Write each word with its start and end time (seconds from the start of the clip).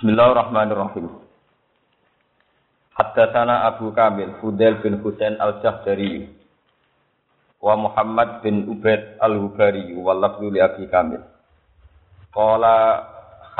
Bismillahirrahmanirrahim. 0.00 1.12
Haddatsana 2.96 3.68
Abu 3.68 3.92
Kamil 3.92 4.32
Fudail 4.40 4.80
bin 4.80 4.96
Husain 5.04 5.36
Al-Jahdari 5.36 6.24
wa 7.60 7.76
Muhammad 7.76 8.40
bin 8.40 8.64
Ubaid 8.64 9.20
Al-Hubari 9.20 9.92
wa 10.00 10.16
lafzu 10.16 10.48
li 10.48 10.56
Abi 10.56 10.88
Kamil. 10.88 11.20
Qala 12.32 13.04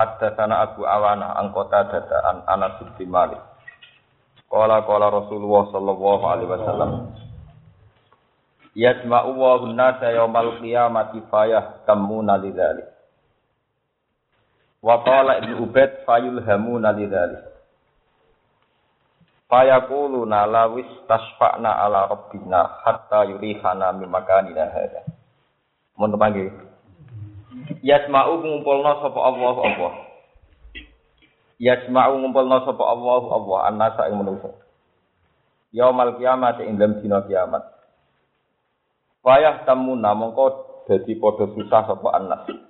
haddatsana 0.01 0.65
Abu 0.65 0.89
Awana 0.89 1.37
an 1.45 1.53
Qatadah 1.53 2.09
an 2.33 2.37
Anas 2.49 2.89
bin 2.97 3.13
Malik. 3.13 3.45
Qala 4.49 4.81
qala 4.89 5.13
Rasulullah 5.13 5.69
sallallahu 5.77 6.25
alaihi 6.25 6.49
wasallam. 6.57 6.91
Yasma'u 8.73 9.37
wa 9.37 9.61
nasa 9.77 10.09
yaumal 10.09 10.57
qiyamati 10.57 11.21
fayah 11.29 11.85
kamuna 11.85 12.41
lidzalik. 12.41 12.89
Wa 14.81 15.05
qala 15.05 15.45
Ibnu 15.45 15.69
Ubaid 15.69 16.09
fayulhamuna 16.09 16.97
lidzalik. 16.97 17.45
Fayaquluna 19.51 20.47
lawis 20.47 20.89
tasfa'na 21.11 21.69
ala 21.85 22.09
rabbina 22.09 22.81
hatta 22.87 23.29
yurihana 23.29 23.93
min 23.93 24.09
makanina 24.09 24.71
hadza. 24.73 25.05
Mun 26.01 26.17
panggil. 26.17 26.49
Yasma'u 27.83 28.41
ngumpulna 28.41 29.05
sapa 29.05 29.21
Allah 29.21 29.57
Allah. 29.59 29.93
Yasma'u 31.61 32.15
ngumpulna 32.25 32.63
sapa 32.63 32.85
Allah 32.89 33.23
Allah 33.27 33.59
annasa 33.69 34.03
ing 34.09 34.17
manusa. 34.23 34.55
Yaumal 35.77 36.17
kiamat 36.17 36.63
ing 36.65 36.79
dalem 36.81 37.03
dina 37.05 37.21
kiamat. 37.27 37.67
Fayah 39.21 39.67
tamuna 39.69 40.17
mongko 40.17 40.47
dadi 40.89 41.19
padha 41.21 41.51
susah 41.53 41.83
sapa 41.91 42.09
annas. 42.17 42.70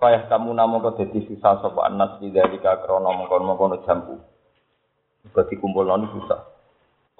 Fayah 0.00 0.32
tamuna 0.32 0.64
mongko 0.64 0.96
dadi 0.96 1.28
susah 1.28 1.60
sapa 1.60 1.84
annas 1.84 2.16
lidzalika 2.24 2.80
krana 2.88 3.12
mongkon-mongkon 3.20 3.84
jambu. 3.84 4.16
Berarti 5.28 5.60
kumpul 5.60 5.84
noni 5.84 6.08
susah. 6.16 6.40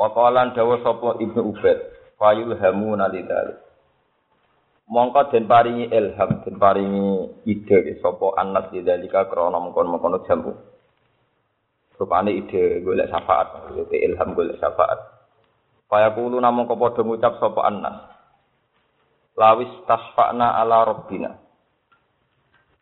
Wakalan 0.01 0.57
dawa 0.57 0.81
sopo 0.81 1.21
ibnu 1.21 1.45
Ubaid. 1.53 1.77
Fayul 2.17 2.57
hamu 2.57 2.97
nalidali. 2.97 3.53
Mongko 4.89 5.29
den 5.29 5.45
paringi 5.45 5.93
ilham, 5.93 6.41
den 6.41 6.57
paringi 6.57 7.45
ide 7.45 8.01
sopo 8.01 8.33
anas 8.33 8.73
lidalika 8.73 9.29
krono 9.29 9.61
mongkon 9.61 9.87
mongkon 9.93 10.25
jambu. 10.25 10.57
Rupane 12.01 12.33
ide 12.33 12.81
golek 12.81 13.13
syafaat, 13.13 13.61
maksudnya 13.61 14.01
ilham 14.09 14.33
golek 14.33 14.57
syafaat. 14.57 15.21
Faya 15.85 16.17
kulu 16.17 16.41
namung 16.41 16.65
kepodo 16.65 17.05
ngucap 17.05 17.37
sopo 17.37 17.61
anas. 17.61 18.09
Lawis 19.37 19.69
tasfa'na 19.85 20.57
ala 20.65 20.89
robbina. 20.89 21.50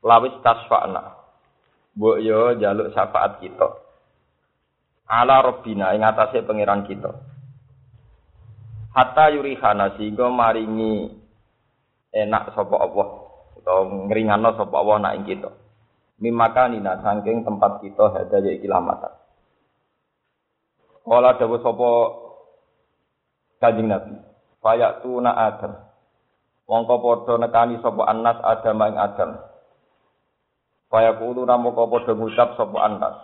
Lawis 0.04 0.34
tasfa'na. 0.42 1.18
Mbok 1.98 2.18
yo 2.22 2.54
jaluk 2.58 2.94
syafaat 2.94 3.42
kita 3.42 3.88
ala 5.08 5.40
robbina 5.40 5.96
ing 5.96 6.04
atase 6.04 6.44
pangeran 6.44 6.84
kita. 6.84 7.10
Hatta 8.92 9.32
yurihana 9.32 9.96
sehingga 9.96 10.28
maringi 10.28 11.08
enak 12.12 12.52
sapa 12.52 12.76
Allah 12.76 13.08
utawa 13.56 13.82
ngringano 14.08 14.50
sapa 14.54 14.74
Allah 14.76 14.96
nak 15.00 15.14
ing 15.16 15.24
kita. 15.24 15.50
Mimakanina 16.18 17.00
saking 17.00 17.46
tempat 17.46 17.80
kita 17.80 18.04
hadaya 18.12 18.78
mata. 18.84 19.16
Kala 21.08 21.40
dawa 21.40 21.56
sapa 21.64 21.90
Kanjeng 23.58 23.90
Nabi, 23.90 24.14
fayatuna 24.62 25.34
Adam. 25.34 25.74
Wongko 26.68 26.94
padha 27.00 27.34
nekani 27.42 27.80
sapa 27.80 28.02
Anas 28.06 28.38
Adam 28.44 28.78
ing 28.86 28.96
Adam. 28.98 29.30
Fayaqulu 30.88 31.44
namoko 31.44 31.84
padha 31.92 32.16
ngucap 32.16 32.56
sapa 32.56 32.78
Anas 32.80 33.16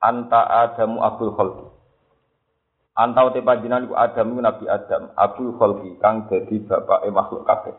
anta 0.00 0.40
adamu 0.64 1.04
abul 1.04 1.36
khalqi. 1.36 1.66
Anta 2.96 3.28
uti 3.28 3.44
panjenengan 3.44 3.84
iku 3.84 3.94
adam 3.96 4.26
iku 4.32 4.40
nabi 4.40 4.64
adam 4.64 5.02
abul 5.20 5.52
khalqi 5.60 6.00
kang 6.00 6.24
dadi 6.32 6.64
bapake 6.64 7.12
makhluk 7.12 7.44
kabeh. 7.44 7.76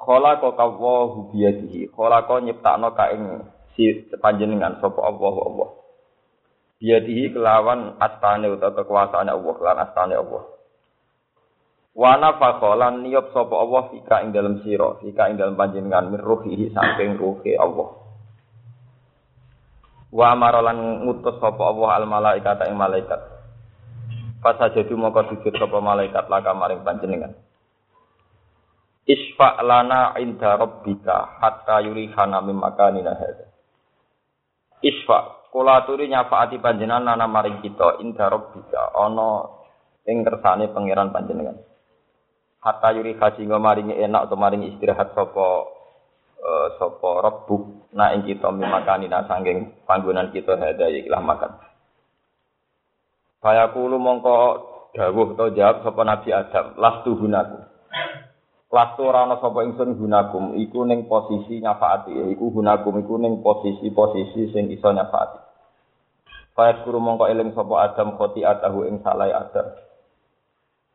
Khalaqa 0.00 0.48
kawahu 0.56 1.32
biyadihi. 1.32 1.92
Khalaqa 1.92 2.40
nyiptakno 2.40 2.96
ka 2.96 3.12
ing 3.12 3.52
si 3.76 4.08
panjenengan 4.24 4.80
sapa 4.80 5.00
Allah 5.04 5.34
Allah. 5.44 5.68
Biyadihi 6.80 7.36
kelawan 7.36 8.00
astane 8.00 8.48
utawa 8.48 8.80
kekuasaan 8.80 9.28
Allah 9.28 9.56
lan 9.60 9.76
astane 9.84 10.16
Allah 10.16 10.53
Wana 11.94 12.34
fakolan 12.42 13.06
niyop 13.06 13.30
sapa 13.30 13.54
Allah 13.54 13.86
fika 13.94 14.26
ing 14.26 14.34
dalam 14.34 14.58
sira, 14.66 14.98
fika 14.98 15.30
ing 15.30 15.38
dalam 15.38 15.54
panjenengan 15.54 16.10
min 16.10 16.18
ruhihi 16.18 16.74
saking 16.74 17.14
ruhi 17.14 17.54
Allah. 17.54 18.02
Wa 20.10 20.34
amara 20.34 20.58
lan 20.58 21.06
ngutus 21.06 21.38
sapa 21.38 21.62
Allah 21.62 22.02
al 22.02 22.06
malaikat 22.10 22.66
ing 22.66 22.74
malaikat. 22.74 23.20
Pas 24.42 24.58
aja 24.58 24.82
moko 24.98 25.22
sujud 25.30 25.54
sapa 25.54 25.78
malaikat 25.78 26.26
laka 26.26 26.50
maring 26.50 26.82
panjenengan. 26.82 27.30
Isfa 29.06 29.62
lana 29.62 30.18
inda 30.18 30.58
rabbika 30.58 31.38
hatta 31.38 31.78
yurihana 31.78 32.42
mim 32.42 32.58
makanina 32.58 33.14
hadza. 33.14 33.54
Isfa 34.82 35.46
kula 35.54 35.86
nyafaati 35.86 36.58
panjenengan 36.58 37.06
nana 37.06 37.30
maring 37.30 37.62
kita 37.62 38.02
inda 38.02 38.26
rabbika 38.26 38.98
ana 38.98 39.46
ing 40.10 40.26
kersane 40.26 40.74
pangeran 40.74 41.14
panjenengan. 41.14 41.54
Hatta 42.64 42.96
yuri 42.96 43.12
sehingga 43.20 43.60
maringi 43.60 43.92
enak 43.92 44.24
atau 44.24 44.40
maringi 44.40 44.72
istirahat 44.72 45.12
sapa 45.12 45.48
uh, 46.40 46.68
sapa 46.80 47.10
rabbuk 47.20 47.92
na 47.92 48.16
ing 48.16 48.24
kita 48.24 48.48
mimakani 48.48 49.04
na 49.04 49.28
sanging 49.28 49.76
panggonan 49.84 50.32
kita 50.32 50.56
hada 50.56 50.88
ikilah 50.88 51.20
makan. 51.20 51.60
Fayaqulu 53.44 54.00
mongko 54.00 54.36
dawuh 54.96 55.36
to 55.36 55.52
jawab 55.52 55.84
sapa 55.84 56.00
Nabi 56.08 56.32
Adam, 56.32 56.72
lastu 56.80 57.12
gunaku. 57.20 57.60
Lastu 58.72 59.00
ora 59.04 59.28
ana 59.28 59.36
sapa 59.44 59.60
ingsun 59.68 60.00
gunakum, 60.00 60.56
iku 60.56 60.88
ning 60.88 61.04
posisi 61.04 61.60
nyafaati, 61.60 62.16
iku 62.32 62.48
gunakum 62.48 62.96
iku 62.96 63.20
ning 63.20 63.44
posisi-posisi 63.44 64.56
sing 64.56 64.72
iso 64.72 64.88
nyafaati. 64.88 65.36
Fayaqulu 66.56 66.96
mongko 66.96 67.28
eling 67.28 67.52
sapa 67.52 67.92
Adam 67.92 68.16
khotiatahu 68.16 68.88
ing 68.88 69.04
salai 69.04 69.36
Adam. 69.36 69.68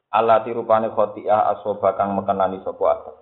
Allah 0.10 0.42
tirupane 0.42 0.90
khotiah 0.90 1.54
asoba 1.54 1.94
kang 1.94 2.18
mekenani 2.18 2.66
sapa 2.66 2.84
Adam. 2.98 3.16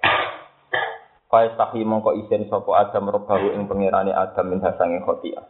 Faistahi 1.28 1.84
mongko 1.84 2.16
isen 2.24 2.48
sapa 2.48 2.88
Adam 2.88 3.12
robahu 3.12 3.52
ing 3.52 3.68
pangerane 3.68 4.16
Adam 4.16 4.48
min 4.48 4.64
hasange 4.64 5.04
khotiah. 5.04 5.44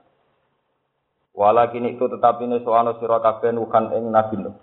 Walakin 1.37 1.93
itu 1.93 2.09
tetapi 2.09 2.49
ini 2.49 2.65
soano 2.65 2.97
sira 2.97 3.21
kabeh 3.21 3.53
nukan 3.53 3.93
ing 3.93 4.09
Nabi 4.09 4.41
Nuh. 4.41 4.57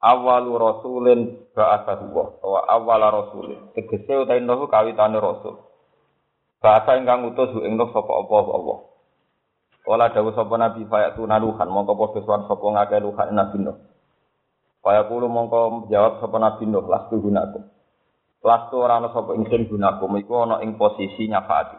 Awalu 0.00 0.56
rasulin 0.56 1.20
ba'athahu 1.52 2.16
wa 2.40 2.64
awala 2.64 3.12
rasulin. 3.12 3.68
Tegese 3.76 4.16
utahe 4.16 4.40
Nuh 4.40 4.64
kawitane 4.72 5.20
rasul. 5.20 5.60
Bahasa 6.64 6.96
ingkang 6.96 7.28
utus 7.28 7.52
ing 7.60 7.76
Nuh 7.76 7.92
sapa 7.92 8.08
Allah 8.08 8.46
Allah. 8.56 8.78
Wala 9.84 10.08
dawuh 10.08 10.32
sapa 10.32 10.56
Nabi 10.56 10.88
fayatu 10.88 11.28
naluhan 11.28 11.68
mongko 11.68 11.92
padha 12.00 12.48
sapa 12.48 12.64
ngakeh 12.64 13.04
luhan 13.04 13.36
Nabi 13.36 13.60
Nuh. 13.60 13.89
Fayaqulu 14.80 15.28
mongko 15.28 15.92
jawab 15.92 16.24
sapa 16.24 16.36
Nabi 16.40 16.64
Nuh 16.64 16.88
lastu 16.88 17.20
gunakum. 17.20 17.68
Lastu 18.40 18.80
ora 18.80 18.96
ana 18.96 19.12
sapa 19.12 19.36
ingsun 19.36 19.68
gunakum 19.68 20.16
iku 20.16 20.48
ana 20.48 20.64
ing 20.64 20.80
posisi 20.80 21.28
nyafaati. 21.28 21.76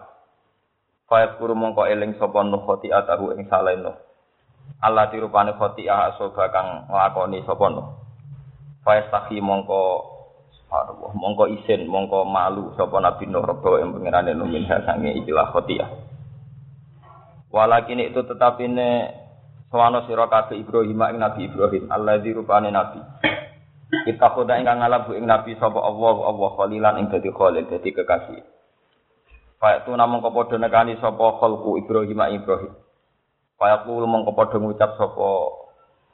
Fayat 1.09 1.41
kuru 1.41 1.57
mongko 1.57 1.89
eling 1.89 2.15
sapa 2.21 2.45
nuh 2.45 2.61
khoti 2.63 2.93
atahu 2.93 3.33
ing 3.33 3.49
saleh 3.49 3.75
nuh. 3.81 3.97
Allah 4.79 5.09
dirupane 5.09 5.57
khoti 5.57 5.89
ah 5.89 6.13
soba 6.15 6.53
kang 6.53 6.85
nglakoni 6.87 7.41
sapa 7.43 7.65
nuh. 7.73 7.87
Fayat 8.85 9.09
takhi 9.09 9.41
mongko 9.41 9.81
subhanallah 10.55 11.11
mongko 11.17 11.49
isin 11.57 11.89
mongko 11.89 12.23
malu 12.29 12.71
sapa 12.77 13.01
nabi 13.01 13.25
nuh 13.25 13.41
rebo 13.41 13.81
ing 13.81 13.91
pangerane 13.97 14.37
nuh 14.37 14.45
min 14.45 14.69
sange 14.69 15.11
ikilah 15.19 15.49
khoti 15.49 15.81
Walakin 17.51 17.99
itu 17.99 18.23
tetapi 18.23 18.71
ne 19.71 19.77
Sawano 19.79 20.03
sira 20.03 20.27
kabeh 20.27 20.59
Ibrahim 20.59 20.99
ing 20.99 21.19
Nabi 21.23 21.47
Ibrahim, 21.47 21.87
Allah 21.87 22.19
dirupane 22.19 22.75
nabi. 22.75 22.99
Kita 23.91 24.31
khoda 24.35 24.59
ingkang 24.59 24.79
ngalabu 24.79 25.15
ing 25.15 25.27
Nabi 25.27 25.55
sapa 25.59 25.79
Allah 25.79 26.15
Allah 26.27 26.49
khalilan 26.59 26.95
ing 26.99 27.05
dadi 27.11 27.31
khalil 27.31 27.67
dadi 27.67 27.91
kekasih. 27.91 28.39
Fa 29.59 29.83
itu 29.83 29.91
namung 29.95 30.23
kepadha 30.23 30.59
nekani 30.59 30.95
sapa 30.99 31.39
khalqu 31.39 31.79
Ibrahim 31.83 32.19
Ibrahim. 32.19 32.73
Fa 33.59 33.79
aku 33.79 33.99
mung 34.07 34.23
kepadha 34.27 34.59
ngucap 34.59 34.95
sapa 34.95 35.27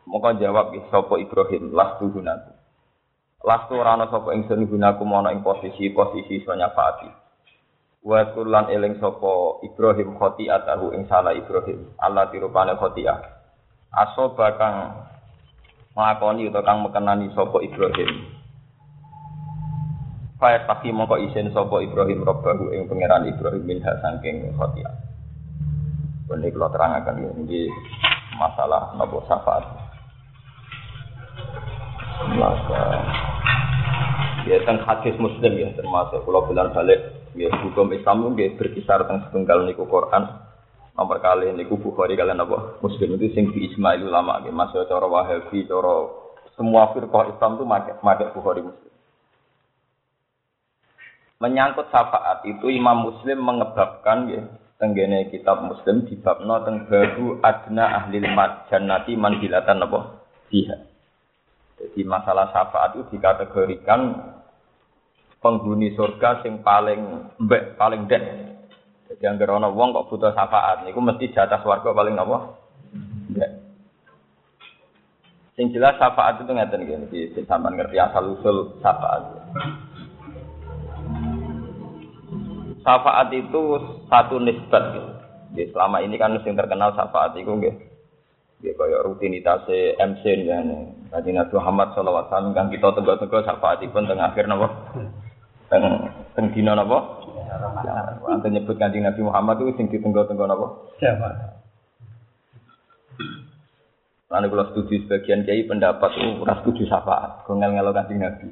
mongko 0.10 0.30
jawab 0.42 0.74
sapa 0.90 1.14
Ibrahim 1.22 1.74
lastu 1.74 2.10
gunaku. 2.10 2.54
Lastu 3.46 3.74
ora 3.78 3.94
ana 3.94 4.10
sapa 4.10 4.34
ingsun 4.34 4.70
gunaku 4.70 5.06
ana 5.06 5.34
ing 5.34 5.46
posisi-posisi 5.46 6.46
iso 6.46 6.54
nyafati. 6.58 7.10
Wa 8.02 8.26
kulan 8.34 8.74
eling 8.74 8.98
sapa 8.98 9.62
Ibrahim 9.66 10.18
khotiatahu 10.18 10.98
ing 10.98 11.06
salah 11.06 11.38
Ibrahim. 11.38 11.94
Allah 12.02 12.26
dirupane 12.34 12.74
khotiah. 12.74 13.38
Asoba 13.94 14.56
kang 14.60 14.76
nglakoni 15.98 16.52
utawa 16.52 16.68
kang 16.68 16.86
mekenani 16.86 17.32
sapa 17.34 17.58
Ibrahim. 17.64 18.12
Faya 20.38 20.62
taki 20.70 20.94
mongko 20.94 21.18
isin 21.18 21.50
sapa 21.50 21.82
Ibrahim 21.82 22.22
robbahu 22.22 22.70
ing 22.76 22.86
pangeran 22.86 23.26
Ibrahim 23.26 23.64
minha 23.66 23.92
saking 24.04 24.54
khotiah. 24.54 24.94
Ini 26.28 26.52
kalau 26.54 26.70
terangkan 26.70 27.18
ini 27.48 27.72
masalah 28.36 28.94
nopo 29.00 29.24
syafaat. 29.26 29.64
Maka 32.38 32.84
ya 34.46 34.62
tentang 34.62 34.84
hadis 34.86 35.16
muslim 35.18 35.54
ya 35.58 35.72
termasuk 35.74 36.22
kalau 36.24 36.46
bilang 36.46 36.76
balik 36.76 37.00
ya 37.34 37.52
hukum 37.64 37.92
Islam 37.96 38.32
itu 38.36 38.56
berkisar 38.60 39.04
tentang 39.08 39.28
setunggal 39.28 39.66
niku 39.68 39.88
Quran 39.88 40.47
nomor 40.98 41.22
kali 41.22 41.54
niku 41.54 41.78
Bukhari 41.78 42.18
kalian 42.18 42.42
apa 42.42 42.82
muslim 42.82 43.22
itu 43.22 43.30
sing 43.38 43.54
di 43.54 43.70
Ismail 43.70 44.02
ulama 44.02 44.42
gitu 44.42 44.52
masuk 44.52 44.90
cara 44.90 45.06
Wahabi 45.06 45.70
cara 45.70 45.96
semua 46.58 46.90
firqah 46.98 47.38
Islam 47.38 47.62
itu 47.62 47.64
pakai 47.70 47.94
pakai 48.02 48.34
Bukhari 48.34 48.62
muslim 48.66 48.88
menyangkut 51.38 51.94
syafaat 51.94 52.42
itu 52.50 52.66
Imam 52.74 53.06
Muslim 53.06 53.46
mengebabkan 53.46 54.26
ya 54.30 54.42
tenggene 54.78 55.30
kitab 55.34 55.66
Muslim 55.66 56.06
di 56.06 56.18
bab 56.22 56.42
no 56.46 56.62
teng 56.66 56.86
baru 56.90 57.42
adna 57.42 58.06
ahli 58.06 58.22
jannati 58.70 59.14
manzilatan 59.18 59.86
apa 59.86 60.00
dia. 60.50 60.78
Jadi 61.78 62.02
masalah 62.06 62.50
syafaat 62.50 62.98
itu 62.98 63.18
dikategorikan 63.18 64.34
penghuni 65.42 65.94
surga 65.94 66.42
sing 66.42 66.66
paling 66.66 67.34
mbek 67.38 67.78
paling 67.78 68.10
dek. 68.10 68.24
Jadi 69.08 69.24
yang 69.24 69.40
ana 69.40 69.72
wong 69.72 69.96
kok 69.96 70.12
butuh 70.12 70.36
syafaat 70.36 70.84
niku 70.84 71.00
mesti 71.00 71.32
jatah 71.32 71.64
swarga 71.64 71.96
paling 71.96 72.20
apa? 72.20 72.60
Mbek. 73.32 73.52
Sing 75.56 75.72
jelas 75.72 75.96
syafaat 75.96 76.44
itu 76.44 76.52
ngeten 76.52 76.84
iki, 77.08 77.40
sampean 77.48 77.80
ngerti 77.80 77.98
asal 77.98 78.36
usul 78.36 78.78
syafaat. 78.84 79.24
Syafaat 82.84 83.32
itu 83.32 83.62
satu 84.12 84.38
nisbat 84.44 84.84
gitu. 84.92 85.12
Ya, 85.56 85.64
selama 85.72 86.04
ini 86.04 86.20
kan 86.20 86.36
yang 86.44 86.60
terkenal 86.60 86.92
syafaat 86.92 87.32
itu 87.40 87.48
nggih. 87.48 87.76
Ya 88.58 88.74
kaya 88.74 89.06
rutinitas 89.06 89.70
MC 90.02 90.24
ya 90.50 90.60
Nabi 91.14 91.30
Nabi 91.30 91.54
Muhammad 91.56 91.94
sallallahu 91.94 92.26
alaihi 92.26 92.32
wasallam 92.34 92.54
kan 92.58 92.68
kita 92.74 92.88
tegas-tegas 92.90 93.44
syafaatipun 93.46 94.10
teng 94.10 94.20
akhir 94.20 94.50
napa? 94.50 94.68
Teng 95.70 95.84
teng 96.34 96.46
dina 96.52 96.74
napa? 96.74 97.27
Ante 98.28 98.48
nyebut 98.52 98.76
kanjeng 98.76 99.08
Nabi 99.08 99.22
Muhammad 99.24 99.64
itu 99.64 99.72
sing 99.80 99.88
ditenggo-tenggo 99.88 100.46
napa? 100.48 100.68
Syafaat. 101.00 101.58
Lalu 104.28 104.48
kalau 104.52 104.66
setuju 104.76 105.08
sebagian 105.08 105.48
kiai 105.48 105.64
pendapat 105.64 106.12
itu 106.20 106.44
ras 106.44 106.60
setuju 106.60 106.84
syafaat, 106.92 107.48
ngel 107.48 107.72
ngelo 107.80 107.96
kanjeng 107.96 108.20
Nabi. 108.20 108.52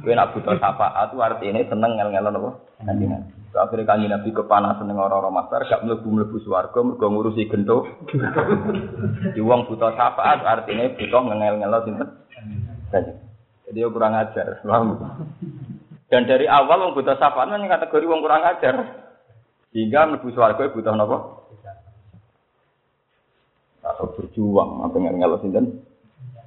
Kowe 0.00 0.14
nak 0.14 0.30
butuh 0.32 0.56
syafaat 0.56 1.10
itu 1.10 1.18
artinya 1.18 1.60
seneng 1.66 1.92
ngel-ngelon 1.98 2.38
apa? 2.38 2.50
Kanjeng 2.86 3.10
Nabi. 3.10 3.32
Akhirnya 3.52 3.84
kanjeng 3.84 4.10
Nabi 4.14 4.28
kepanasan 4.30 4.86
dengan 4.86 5.10
orang-orang 5.10 5.42
masar, 5.42 5.66
gak 5.66 5.82
mlebu-mlebu 5.84 6.38
swarga 6.40 6.78
mergo 6.80 7.06
ngurusi 7.10 7.50
gento. 7.50 7.84
Di 9.34 9.42
wong 9.42 9.66
butuh 9.66 9.90
syafaat 9.92 10.46
artinya 10.46 10.94
butuh 10.94 11.20
ngel-ngelon 11.26 11.82
sinten? 11.82 12.08
Jadi 12.94 13.10
dia 13.74 13.90
kurang 13.90 14.14
ajar. 14.14 14.62
Dan 16.12 16.28
dari 16.28 16.44
awal 16.44 16.76
wong 16.76 16.92
butuh 16.92 17.16
syafaat 17.16 17.48
kan 17.48 17.64
kategori 17.64 18.04
wong 18.04 18.20
kurang 18.20 18.44
ajar. 18.44 19.08
Hingga 19.72 20.12
mlebu 20.12 20.28
swarga 20.36 20.68
butuh 20.68 20.92
napa? 20.92 21.48
Atau 23.80 24.12
berjuang 24.20 24.84
apa 24.84 24.92
ngel-ngelon 24.92 25.40
sinten? 25.40 25.64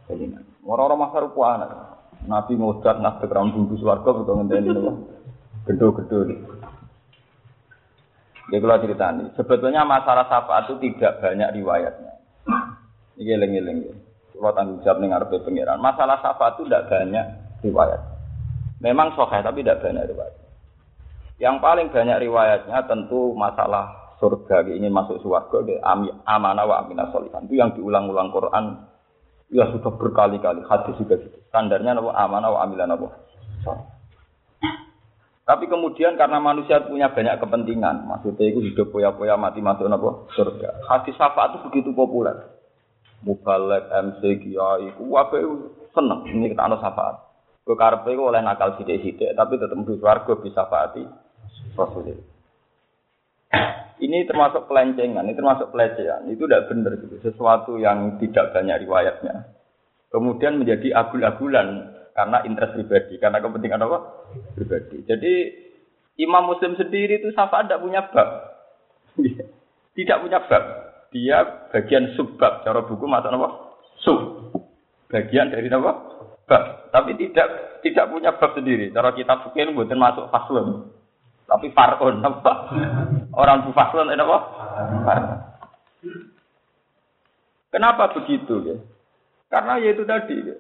Kanjeng 0.06 0.38
Orang-orang 0.62 1.01
makar 1.01 1.25
ku 1.33 1.41
anak. 1.41 1.97
Nabi 2.29 2.57
ngodat 2.57 3.01
nak 3.01 3.25
keram 3.25 3.53
bungkus 3.53 3.81
warga 3.81 4.13
betul 4.13 4.38
ngenteni 4.38 4.69
nopo. 4.69 4.91
Gedo-gedo. 5.65 6.29
Ya 8.53 8.62
kalau 8.62 8.77
ceritani, 8.77 9.33
sebetulnya 9.33 9.81
masalah 9.81 10.29
syafaat 10.29 10.69
itu 10.69 10.77
tidak 10.85 11.17
banyak 11.17 11.50
riwayatnya. 11.57 12.13
Ini 13.17 13.41
eling-eling. 13.41 13.77
Kalau 14.38 14.53
tanggung 14.53 14.85
jawab 14.85 15.01
nih 15.01 15.09
ngarepe 15.09 15.41
pengiran. 15.41 15.81
Masalah 15.81 16.21
syafaat 16.21 16.62
itu 16.62 16.69
tidak 16.69 16.85
banyak 16.85 17.25
riwayat. 17.65 18.14
Memang 18.83 19.16
sahih 19.16 19.42
tapi 19.44 19.63
tidak 19.63 19.83
banyak 19.83 20.12
riwayat. 20.12 20.36
Yang 21.39 21.56
paling 21.60 21.88
banyak 21.92 22.18
riwayatnya 22.27 22.80
tentu 22.88 23.36
masalah 23.36 24.16
surga 24.19 24.63
ingin 24.72 24.92
masuk 24.95 25.19
surga 25.19 25.83
amanah 26.24 26.63
wa 26.63 26.75
aminah 26.83 27.12
solihan 27.12 27.44
itu 27.44 27.60
yang 27.60 27.75
diulang-ulang 27.75 28.31
Quran 28.31 28.88
Ya 29.54 29.69
sudah 29.69 29.94
berkali-kali 29.94 30.66
hadis 30.66 30.98
juga 30.98 31.22
gitu. 31.22 31.38
Standarnya 31.54 31.94
amanah 32.18 32.50
wa 32.50 32.60
amilan 32.66 32.98
apa. 32.98 33.07
Tapi 35.45 35.69
kemudian 35.69 36.18
karena 36.18 36.42
manusia 36.42 36.81
punya 36.81 37.13
banyak 37.13 37.38
kepentingan, 37.38 38.10
maksudnya 38.10 38.50
itu 38.50 38.66
hidup 38.66 38.89
poya-poya 38.89 39.38
mati 39.38 39.62
masuk 39.62 39.86
apa 39.86 40.25
surga. 40.33 40.89
Hadis 40.89 41.13
syafaat 41.13 41.54
itu 41.54 41.69
begitu 41.69 41.89
populer. 41.94 42.57
Mubalek, 43.22 43.86
MC, 43.94 44.22
Kiai, 44.42 44.89
wabe 45.06 45.38
seneng 45.94 46.25
ini 46.33 46.50
kita 46.50 46.66
anu 46.66 46.81
syafaat. 46.81 47.22
Gue 47.65 47.73
karpe 47.73 48.13
oleh 48.13 48.45
nakal 48.45 48.77
sidik-sidik, 48.77 49.33
tapi 49.33 49.57
tetap 49.57 49.73
mesti 49.73 49.97
warga 49.97 50.38
bisa 50.38 50.69
faati 50.69 51.01
Rasulullah. 51.73 52.35
Ini 53.95 54.27
termasuk 54.27 54.69
pelencengan, 54.69 55.25
ini 55.25 55.33
termasuk 55.33 55.73
pelecehan. 55.73 56.29
Itu 56.29 56.45
tidak 56.45 56.69
benar 56.69 56.94
gitu. 57.00 57.15
Sesuatu 57.25 57.81
yang 57.81 58.21
tidak 58.21 58.53
banyak 58.53 58.85
riwayatnya. 58.85 59.50
Kemudian 60.12 60.62
menjadi 60.62 60.94
agul-agulan 60.94 61.95
karena 62.13 62.38
interest 62.45 62.75
pribadi, 62.75 63.17
karena 63.17 63.41
kepentingan 63.41 63.81
apa? 63.88 63.97
Pribadi. 64.53 65.01
Jadi 65.07 65.33
Imam 66.21 66.47
Muslim 66.47 66.75
sendiri 66.75 67.23
itu 67.23 67.31
syafaat 67.33 67.65
tidak 67.65 67.83
punya 67.83 68.01
bab. 68.12 68.29
tidak 69.97 70.17
punya 70.21 70.39
bab. 70.44 70.63
Dia 71.15 71.38
bagian 71.71 72.13
subbab. 72.19 72.67
Cara 72.67 72.83
buku 72.83 73.03
masuk 73.07 73.31
apa? 73.31 73.50
Sub. 74.03 74.19
Bagian 75.07 75.50
dari 75.50 75.71
apa? 75.71 75.91
Bab. 76.45 76.94
Tapi 76.94 77.18
tidak 77.18 77.80
tidak 77.81 78.06
punya 78.09 78.33
bab 78.38 78.53
sendiri. 78.53 78.94
Cara 78.94 79.13
kita 79.13 79.45
fikih 79.50 79.74
bukan 79.74 79.97
masuk 79.97 80.30
faslun. 80.30 80.89
Tapi 81.45 81.69
farun 81.74 82.25
apa? 82.25 82.53
Orang 83.39 83.69
bufaslon 83.69 84.13
itu 84.13 84.25
apa? 84.25 84.39
Kenapa 87.69 88.15
begitu 88.15 88.56
ya? 88.65 88.77
Karena 89.51 89.77
ya 89.77 89.94
itu 89.94 90.03
tadi 90.07 90.38
ya. 90.42 90.56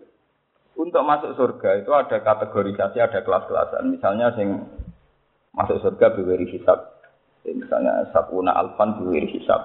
Untuk 0.75 1.07
masuk 1.07 1.39
surga 1.39 1.79
itu 1.79 1.91
ada 1.95 2.19
kategorisasi, 2.19 2.99
ada 2.99 3.23
kelas-kelasan. 3.23 3.95
Misalnya 3.95 4.35
sing 4.35 4.59
masuk 5.55 5.79
surga 5.81 6.13
biwiri 6.19 6.51
hisab. 6.51 6.99
Misalnya 7.47 8.11
sabuna 8.11 8.53
alfan 8.53 8.99
biwiri 8.99 9.31
hisab. 9.39 9.63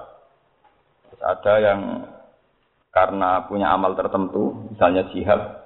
Terus 1.11 1.21
ada 1.21 1.53
yang 1.59 1.79
karena 2.95 3.43
punya 3.47 3.71
amal 3.71 3.95
tertentu, 3.99 4.71
misalnya 4.71 5.07
jihad, 5.11 5.60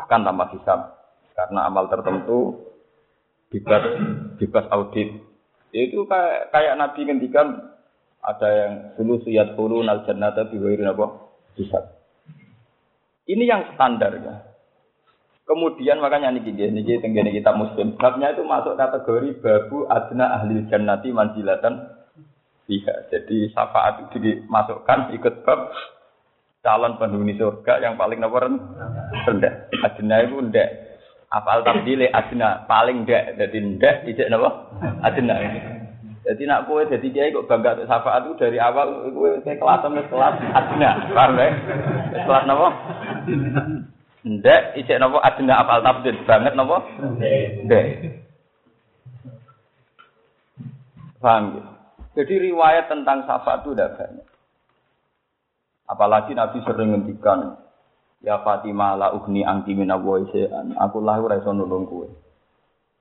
bahkan 0.00 0.24
tanpa 0.24 0.48
hisab. 0.56 0.80
Karena 1.36 1.68
amal 1.68 1.92
tertentu, 1.92 2.64
bebas 3.52 3.84
bebas 4.40 4.64
audit. 4.72 5.20
Itu 5.76 6.08
kayak 6.08 6.48
kayak 6.56 6.74
Nabi 6.80 7.00
ngendikan 7.04 7.76
ada 8.24 8.48
yang 8.48 8.72
dulu 8.96 9.20
suyat 9.20 9.52
hulu 9.60 9.84
nal 9.84 10.08
jannata 10.08 10.48
biwairin 10.48 10.88
apa? 10.88 11.06
Bisa. 11.52 12.00
Ini 13.28 13.44
yang 13.44 13.76
standar 13.76 14.16
ya. 14.16 14.34
Kemudian 15.44 16.00
makanya 16.00 16.32
niki 16.32 16.56
niki 16.56 17.04
tenggene 17.04 17.30
kita 17.36 17.52
muslim. 17.52 18.00
Babnya 18.00 18.32
itu 18.32 18.42
masuk 18.42 18.80
kategori 18.80 19.38
babu 19.44 19.84
adna 19.86 20.40
ahli 20.40 20.64
jannati 20.66 21.12
manjilatan 21.12 22.00
Iya, 22.70 23.10
jadi 23.10 23.50
syafaat 23.50 24.06
itu 24.06 24.22
dimasukkan 24.22 25.10
ikut 25.18 25.42
bab 25.42 25.74
calon 26.60 27.00
penghuni 27.00 27.36
surga 27.40 27.80
yang 27.80 27.96
paling 27.96 28.20
nomor 28.20 28.44
rendah. 29.24 29.54
Adna 29.80 30.16
itu 30.24 30.36
rendah. 30.36 30.68
Apal 31.30 31.62
tabdile 31.62 32.10
adna 32.10 32.66
paling 32.66 33.06
ndak 33.06 33.38
dadi 33.38 33.58
ndak 33.62 34.02
tidak 34.04 34.28
napa? 34.28 34.50
Adna. 35.06 35.34
Jadi 36.20 36.42
nak 36.44 36.68
kowe 36.68 36.84
dadi 36.84 37.08
kiai 37.08 37.32
kok 37.32 37.48
bangga 37.48 37.80
syafaat 37.86 38.28
itu 38.28 38.36
dari 38.36 38.58
awal 38.60 39.08
kowe 39.14 39.30
kelas 39.40 39.82
wis 39.88 40.10
kelas 40.10 40.34
adna. 40.52 40.90
Paham 41.14 41.38
ya? 41.38 41.48
Kelas 42.26 42.44
napa? 42.44 42.68
Ndak 44.26 44.62
ijek 44.76 45.00
napa 45.00 45.18
adna 45.24 45.54
apal 45.64 45.80
tabdil 45.80 46.18
banget 46.28 46.52
napa? 46.52 46.76
Ndak. 47.64 47.84
Paham 51.24 51.44
ya? 51.56 51.62
Jadi 52.10 52.34
riwayat 52.50 52.90
tentang 52.90 53.22
syafaat 53.22 53.62
itu 53.62 53.70
udah 53.70 53.86
banyak. 53.94 54.29
Apalagi 55.90 56.38
Nabi 56.38 56.62
sering 56.62 56.94
ngendikan 56.94 57.58
Ya 58.20 58.36
Fatimah 58.44 59.00
la 59.00 59.08
ugni 59.16 59.40
angki 59.40 59.72
minallahi 59.72 60.28
syai'an. 60.28 60.76
Aku 60.76 61.00
lah 61.00 61.16
ora 61.24 61.40
nulung. 61.40 61.88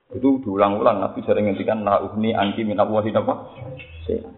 Itu 0.09 0.39
diulang-ulang 0.41 1.03
Nabi 1.03 1.19
sering 1.27 1.51
ngendikan 1.51 1.83
la 1.83 1.99
ugni 1.99 2.31
angki 2.31 2.63
minallahi 2.63 3.11
apa? 3.11 3.33
Syai'an. 4.07 4.33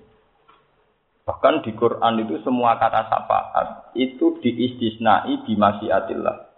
Bahkan 1.22 1.62
di 1.62 1.77
Quran 1.77 2.25
itu 2.25 2.41
semua 2.41 2.81
kata 2.81 3.08
syafaat 3.13 3.93
itu 3.93 4.41
diistisnai 4.41 5.46
di 5.46 5.53
masyiatillah. 5.53 6.50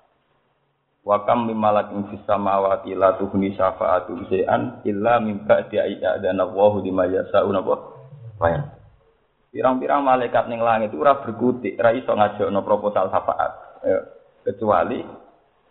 Wa 1.04 1.28
kam 1.28 1.52
min 1.52 1.60
malakin 1.60 2.08
fis 2.08 2.24
la 2.24 3.10
tughni 3.20 3.52
syafa'atu 3.60 4.24
syai'an 4.32 4.80
illa 4.88 5.20
min 5.20 5.44
ba'di 5.44 5.76
ayyadana 5.76 6.48
Allahu 6.48 6.80
lima? 6.80 7.04
Fayah. 8.40 8.83
Pirang-pirang 9.54 10.02
malaikat 10.02 10.50
ning 10.50 10.66
langit 10.66 10.90
itu 10.90 10.98
ora 10.98 11.22
berkutik, 11.22 11.78
ora 11.78 11.94
iso 11.94 12.10
ngajakno 12.10 12.66
proposal 12.66 13.14
syafaat. 13.14 13.52
Ya, 13.86 14.00
kecuali 14.50 15.06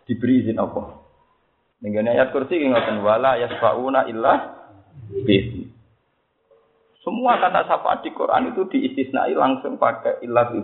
diberi 0.07 0.39
izin 0.39 0.63
apa? 0.63 1.03
Ning 1.83 1.99
ayat 1.99 2.31
kursi 2.31 2.63
ngoten 2.63 3.03
wala 3.03 3.35
yasfauna 3.43 4.07
illa 4.07 4.55
bi 5.27 5.67
Semua 7.03 7.35
kata 7.43 7.67
syafaat 7.67 8.07
di 8.07 8.15
Quran 8.15 8.55
itu 8.55 8.63
diistisnai 8.71 9.35
langsung 9.35 9.75
pakai 9.75 10.23
illa 10.23 10.47
bi 10.47 10.63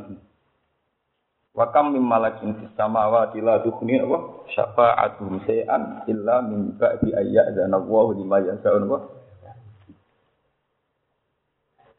Wa 1.51 1.75
kam 1.75 1.91
mim 1.91 2.07
malakin 2.07 2.55
fis 2.55 2.71
samawati 2.79 3.43
la 3.43 3.59
tukhni 3.59 3.99
wa 4.07 4.47
syafa'atuhum 4.55 5.43
shay'an 5.43 6.07
illa 6.07 6.39
min 6.39 6.79
ba'di 6.79 7.11
ayyadzana 7.11 7.75
Allahu 7.83 8.15
lima 8.15 8.39
yasha'un 8.39 8.87
wa 8.87 9.03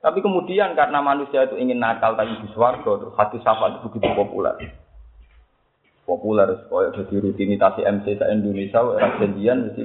tapi 0.01 0.25
kemudian 0.25 0.73
karena 0.73 1.05
manusia 1.05 1.45
itu 1.45 1.61
ingin 1.61 1.77
nakal 1.77 2.17
tapi 2.17 2.33
di 2.41 2.49
swarga, 2.57 3.13
hati 3.21 3.37
syafaat 3.45 3.81
itu 3.81 3.93
begitu 3.93 4.09
populer. 4.17 4.57
Populer, 6.09 6.49
supaya 6.65 6.91
jadi 6.97 7.21
rutinitas 7.21 7.77
MC 7.77 8.19
se 8.19 8.25
Indonesia, 8.33 8.81
era 8.97 9.15
janjian 9.21 9.71
mesti 9.71 9.85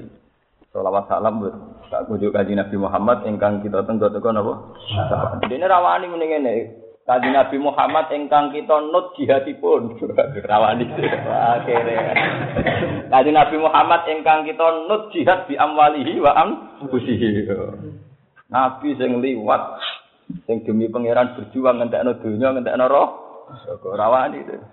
Salawat 0.76 1.08
salam 1.08 1.40
buat 1.40 1.56
tak 1.88 2.04
kujuk 2.12 2.36
kaji 2.36 2.52
Nabi 2.52 2.76
Muhammad 2.76 3.24
ingkang 3.24 3.64
kita 3.64 3.88
tengok 3.88 4.12
tengok 4.12 4.36
napa? 4.36 4.54
Ini 5.48 5.72
rawani 5.72 6.12
mendingan. 6.12 6.52
Kaji 7.08 7.32
Nabi 7.32 7.58
Muhammad 7.64 8.12
ingkang 8.12 8.52
kita 8.52 8.84
nut 8.92 9.16
jihadipun 9.16 9.96
rawani. 10.52 10.84
Akhirnya. 11.32 12.12
Kaji 13.08 13.32
Nabi 13.32 13.56
Muhammad 13.56 14.04
ingkang 14.12 14.44
kita 14.44 14.68
nut 14.92 15.16
jihad 15.16 15.48
bi 15.48 15.56
amwalihi 15.56 16.20
wa 16.20 16.32
am 16.36 16.50
Nabi 18.52 19.00
sing 19.00 19.24
liwat 19.24 19.80
Sing 20.26 20.66
demi 20.66 20.90
pangeran 20.90 21.38
berjuang 21.38 21.78
ngentekno 21.82 22.18
donya, 22.18 22.50
ngentekno 22.58 22.86
roh. 22.90 23.10
Kok 23.82 23.94
rawani 23.94 24.40
itu. 24.42 24.58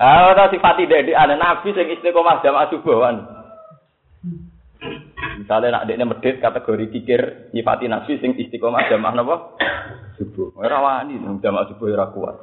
Ah, 0.00 0.32
ora 0.32 0.48
sifati 0.48 0.88
dek 0.88 1.12
ana 1.12 1.36
nabi 1.36 1.76
sing 1.76 1.84
istiqomah 1.92 2.40
jamaah 2.40 2.72
subuhan. 2.72 3.20
Misalnya 5.44 5.76
nak 5.76 5.86
dekne 5.92 6.08
medit 6.08 6.40
kategori 6.40 6.88
kikir 6.88 7.20
nyifati 7.52 7.84
nabi 7.84 8.16
sing 8.16 8.32
istiqomah 8.40 8.88
jamaah 8.88 9.12
napa? 9.12 9.36
Subuh. 10.16 10.56
Ora 10.56 10.80
wani 10.80 11.20
jamaah 11.20 11.68
subuh 11.68 11.92
ora 11.92 12.08
kuat. 12.16 12.36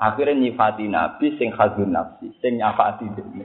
Akhirnya 0.00 0.32
nyifati 0.32 0.88
nabi 0.88 1.36
sing 1.36 1.52
khazun 1.52 1.92
nafsi, 1.92 2.32
sing 2.40 2.56
nyafati 2.56 3.04
kira-kira. 3.12 3.44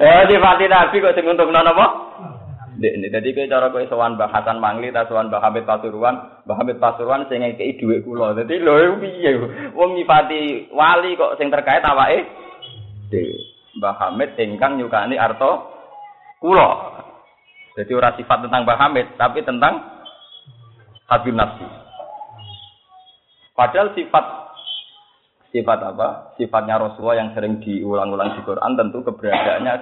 Eh 0.00 0.22
nyifati 0.32 0.64
nabi 0.64 0.96
kok 0.96 1.12
sing 1.12 1.28
untung 1.28 1.52
napa? 1.52 1.86
Dene 2.80 3.12
dadi 3.12 3.36
kowe 3.36 3.52
cara 3.52 3.68
kowe 3.68 3.84
sowan 3.84 4.16
Mbah 4.16 4.32
Hasan 4.32 4.64
Mangli 4.64 4.88
ta 4.92 5.04
sowan 5.08 5.28
Mbah 5.28 5.44
Hamid 5.44 5.68
Pasuruan, 5.68 6.44
Mbah 6.48 6.56
Hamid 6.56 6.80
Pasuruan 6.80 7.28
sing 7.28 7.44
ngekeki 7.44 7.84
dhuwit 7.84 8.00
kula. 8.08 8.32
Dadi 8.32 8.56
lho 8.56 8.96
piye 8.96 9.32
wong 9.76 9.92
nyifati 9.92 10.72
wali 10.72 11.20
kok 11.20 11.36
sing 11.36 11.52
terkait 11.52 11.84
awake 11.84 12.24
dhewe. 13.12 13.36
Mbah 13.76 13.96
Hamid 14.00 14.40
ingkang 14.40 14.80
nyukani 14.80 15.20
arto 15.20 15.68
kula. 16.40 16.96
Jadi 17.76 17.92
ora 17.92 18.16
sifat 18.16 18.40
tentang 18.44 18.64
Mbah 18.64 18.80
Hamid, 18.80 19.20
tapi 19.20 19.44
tentang 19.44 19.95
Habib 21.06 21.38
nafsi. 21.38 21.62
Padahal 23.54 23.94
sifat 23.94 24.24
sifat 25.54 25.78
apa? 25.80 26.34
Sifatnya 26.36 26.82
Rasulullah 26.82 27.22
yang 27.22 27.30
sering 27.32 27.62
diulang-ulang 27.62 28.34
di 28.36 28.42
Quran 28.42 28.74
tentu 28.74 29.00
keberadaannya 29.06 29.74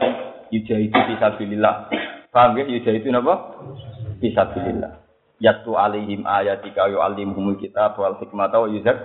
yuja 0.52 0.76
itu 0.78 0.98
bisa 1.10 1.34
bilillah. 1.40 1.88
Paham 2.28 2.60
ya? 2.60 2.68
Yuja 2.68 2.92
itu 2.92 3.08
apa? 3.08 3.34
Bisa 4.20 4.52
bilillah. 4.52 5.00
Yatu 5.40 5.74
alihim 5.74 6.28
ayatika 6.28 6.86
yu 6.92 7.00
alimhumul 7.00 7.58
kitab 7.58 7.96
wal 7.96 8.20
hikmata 8.20 8.60
wa 8.60 8.68
yuzak. 8.68 8.96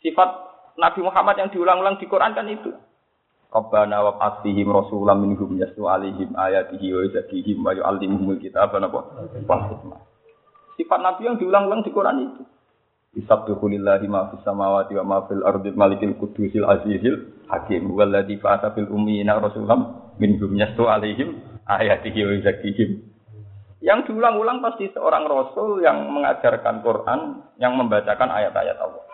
Sifat 0.00 0.30
Nabi 0.78 1.04
Muhammad 1.04 1.36
yang 1.36 1.50
diulang-ulang 1.52 1.98
di 1.98 2.06
Quran 2.06 2.32
kan 2.32 2.48
itu. 2.48 2.72
Rabbana 3.52 4.00
wa 4.00 4.12
asihim 4.32 4.72
rasulam 4.72 5.28
minhum 5.28 5.60
yasu 5.60 5.84
alihim 5.84 6.32
ayatihi 6.32 6.94
wa 6.96 7.00
yuzakihim 7.04 7.58
wa 7.60 7.76
yu'allimuhumul 7.76 8.40
kitab 8.40 8.72
wa 8.72 9.04
hikmah. 9.36 10.11
Sifat 10.82 10.98
Nabi 10.98 11.30
yang 11.30 11.38
diulang-ulang 11.38 11.86
di 11.86 11.94
Quran 11.94 12.16
itu. 12.26 12.42
Bisabbihulillahi 13.14 14.10
ma 14.10 14.34
fis 14.34 14.42
samawati 14.42 14.98
wa 14.98 15.04
ma 15.06 15.18
fil 15.30 15.46
ardi 15.46 15.70
malikil 15.78 16.18
kudusil 16.18 16.66
azizil 16.66 17.46
hakim 17.46 17.94
walladzi 17.94 18.34
fa'ata 18.42 18.74
fil 18.74 18.90
ummiyina 18.90 19.38
rasulam 19.38 20.10
minhum 20.18 20.50
yastu 20.58 20.90
alaihim 20.90 21.38
ayatihi 21.70 22.18
wa 22.26 22.34
zakihim. 22.42 22.90
Yang 23.78 24.10
diulang-ulang 24.10 24.58
pasti 24.58 24.90
seorang 24.90 25.30
rasul 25.30 25.86
yang 25.86 26.10
mengajarkan 26.10 26.82
Quran, 26.82 27.46
yang 27.62 27.78
membacakan 27.78 28.30
ayat-ayat 28.30 28.78
Allah. 28.82 29.06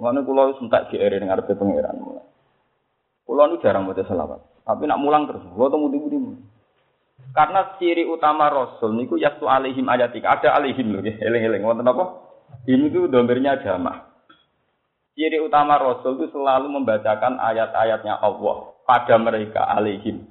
Mana 0.00 0.24
kulo 0.24 0.56
sentak 0.56 0.88
GR 0.88 1.12
dengan 1.20 1.36
arep 1.36 1.52
pangeran. 1.52 2.00
Kulo 3.28 3.42
nu 3.44 3.60
jarang 3.60 3.84
baca 3.84 4.04
selawat, 4.08 4.40
tapi 4.64 4.88
nak 4.88 5.00
mulang 5.04 5.28
terus. 5.28 5.44
Kulo 5.52 5.68
temu 5.68 5.92
di 5.92 6.00
karena 7.34 7.74
ciri 7.82 8.06
utama 8.06 8.46
Rasul 8.46 8.94
niku 8.94 9.18
yastu 9.18 9.50
alihim 9.50 9.86
ayatika. 9.90 10.38
Ada 10.38 10.54
alihim 10.54 10.94
loh, 10.94 11.02
eling-eling. 11.02 11.62
Wonten 11.66 11.86
apa? 11.86 12.04
Ini 12.66 12.90
tuh 12.94 13.10
domirnya 13.10 13.58
jamaah. 13.58 14.06
Ciri 15.14 15.38
utama 15.42 15.78
Rasul 15.78 16.18
itu 16.18 16.30
selalu 16.34 16.70
membacakan 16.70 17.38
ayat-ayatnya 17.38 18.18
Allah 18.18 18.74
pada 18.86 19.14
mereka 19.18 19.62
alihim. 19.66 20.26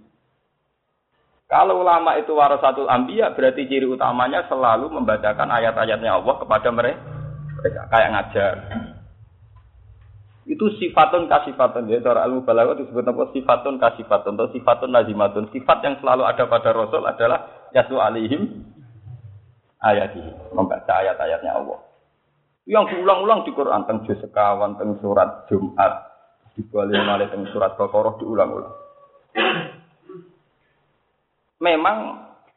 Kalau 1.47 1.83
ulama 1.83 2.17
itu 2.17 2.33
warasatul 2.33 2.89
ambiya 2.89 3.35
berarti 3.35 3.67
ciri 3.67 3.85
utamanya 3.85 4.47
selalu 4.47 4.91
membacakan 4.91 5.51
ayat-ayatnya 5.51 6.19
Allah 6.19 6.35
kepada 6.39 6.69
mereka. 6.71 6.99
Kayak 7.91 8.09
ngajar. 8.11 8.55
Itu 10.43 10.75
sifatun 10.75 11.31
kasifatun. 11.31 11.87
Ya, 11.87 12.03
cara 12.03 12.27
ilmu 12.27 12.43
balaghah 12.43 12.75
disebut 12.75 13.07
apa? 13.07 13.31
Sifatun 13.31 13.79
kasifatun 13.79 14.35
atau 14.35 14.51
sifatun 14.51 14.91
nazimatun. 14.91 15.47
Sifat 15.55 15.79
yang 15.87 15.95
selalu 16.03 16.27
ada 16.27 16.43
pada 16.51 16.75
Rasul 16.75 17.03
adalah 17.07 17.71
yasu 17.71 17.95
alihim 17.95 18.67
ayatihi. 19.79 20.51
Membaca 20.51 20.93
ayat-ayatnya 20.99 21.51
Allah. 21.55 21.79
Yang 22.67 22.95
diulang-ulang 22.95 23.47
di 23.47 23.51
Quran 23.55 23.87
tentang 23.87 24.07
juz 24.07 24.19
sekawan, 24.23 24.79
surat 24.99 25.47
Jumat, 25.51 25.93
dibalik 26.55 26.95
malih 26.95 27.27
tentang 27.31 27.51
surat 27.51 27.75
Baqarah 27.75 28.15
diulang-ulang. 28.19 28.75
Memang 31.63 31.97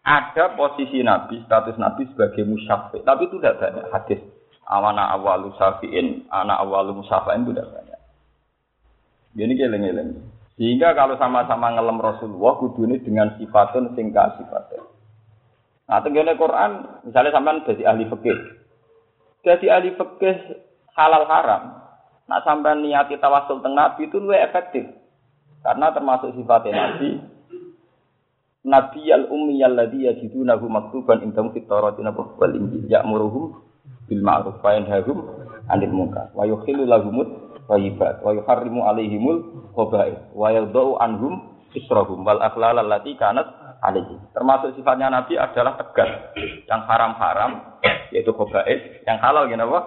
ada 0.02 0.55
posisi 0.59 1.02
Nabi, 1.02 1.43
status 1.47 1.78
Nabi 1.78 2.07
sebagai 2.11 2.43
musyafi, 2.47 3.02
tapi 3.02 3.31
itu 3.31 3.38
tidak 3.38 3.59
banyak 3.59 3.87
hadis 3.95 4.21
awana 4.66 5.14
awalu 5.14 5.54
safiin, 5.54 6.26
anak 6.28 6.58
awalu 6.66 7.00
musafain 7.00 7.46
itu 7.46 7.54
tidak 7.54 7.70
banyak. 7.70 8.00
Ini 9.38 9.52
geleng-geleng. 9.54 10.11
Sehingga 10.56 10.96
kalau 10.96 11.20
sama-sama 11.20 11.70
ngelem 11.76 12.00
Rasulullah, 12.00 12.56
kudu 12.58 12.88
ini 12.88 12.96
dengan 13.04 13.37
sifatun 13.37 13.92
singka 13.92 14.40
sifatun. 14.40 14.82
Nah, 15.87 16.02
tenggine 16.02 16.35
Quran, 16.35 17.02
misalnya 17.06 17.37
sampean 17.37 17.62
jadi 17.62 17.92
ahli 17.92 18.08
fikih. 18.11 18.38
Jadi 19.44 19.66
ahli 19.70 19.94
fikih 19.94 20.37
halal 20.96 21.28
haram. 21.28 21.62
Nah, 22.26 22.40
sampean 22.42 22.82
niati 22.82 23.20
tawasul 23.20 23.62
teng 23.62 23.76
Nabi 23.76 24.08
itu 24.08 24.18
lebih 24.18 24.40
efektif. 24.40 24.85
Karena 25.62 25.92
termasuk 25.92 26.35
sifatnya 26.35 26.73
Nabi, 26.75 27.20
Nabi 28.66 29.02
al-ummi 29.14 29.62
alladhi 29.62 30.11
yajidunahu 30.11 30.66
maktuban 30.66 31.23
indahum 31.23 31.54
fit 31.54 31.70
Taurat 31.70 31.94
wal 32.02 32.54
Injil 32.54 32.90
ya'muruhum 32.90 33.65
bil 34.06 34.22
ma'ruf 34.22 34.62
wa 34.62 34.70
yanhahum 34.75 35.18
'anil 35.66 35.94
munkar 35.94 36.30
wa 36.32 36.46
yukhillu 36.46 36.86
lahumut 36.86 37.26
thayyibat 37.66 38.22
wa 38.22 38.30
yuharrimu 38.34 38.86
'alaihimul 38.86 39.70
khaba'ith 39.75 40.32
wa 40.32 40.48
yadau 40.54 40.98
anhum 41.02 41.56
israhum 41.75 42.22
wal 42.22 42.40
akhlal 42.40 42.78
allati 42.78 43.12
kanat 43.18 43.46
alaihi. 43.84 44.16
Termasuk 44.32 44.72
sifatnya 44.78 45.12
Nabi 45.12 45.36
adalah 45.36 45.76
tegas. 45.76 46.32
Yang 46.66 46.82
haram-haram 46.88 47.52
yaitu 48.14 48.32
khaba'ith, 48.32 49.04
yang 49.04 49.18
halal 49.20 49.50
gimana 49.50 49.68
apa? 49.68 49.80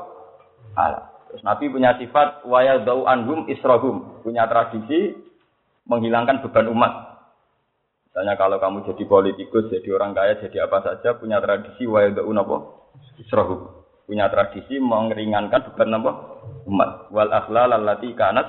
Halal. 0.77 1.03
Terus 1.29 1.41
Nabi 1.45 1.65
punya 1.69 1.91
sifat 1.97 2.45
wa 2.45 2.59
yadau 2.61 3.05
anhum 3.09 3.49
israhum, 3.49 4.21
punya 4.21 4.45
tradisi 4.49 5.17
menghilangkan 5.89 6.45
beban 6.45 6.69
umat. 6.69 6.93
Misalnya 8.09 8.33
kalau 8.38 8.57
kamu 8.57 8.89
jadi 8.89 9.03
politikus, 9.05 9.69
jadi 9.69 9.89
orang 9.93 10.17
kaya, 10.17 10.41
jadi 10.41 10.65
apa 10.65 10.81
saja, 10.81 11.15
punya 11.17 11.38
tradisi 11.39 11.85
wa 11.85 12.01
yadau 12.01 12.29
apa? 12.33 12.57
Israhum 13.21 13.78
punya 14.09 14.25
tradisi 14.33 14.81
mengeringankan 14.81 15.69
beban 15.69 16.01
apa? 16.01 16.11
umat. 16.65 17.13
Wal 17.13 17.29
akhlal 17.29 17.69
allati 17.69 18.09
kanat 18.17 18.47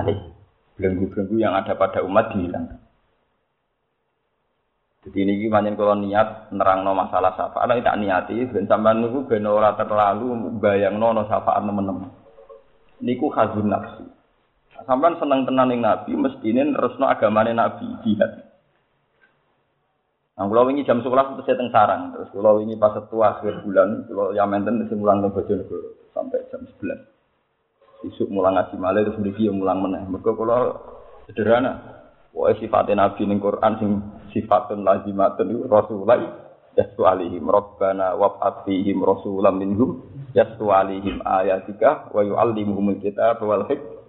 alih. 0.00 0.32
Belenggu-belenggu 0.80 1.36
yang 1.36 1.52
ada 1.52 1.76
pada 1.76 2.00
umat 2.02 2.32
dihilangkan. 2.32 2.80
Jadi 5.04 5.18
ini 5.20 5.36
gimana 5.36 5.68
kalau 5.76 6.00
niat 6.00 6.48
nerangno 6.48 6.96
masalah 6.96 7.36
syafaat, 7.36 7.68
lah 7.68 7.76
tidak 7.76 8.00
niati, 8.00 8.48
dan 8.48 8.64
sampai 8.64 8.96
nunggu 8.96 9.28
ben 9.28 9.44
ora 9.44 9.76
terlalu 9.76 10.56
bayang 10.56 10.96
nono 10.96 11.28
syafaat 11.28 11.60
teman-teman. 11.60 12.08
Niku 13.04 13.28
khazun 13.28 13.68
nafsi. 13.68 14.08
Sampean 14.88 15.20
seneng 15.20 15.44
tenan 15.44 15.68
ning 15.68 15.84
Nabi, 15.84 16.16
mestine 16.16 16.72
nerusno 16.72 17.04
agamane 17.04 17.52
Nabi 17.52 17.84
jihad. 18.00 18.43
Nah, 20.34 20.50
kalau 20.50 20.66
ini 20.74 20.82
jam 20.82 20.98
sekolah 20.98 21.38
terus 21.38 21.46
saya 21.46 21.62
sarang, 21.70 22.10
terus 22.10 22.26
kalau 22.34 22.58
ini 22.58 22.74
pas 22.74 22.90
setua 22.90 23.38
akhir 23.38 23.62
bulan, 23.62 24.02
kalau 24.10 24.34
yang 24.34 24.50
menten 24.50 24.82
mesti 24.82 24.98
mulang 24.98 25.22
ke 25.22 25.30
Bojonegoro 25.30 26.10
sampai 26.10 26.42
jam 26.50 26.66
11. 26.66 28.10
Isuk 28.10 28.28
mulang 28.34 28.58
ngaji 28.58 28.74
malah 28.74 29.06
terus 29.06 29.18
mriki 29.22 29.46
yang 29.46 29.62
mulang 29.62 29.78
meneh. 29.78 30.02
Mergo 30.10 30.34
kalau 30.34 30.74
sederhana. 31.30 32.02
Wah 32.34 32.50
sifatnya 32.58 33.06
Nabi 33.06 33.30
ning 33.30 33.38
Quran 33.38 33.72
sing 33.78 33.90
sifatun 34.34 34.82
lazimatun 34.82 35.54
itu 35.54 35.70
Rasulullah 35.70 36.18
yastu 36.74 37.06
alihim 37.06 37.46
rabbana 37.46 38.18
wab'at 38.18 38.66
fihim 38.66 39.06
rasulam 39.06 39.62
minhum 39.62 40.02
yastu 40.34 40.66
alihim 40.74 41.22
ayatika 41.22 42.10
wa 42.10 42.26
yu'allimuhumul 42.26 42.98
kitab 42.98 43.38
wal 43.38 43.62
hikmah. 43.70 44.02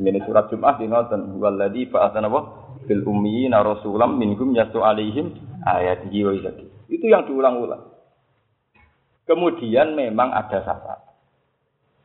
Ini 0.00 0.22
surat 0.24 0.48
Jum'ah 0.48 0.80
di 0.80 0.88
ngoten 0.88 1.36
waladhi 1.36 1.92
ba'atsana 1.92 2.32
wa 2.32 2.69
fil 2.84 3.02
ummiyina 3.04 3.60
rasulam 3.60 4.16
minhum 4.16 4.52
yastu 4.56 4.80
alihim 4.80 5.36
ayatihi 5.64 6.24
wa 6.24 6.32
yuzaki. 6.36 6.66
Itu 6.90 7.06
yang 7.06 7.28
diulang-ulang. 7.28 7.90
Kemudian 9.28 9.94
memang 9.94 10.34
ada 10.34 10.58
syafaat. 10.64 11.00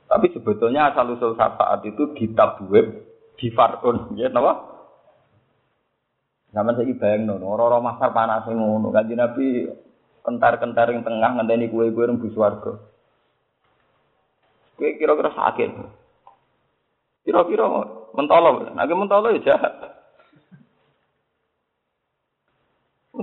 Tapi 0.05 0.29
sebetulnya 0.29 0.93
asal 0.93 1.17
usul 1.17 1.33
syafaat 1.33 1.81
itu 1.89 2.13
di 2.13 2.29
tabweb, 2.37 3.01
di 3.35 3.49
farun, 3.49 4.13
ya 4.13 4.29
napa? 4.29 4.77
Sama 6.53 6.71
saya 6.71 6.87
bayang 6.95 7.27
nono, 7.27 7.51
orang-orang 7.51 7.83
masar 7.83 8.15
panas 8.15 8.47
ngono, 8.47 8.87
kan 8.93 9.11
Nabi 9.11 9.67
kentar-kentar 10.23 10.87
yang 10.87 11.03
tengah 11.03 11.35
ngenteni 11.35 11.67
kue-kue 11.67 12.07
rembus 12.07 12.31
warga. 12.39 12.79
Kue 14.79 14.95
kira-kira 14.95 15.35
sakit. 15.35 15.69
Kira-kira 17.27 17.65
mentolo, 18.15 18.71
lagi 18.71 18.93
mentolo 18.95 19.35
ya 19.35 19.41
jahat. 19.43 19.94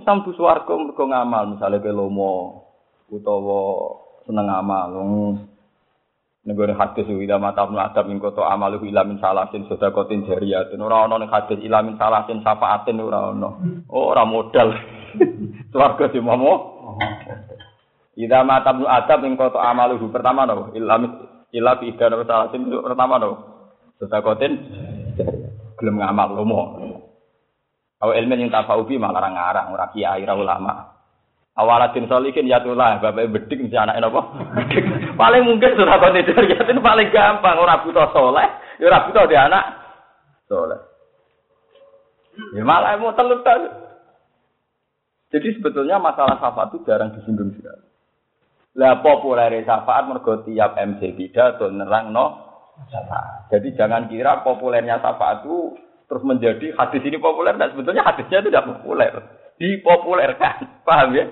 Usam 0.03 0.27
bus 0.27 0.35
warga 0.43 0.75
mergo 0.75 1.07
ngamal, 1.07 1.55
misalnya 1.55 1.79
ke 1.79 1.95
lomo, 1.95 2.67
utawa 3.07 3.95
seneng 4.27 4.51
ngamal, 4.51 4.91
Negara 6.43 6.75
hadis 6.75 7.07
ila 7.07 7.39
mata 7.39 7.63
pun 7.63 7.79
adab 7.79 8.11
ing 8.11 8.19
kota 8.19 8.43
amal 8.43 8.75
ila 8.75 9.07
min 9.07 9.23
salasin 9.23 9.63
sedakotin 9.71 10.27
jariyatun 10.27 10.83
ora 10.83 11.07
ana 11.07 11.23
ning 11.23 11.31
hadis 11.31 11.55
ila 11.63 11.87
min 11.87 11.95
salasin 11.95 12.43
syafaatin 12.43 12.99
ora 12.99 13.31
ana. 13.31 13.63
Oh 13.87 14.11
ora 14.11 14.27
modal. 14.27 14.75
Swarga 15.71 16.11
di 16.11 16.19
momo. 16.19 16.83
Ila 18.19 18.43
mata 18.43 18.75
pun 18.75 18.91
adab 18.91 19.23
ing 19.23 19.39
kota 19.39 19.63
amal 19.63 19.95
pertama 20.11 20.43
no 20.43 20.75
ila 20.75 20.99
ila 21.55 21.79
bi 21.79 21.95
idana 21.95 22.27
salasin 22.27 22.67
pertama 22.75 23.23
no. 23.23 23.31
Sedakotin 24.03 24.53
gelem 25.79 25.95
ngamal 26.03 26.43
lomo. 26.43 26.63
Awa 28.03 28.19
ilmu 28.19 28.35
yang 28.35 28.51
tafaubi 28.51 28.99
malah 28.99 29.31
ngarang 29.31 29.71
ora 29.71 29.87
kiai 29.95 30.27
ora 30.27 30.35
ulama. 30.35 30.75
Awalatin 31.55 32.09
solikin 32.09 32.49
ya 32.49 32.65
tulah, 32.65 32.99
bapak 32.99 33.29
bedik 33.29 33.61
mesti 33.61 33.77
anak 33.77 34.01
apa? 34.01 34.21
Bedik. 34.57 34.85
paling 35.21 35.45
mungkin 35.45 35.77
sudah 35.77 36.01
konditor 36.01 36.49
yatin 36.49 36.81
paling 36.81 37.13
gampang, 37.13 37.61
orang 37.61 37.85
butuh 37.85 38.09
soleh, 38.17 38.49
ya 38.81 38.89
orang 38.89 39.05
butuh 39.07 39.25
di 39.29 39.37
anak 39.37 39.65
soleh. 40.49 40.81
Ya 42.57 42.65
malah 42.65 42.97
mau 42.97 43.13
telur 43.13 43.45
Jadi 45.29 45.49
sebetulnya 45.61 46.01
masalah 46.01 46.41
syafaat 46.41 46.73
itu 46.73 46.89
jarang 46.89 47.13
disinggung 47.17 47.53
sekali. 47.53 47.85
Lah 48.81 49.05
populer 49.05 49.53
syafaat 49.65 50.09
mergo 50.09 50.41
tiap 50.49 50.77
MC 50.81 51.13
pidato 51.13 51.69
nerang 51.69 52.17
no. 52.17 52.27
Jadi 53.53 53.77
jangan 53.77 54.09
kira 54.09 54.41
populernya 54.41 55.05
syafaat 55.05 55.45
itu 55.45 55.77
terus 56.13 56.29
menjadi 56.29 56.77
hadis 56.77 57.01
ini 57.09 57.17
populer 57.17 57.57
dan 57.57 57.73
sebetulnya 57.73 58.05
hadisnya 58.05 58.45
itu 58.45 58.53
tidak 58.53 58.69
populer 58.69 59.13
dipopulerkan. 59.57 60.57
Paham 60.87 61.17
ya? 61.17 61.25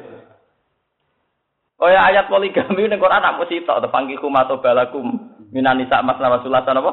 Oh 1.85 1.89
ya 1.93 2.09
ayat 2.09 2.33
poligami 2.33 2.89
ning 2.89 2.97
Quran 2.97 3.25
mesti 3.37 3.61
tok 3.69 3.85
tepangki 3.85 4.17
kum 4.17 4.33
atau 4.41 4.57
balakum 4.57 5.37
minani 5.53 5.85
sak 5.85 6.01
mas 6.01 6.17
nama 6.17 6.41
sulatan 6.41 6.81
apa? 6.81 6.93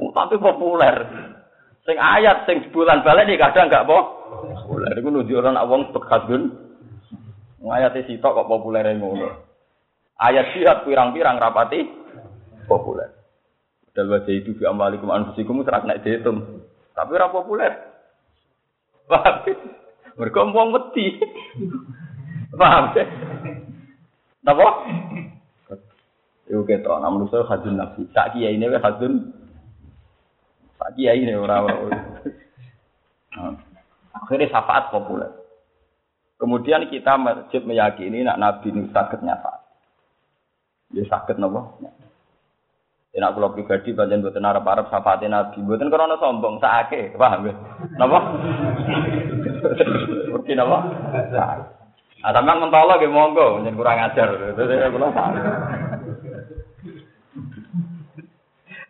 Oh, 0.00 0.08
tapi 0.16 0.40
populer. 0.40 1.04
Sing 1.84 2.00
ayat 2.00 2.48
sing 2.48 2.72
bulan 2.72 3.04
balik 3.04 3.28
nih 3.28 3.36
kadang 3.36 3.68
enggak 3.68 3.84
po. 3.84 3.98
Populer 4.64 4.96
iku 4.96 5.08
nunjuk 5.12 5.36
orang 5.36 5.60
wong 5.68 5.92
bekadun. 5.92 6.48
Ayat 7.68 7.92
sitok 8.08 8.40
kok 8.40 8.48
populer 8.48 8.88
ngono. 8.96 9.36
Ayat 10.16 10.56
sihat 10.56 10.88
pirang-pirang 10.88 11.36
rapati 11.36 11.84
populer. 12.64 13.12
Dal 13.92 14.08
wajah 14.08 14.32
itu 14.32 14.56
fi 14.56 14.64
amalikum 14.64 15.12
anfusikum 15.12 15.60
serak 15.60 15.84
nek 15.84 16.00
dihitung. 16.00 16.64
Tapi 16.92 17.10
ora 17.16 17.32
populer. 17.32 17.72
Paham? 19.08 19.48
Mereka 20.16 20.52
wong 20.52 20.68
wedi. 20.76 21.20
Paham 22.52 22.92
ya? 22.92 23.04
Napa? 24.44 24.68
Iku 26.50 26.68
ketok, 26.68 27.00
namun 27.00 27.30
saya 27.32 27.48
hadun 27.48 27.80
nafsi. 27.80 28.04
Tak 28.12 28.36
kiai 28.36 28.58
ini 28.58 28.68
hadun. 28.68 29.32
Tak 30.76 30.92
kiai 30.98 31.24
ini 31.24 31.32
orang 31.32 31.70
Akhirnya 34.12 34.52
syafaat 34.52 34.92
populer. 34.92 35.32
Kemudian 36.36 36.84
kita 36.90 37.16
wajib 37.16 37.64
meyakini 37.64 38.26
nak 38.26 38.36
Nabi 38.36 38.74
ini 38.74 38.90
sakit 38.90 39.22
nyafaat. 39.22 39.62
Ya 40.92 41.06
sakit 41.08 41.40
napa? 41.40 41.78
Ya 43.12 43.20
nak 43.20 43.36
kula 43.36 43.52
pribadi 43.52 43.92
pancen 43.92 44.24
mboten 44.24 44.40
arep-arep 44.40 44.88
syafaate 44.88 45.28
Nabi, 45.28 45.60
mboten 45.60 45.92
krana 45.92 46.16
sombong, 46.16 46.56
sakake, 46.64 47.12
paham 47.12 47.44
ya? 47.44 47.52
Napa? 48.00 48.18
Mungkin 50.32 50.64
apa? 50.64 50.78
Ah, 52.24 52.32
sampean 52.32 52.64
mentolo 52.64 52.96
nggih 52.96 53.12
monggo, 53.12 53.60
nyen 53.60 53.76
kurang 53.76 54.00
ajar. 54.00 54.32
Kula 54.56 55.12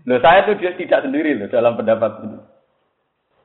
Loh, 0.02 0.18
saya 0.18 0.46
itu 0.46 0.58
dia 0.58 0.74
tidak 0.78 1.02
sendiri 1.02 1.38
loh 1.38 1.50
dalam 1.50 1.74
pendapat 1.74 2.22
ini. 2.22 2.38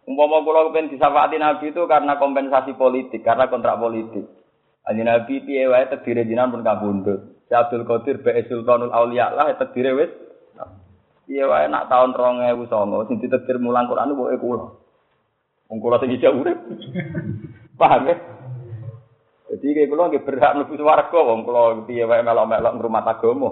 Umpama 0.05 0.45
kula 0.45 0.69
kepen 0.69 0.93
disafaati 0.93 1.41
Nabi 1.41 1.73
itu 1.73 1.81
karena 1.89 2.21
kompensasi 2.21 2.77
politik, 2.77 3.25
karena 3.25 3.49
kontrak 3.49 3.81
politik. 3.81 4.29
Aji 4.85 5.01
Nabi 5.01 5.41
piye 5.41 5.65
wae 5.65 5.89
tedire 5.89 6.21
jinan 6.21 6.53
pun 6.53 6.61
kabundut. 6.61 7.41
Si 7.49 7.53
Abdul 7.57 7.81
Qadir 7.81 8.21
Bae 8.21 8.45
Sultanul 8.45 8.93
Auliya 8.93 9.33
lah 9.33 9.57
tedire 9.57 9.97
wis. 9.97 10.26
Piye 11.27 11.43
wae 11.43 11.67
nak 11.67 11.91
tahun 11.91 12.15
2009 12.15 12.71
sing 13.11 13.19
ditedir 13.19 13.59
mulang 13.59 13.91
Quran 13.91 14.15
pokoke 14.15 14.39
kula. 14.39 14.65
Wong 15.67 15.77
kula 15.83 15.99
sing 15.99 16.15
ijak 16.15 16.31
urip. 16.31 16.55
Paham 17.79 18.07
ya? 18.07 18.15
Jadi 19.51 19.67
kayak 19.75 19.91
kula 19.91 20.07
nggih 20.07 20.23
berhak 20.23 20.55
mlebu 20.55 20.79
swarga 20.79 21.19
wong 21.19 21.43
kula 21.43 21.83
piye 21.83 22.07
wae 22.07 22.23
melok-melok 22.23 22.75
ngrumat 22.79 23.03
agama. 23.11 23.51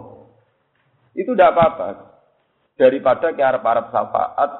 Itu 1.19 1.35
tidak 1.35 1.51
apa-apa. 1.51 2.15
Daripada 2.79 3.35
ke 3.35 3.43
arep-arep 3.43 3.91
syafaat 3.91 4.51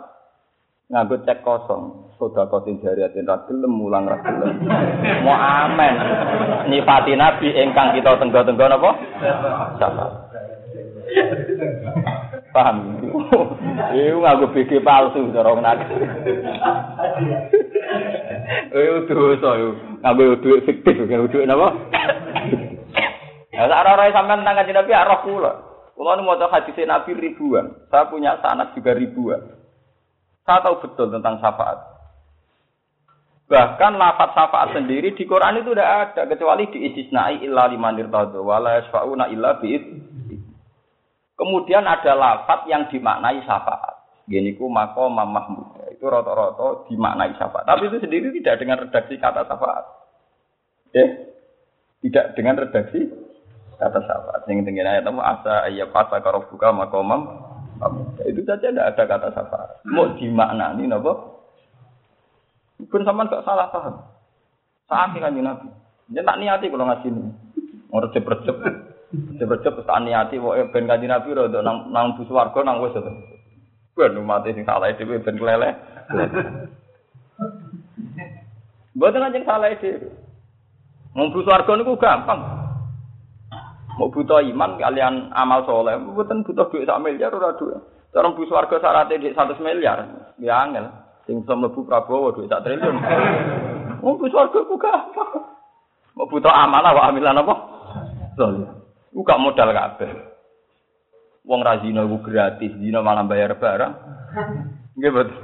nganggo 0.92 1.16
cek 1.24 1.40
kosong. 1.40 2.12
Soda 2.20 2.52
kotin 2.52 2.84
jariatin 2.84 3.24
ragilem 3.24 3.72
mulang 3.72 4.12
ragilem. 4.12 4.60
Mau 5.24 5.36
amen. 5.40 5.96
Nyifati 6.68 7.16
nabi 7.16 7.48
ingkang 7.48 7.96
kita 7.96 8.20
tenggo-tenggo 8.20 8.68
napa? 8.68 8.92
Syafaat. 9.80 10.12
Paham? 12.56 13.04
Iku 13.92 14.24
nganggo 14.24 14.48
BG 14.56 14.80
palsu 14.80 15.28
cara 15.36 15.52
nak. 15.60 15.84
Eh 18.72 19.04
dosa 19.12 19.50
yo. 19.60 19.76
Nganggo 20.00 20.40
duit 20.40 20.64
fiktif, 20.64 20.96
nganggo 21.04 21.28
duit 21.28 21.44
napa? 21.44 21.76
Ya 23.52 23.68
sak 23.68 23.84
ora 23.84 24.08
sampean 24.16 24.48
nang 24.48 24.56
kanjeng 24.56 24.72
Nabi 24.72 24.92
arah 24.96 25.20
kula. 25.28 25.52
Kula 26.00 26.16
nu 26.16 26.24
maca 26.24 26.48
hadis 26.48 26.80
Nabi 26.88 27.12
ribuan. 27.20 27.76
Saya 27.92 28.08
punya 28.08 28.40
sanad 28.40 28.72
juga 28.72 28.96
ribuan. 28.96 29.52
Saya 30.48 30.64
tahu 30.64 30.80
betul 30.80 31.12
tentang 31.12 31.44
syafaat. 31.44 31.80
Bahkan 33.52 34.00
lafaz 34.00 34.32
syafaat 34.32 34.80
sendiri 34.80 35.12
di 35.12 35.28
Quran 35.28 35.60
itu 35.60 35.76
tidak 35.76 36.16
ada 36.16 36.24
kecuali 36.32 36.72
di 36.72 36.88
istisnai 36.88 37.44
illa 37.44 37.68
liman 37.68 38.00
irtadu 38.00 38.48
wala 38.48 38.80
yasfauna 38.80 39.28
illa 39.28 39.60
bi'id 39.60 39.84
Kemudian 41.36 41.84
ada 41.84 42.16
lafat 42.16 42.64
yang 42.72 42.88
dimaknai 42.88 43.44
syafaat. 43.44 43.96
Gini 44.26 44.56
ku 44.56 44.72
mako 44.72 45.12
mahmud. 45.12 45.76
Itu 45.92 46.08
roto-roto 46.08 46.88
dimaknai 46.88 47.36
syafaat. 47.36 47.68
Tapi 47.68 47.92
itu 47.92 48.00
sendiri 48.00 48.32
tidak 48.40 48.64
dengan 48.64 48.80
redaksi 48.88 49.20
kata 49.20 49.44
syafaat. 49.44 49.86
Ya. 50.96 51.06
Tidak 52.02 52.26
dengan 52.40 52.56
redaksi 52.64 53.12
kata 53.76 54.00
syafaat. 54.00 54.48
Yang 54.48 54.72
tinggi 54.72 54.82
ayat 54.82 55.04
itu 55.04 55.12
asa 55.20 55.54
ayat 55.68 55.92
fasa 55.92 56.24
karobuka 56.24 56.72
makomam. 56.72 57.44
Itu 58.24 58.48
saja 58.48 58.72
tidak 58.72 58.96
ada 58.96 59.04
kata 59.04 59.28
syafaat. 59.36 59.70
Mau 59.92 60.16
dimaknani 60.16 60.88
nopo? 60.88 61.36
Pun 62.88 63.04
sama 63.04 63.28
gak 63.28 63.44
salah 63.44 63.72
paham. 63.72 63.96
Saat 64.88 65.16
ini 65.16 65.24
kan 65.24 65.36
Nabi. 65.36 65.68
Dia 66.12 66.22
tak 66.22 66.38
niati 66.38 66.70
kalau 66.70 66.86
ngasih 66.86 67.10
ini. 67.10 67.24
Mau 67.90 68.04
recep-recep. 68.04 68.56
Cepet-cepet 69.14 69.86
tak 69.86 70.02
niati 70.02 70.42
pokoke 70.42 70.74
ben 70.74 70.90
kanjeng 70.90 71.14
Nabi 71.14 71.38
rada 71.38 71.60
nang 71.62 71.94
nang 71.94 72.18
bus 72.18 72.30
warga 72.34 72.60
nang 72.66 72.82
wis 72.82 72.98
to. 72.98 73.12
Ben 73.96 74.18
umat 74.18 74.44
sing 74.50 74.66
salah 74.66 74.92
dhewe 74.92 75.22
ben 75.22 75.38
keleleh. 75.38 75.74
Mboten 78.98 79.26
anjing 79.26 79.46
salah 79.46 79.72
dhewe. 79.78 80.10
Mumpu 81.16 81.48
swarga 81.48 81.80
niku 81.80 81.96
gampang. 81.96 82.44
Mau 83.96 84.12
butuh 84.12 84.44
iman 84.44 84.76
kalian 84.76 85.32
amal 85.32 85.64
soleh, 85.64 85.96
mboten 85.96 86.44
butuh 86.44 86.68
duit 86.68 86.84
sak 86.84 87.00
miliar 87.00 87.32
ora 87.32 87.56
duit. 87.56 87.80
Cara 88.12 88.28
mlebu 88.28 88.44
swarga 88.52 88.76
syaratnya 88.84 89.24
di 89.24 89.32
100 89.32 89.56
miliar, 89.64 90.04
ya 90.44 90.68
angel. 90.68 90.92
Sing 91.24 91.40
bisa 91.40 91.56
mlebu 91.56 91.88
Prabowo 91.88 92.36
duit 92.36 92.52
sak 92.52 92.68
triliun. 92.68 93.00
Mlebu 94.04 94.26
swarga 94.28 94.60
ku 94.68 94.76
gampang. 94.76 95.32
Mau 96.20 96.28
butuh 96.28 96.52
amanah 96.52 96.92
wa 96.92 97.08
amilan 97.08 97.40
apa? 97.40 97.54
Soleh. 98.36 98.85
Ku 99.16 99.24
gak 99.24 99.40
modal 99.40 99.72
kabeh. 99.72 100.12
Wong 101.48 101.64
ra 101.64 101.80
zina 101.80 102.04
iku 102.04 102.20
gratis, 102.20 102.76
zina 102.76 103.00
malah 103.00 103.24
bayar 103.24 103.56
barang. 103.56 103.94
Nggih 105.00 105.12
betul. 105.16 105.40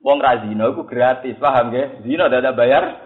Wong 0.00 0.18
ra 0.24 0.40
zina 0.40 0.72
iku 0.72 0.88
gratis, 0.88 1.36
paham 1.36 1.68
nggih? 1.68 2.00
Zina 2.08 2.32
dadak 2.32 2.56
bayar. 2.56 2.96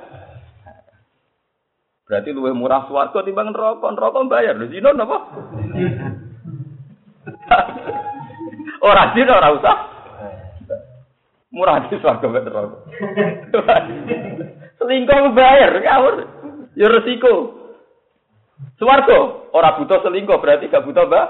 Berarti 2.07 2.31
luwih 2.31 2.55
murah 2.55 2.87
swarga 2.87 3.27
timbang 3.27 3.51
neraka, 3.51 3.91
neraka 3.91 4.23
bayar. 4.31 4.55
Lho 4.55 4.71
zina 4.71 4.95
napa? 4.95 5.19
Ora 8.87 9.13
zina 9.13 9.35
ora 9.35 9.51
usah. 9.53 9.77
Murah 11.51 11.91
di 11.91 11.99
swarga 11.99 12.27
mek 12.31 12.47
neraka. 12.47 12.77
Selingkuh 14.79 15.35
bayar, 15.35 15.75
ngawur. 15.83 16.15
Ya 16.79 16.87
resiko. 16.87 17.60
Swarga 18.81 19.51
ora 19.53 19.77
butuh 19.77 20.01
selingkuh 20.01 20.41
berarti 20.41 20.73
gak 20.73 20.89
butuh 20.89 21.05
mbak. 21.05 21.27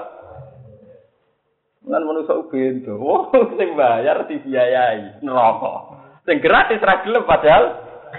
Lan 1.91 2.03
manusa 2.07 2.37
bento. 2.47 2.95
Oh, 2.95 3.27
sing 3.59 3.75
bayar 3.75 4.23
dibiayai 4.29 5.19
neraka. 5.19 5.73
Sing 6.23 6.39
gratis 6.39 6.79
ra 6.79 7.03
gelem 7.03 7.27
padahal 7.27 7.63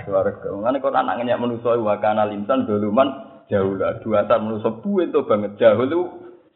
swarga. 0.04 0.48
Ngene 0.52 0.84
kok 0.84 0.92
anak 0.92 1.16
ngenyak 1.20 1.40
manusa 1.40 1.80
wa 1.80 1.96
kana 1.96 2.28
linsan 2.28 2.68
doluman 2.68 3.08
jauh 3.48 3.72
lah. 3.78 4.02
Dua 4.04 4.28
saat 4.28 4.42
manusa 4.44 4.68
bento 4.84 5.24
banget 5.24 5.56
jauh 5.56 5.84
lu 5.88 6.00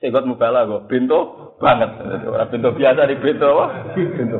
segot 0.02 0.28
mubala 0.28 0.68
kok 0.68 0.84
bento 0.90 1.18
banget. 1.56 1.96
Ora 2.28 2.44
bento 2.52 2.76
biasa 2.76 3.08
di 3.08 3.16
bento 3.16 3.46
apa? 3.56 3.66
Bento. 3.96 4.38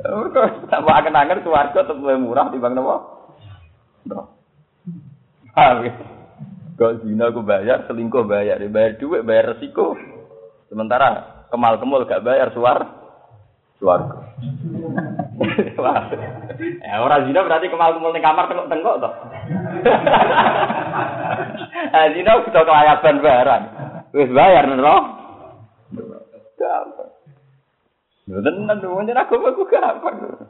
Mereka 0.00 0.64
tambah 0.72 0.94
akan-akan 0.96 1.44
suarga 1.44 1.84
tetap 1.84 2.00
lebih 2.00 2.24
murah 2.24 2.48
dibanding 2.48 2.88
apa? 2.88 2.96
No. 4.08 4.39
Paham 5.54 5.86
ya? 5.86 5.92
Kok 6.80 7.04
zina 7.04 7.28
aku 7.28 7.44
bayar, 7.44 7.84
selingkuh 7.84 8.24
bayar, 8.24 8.56
bayar 8.72 8.96
duit, 8.96 9.20
bayar 9.20 9.52
resiko. 9.52 10.00
Sementara 10.72 11.44
kemal 11.52 11.76
kemul 11.76 12.08
gak 12.08 12.24
bayar 12.24 12.48
suar, 12.56 12.88
suar. 13.76 14.32
ya 16.80 17.04
orang 17.04 17.28
zina 17.28 17.44
berarti 17.44 17.68
kemal 17.68 18.00
kemul 18.00 18.16
di 18.16 18.24
kamar 18.24 18.48
tengok 18.48 18.72
tengok 18.72 18.96
toh. 18.96 19.12
eh 22.00 22.06
zina 22.16 22.40
udah 22.40 22.62
kelayaban 22.64 23.20
bayaran, 23.20 23.62
wis 24.16 24.32
bayar 24.32 24.64
loh. 24.72 25.04
Gampang. 26.56 27.12
Tenan 28.24 28.80
jadi 28.80 29.20
aku 29.20 29.36
aku 29.36 29.68
gampang. 29.68 30.48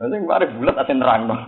Nanti 0.00 0.16
kemarin 0.16 0.56
bulat 0.56 0.80
aja 0.80 0.92
nerang 0.96 1.28
dong. 1.28 1.44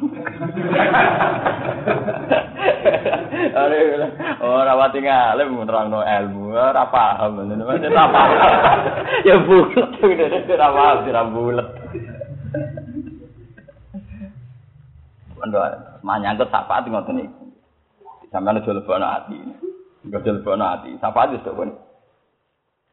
Oh, 4.45 4.61
rawati 4.61 5.01
ngalim 5.01 5.65
nerang 5.65 5.89
no 5.89 6.05
ilmu, 6.05 6.53
ora 6.53 6.85
paham, 6.93 7.49
ora 7.49 8.05
paham. 8.13 8.45
Ya 9.25 9.41
bulat, 9.41 9.97
ora 9.97 10.69
paham, 10.69 11.09
ora 11.09 11.23
bulat. 11.33 11.69
Kondo 15.41 15.59
manyangkut 16.05 16.53
sapa 16.53 16.85
ati 16.85 16.93
ngoten 16.93 17.25
iki. 17.25 17.47
Sampeyan 18.31 18.61
aja 18.61 18.71
lebono 18.77 19.07
ati. 19.09 19.37
Aja 20.13 20.31
lebono 20.31 20.65
ati. 20.69 20.91
Sapa 21.01 21.25
ati 21.25 21.41
sok 21.41 21.57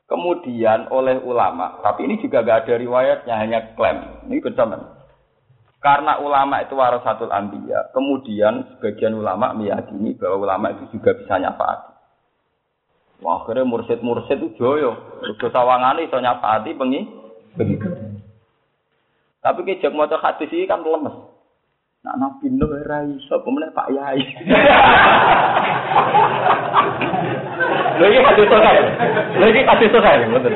Kemudian 0.10 0.90
oleh 0.90 1.22
ulama, 1.22 1.78
tapi 1.86 2.10
ini 2.10 2.18
juga 2.18 2.42
gak 2.42 2.66
ada 2.66 2.82
riwayatnya, 2.82 3.36
hanya 3.38 3.60
klaim. 3.78 4.26
Ini 4.26 4.42
bersama. 4.42 4.99
Karena 5.80 6.20
ulama 6.20 6.60
itu 6.60 6.76
warasatul 6.76 7.32
anbiya, 7.32 7.96
kemudian 7.96 8.68
sebagian 8.76 9.16
ulama 9.16 9.56
meyakini 9.56 10.12
bahwa 10.20 10.44
ulama 10.44 10.76
itu 10.76 11.00
juga 11.00 11.16
bisa 11.16 11.40
nyafaati. 11.40 11.92
Wah, 13.24 13.44
akhirnya 13.44 13.64
mursid-mursid 13.64 14.40
itu 14.44 14.60
joyo. 14.60 14.96
Udah 15.24 15.50
sawangane 15.52 16.08
iso 16.08 16.20
nyafaati 16.20 16.76
pengi. 16.76 17.02
Tapi 19.40 19.60
kejak 19.64 19.96
mau 19.96 20.08
hadis 20.08 20.52
ini 20.52 20.68
kan 20.68 20.84
lemes. 20.84 21.16
Nak 22.00 22.16
nabi 22.16 22.48
Nuh 22.48 22.72
ora 22.72 23.04
iso 23.04 23.44
pemenang 23.44 23.76
Pak 23.76 23.92
Yai. 23.92 24.24
Lha 28.00 28.06
iki 28.08 28.20
hadis. 28.24 28.48
Lha 29.36 29.46
iki 29.52 29.62
hadis 29.68 29.92
sahih, 29.92 30.28
betul. 30.32 30.56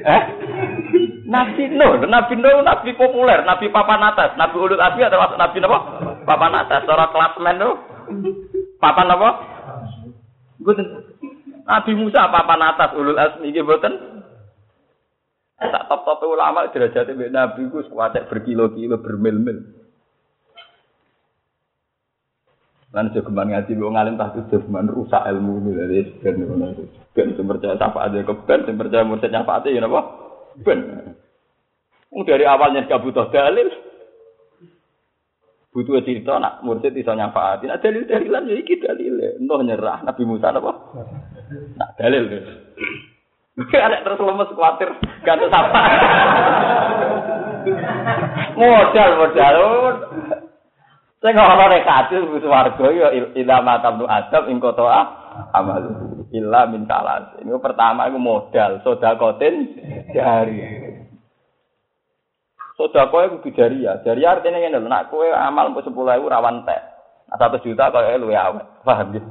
Eh? 0.00 0.22
Nabi 1.32 1.64
Nuh, 1.72 2.04
Nabi 2.04 2.34
Nuh 2.36 2.60
nabi 2.60 2.92
populer, 2.92 3.40
nabi 3.48 3.72
papan 3.72 4.04
atas, 4.04 4.36
nabi 4.36 4.56
ulul 4.60 4.76
azmi 4.76 5.08
termasuk 5.08 5.40
nabi 5.40 5.56
napa? 5.64 5.78
Papan 6.28 6.52
atas, 6.60 6.84
secara 6.84 7.08
klasmen 7.08 7.56
tuh. 7.56 7.74
Papan 8.76 9.08
apa? 9.16 9.28
Mboten. 10.60 10.86
Nabi 11.64 11.92
Musa 11.96 12.28
papan 12.28 12.60
atas 12.68 12.92
ulul 12.92 13.16
azmi 13.16 13.48
iki 13.48 13.64
mboten. 13.64 13.96
Tak 15.62 15.86
top-top 15.88 16.26
ulama 16.26 16.68
derajate 16.68 17.16
Nabi 17.16 17.70
ku 17.72 17.80
kuwatek 17.80 18.28
berkilo-kilo 18.28 19.00
bermil-mil. 19.00 19.82
Lan 22.92 23.08
aja 23.08 23.24
kembang 23.24 23.48
ngaji 23.48 23.72
wong 23.80 23.96
alim 23.96 24.20
tahtu 24.20 24.68
man 24.68 24.84
rusak 24.84 25.24
ilmu 25.24 25.64
ini 25.64 25.70
dari 25.72 25.98
ben 26.20 26.44
ngono. 26.44 26.76
Ben 27.16 27.32
percaya 27.32 27.80
sapa 27.80 28.04
aja 28.04 28.20
ke 28.20 28.36
ben 28.44 28.68
sing 28.68 28.76
percaya 28.76 29.00
mursid 29.00 29.32
nyafaate 29.32 29.72
ya 29.72 29.80
napa? 29.80 30.12
Ben. 30.60 31.16
Dari 32.12 32.44
awalnya 32.44 32.84
gak 32.84 33.00
butuh 33.00 33.32
dalil. 33.32 33.72
Butuh 35.72 36.04
cerita 36.04 36.36
nak 36.36 36.60
mursid 36.60 36.92
iso 36.92 37.16
nyafaati. 37.16 37.64
Nah 37.64 37.80
dalil 37.80 38.04
dalilan 38.04 38.44
ya 38.44 38.56
iki 38.60 38.76
dalil. 38.76 39.40
Entah 39.40 39.60
nyerah 39.64 39.98
Nabi 40.04 40.22
Musa 40.28 40.52
napa? 40.52 40.72
Nak 41.80 41.90
dalil. 41.96 42.28
Ada 43.56 44.04
terus 44.04 44.20
lemes 44.20 44.52
khawatir 44.52 44.92
gak 45.24 45.40
sapa. 45.48 45.80
modal 48.56 49.10
modal. 49.16 49.58
Sing 51.22 51.38
ora 51.38 51.64
nek 51.70 51.86
katil 51.86 52.26
swarga 52.42 52.86
ya 52.90 53.08
ila 53.14 53.56
matabnu 53.62 54.04
adab 54.10 54.50
ing 54.50 54.58
kota 54.58 54.84
amal 55.54 55.84
illa 56.34 56.68
min. 56.68 56.84
Ini 56.84 57.56
pertama 57.62 58.10
iku 58.10 58.18
modal 58.20 58.84
sedakotin 58.84 59.54
jari. 60.12 60.91
Sedekah 62.76 63.28
iku 63.28 63.48
jari 63.52 63.84
ya. 63.84 64.00
Jari 64.00 64.22
artinya 64.24 64.58
ngene 64.58 64.80
lho, 64.80 64.88
nek 64.88 65.12
kowe 65.12 65.28
amal 65.28 65.70
mbok 65.70 65.84
10.000 65.84 66.24
rawan 66.24 66.64
tek. 66.64 66.80
Nah, 67.28 67.36
1 67.36 67.64
juta 67.64 67.92
kok 67.92 68.04
luwe 68.20 68.36
awet. 68.36 68.66
Paham 68.84 69.12
ya? 69.16 69.22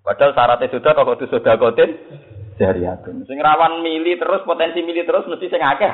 Padahal 0.00 0.32
syaratnya 0.32 0.72
sudah 0.72 0.92
kok 0.96 1.06
kudu 1.06 1.24
sedakotin 1.28 1.90
jari 2.56 2.82
atun. 2.88 3.24
Sing 3.24 3.38
rawan 3.40 3.84
mili 3.84 4.16
terus 4.16 4.44
potensi 4.48 4.80
mili 4.80 5.04
terus 5.04 5.28
mesti 5.28 5.46
sing 5.48 5.62
akeh. 5.62 5.92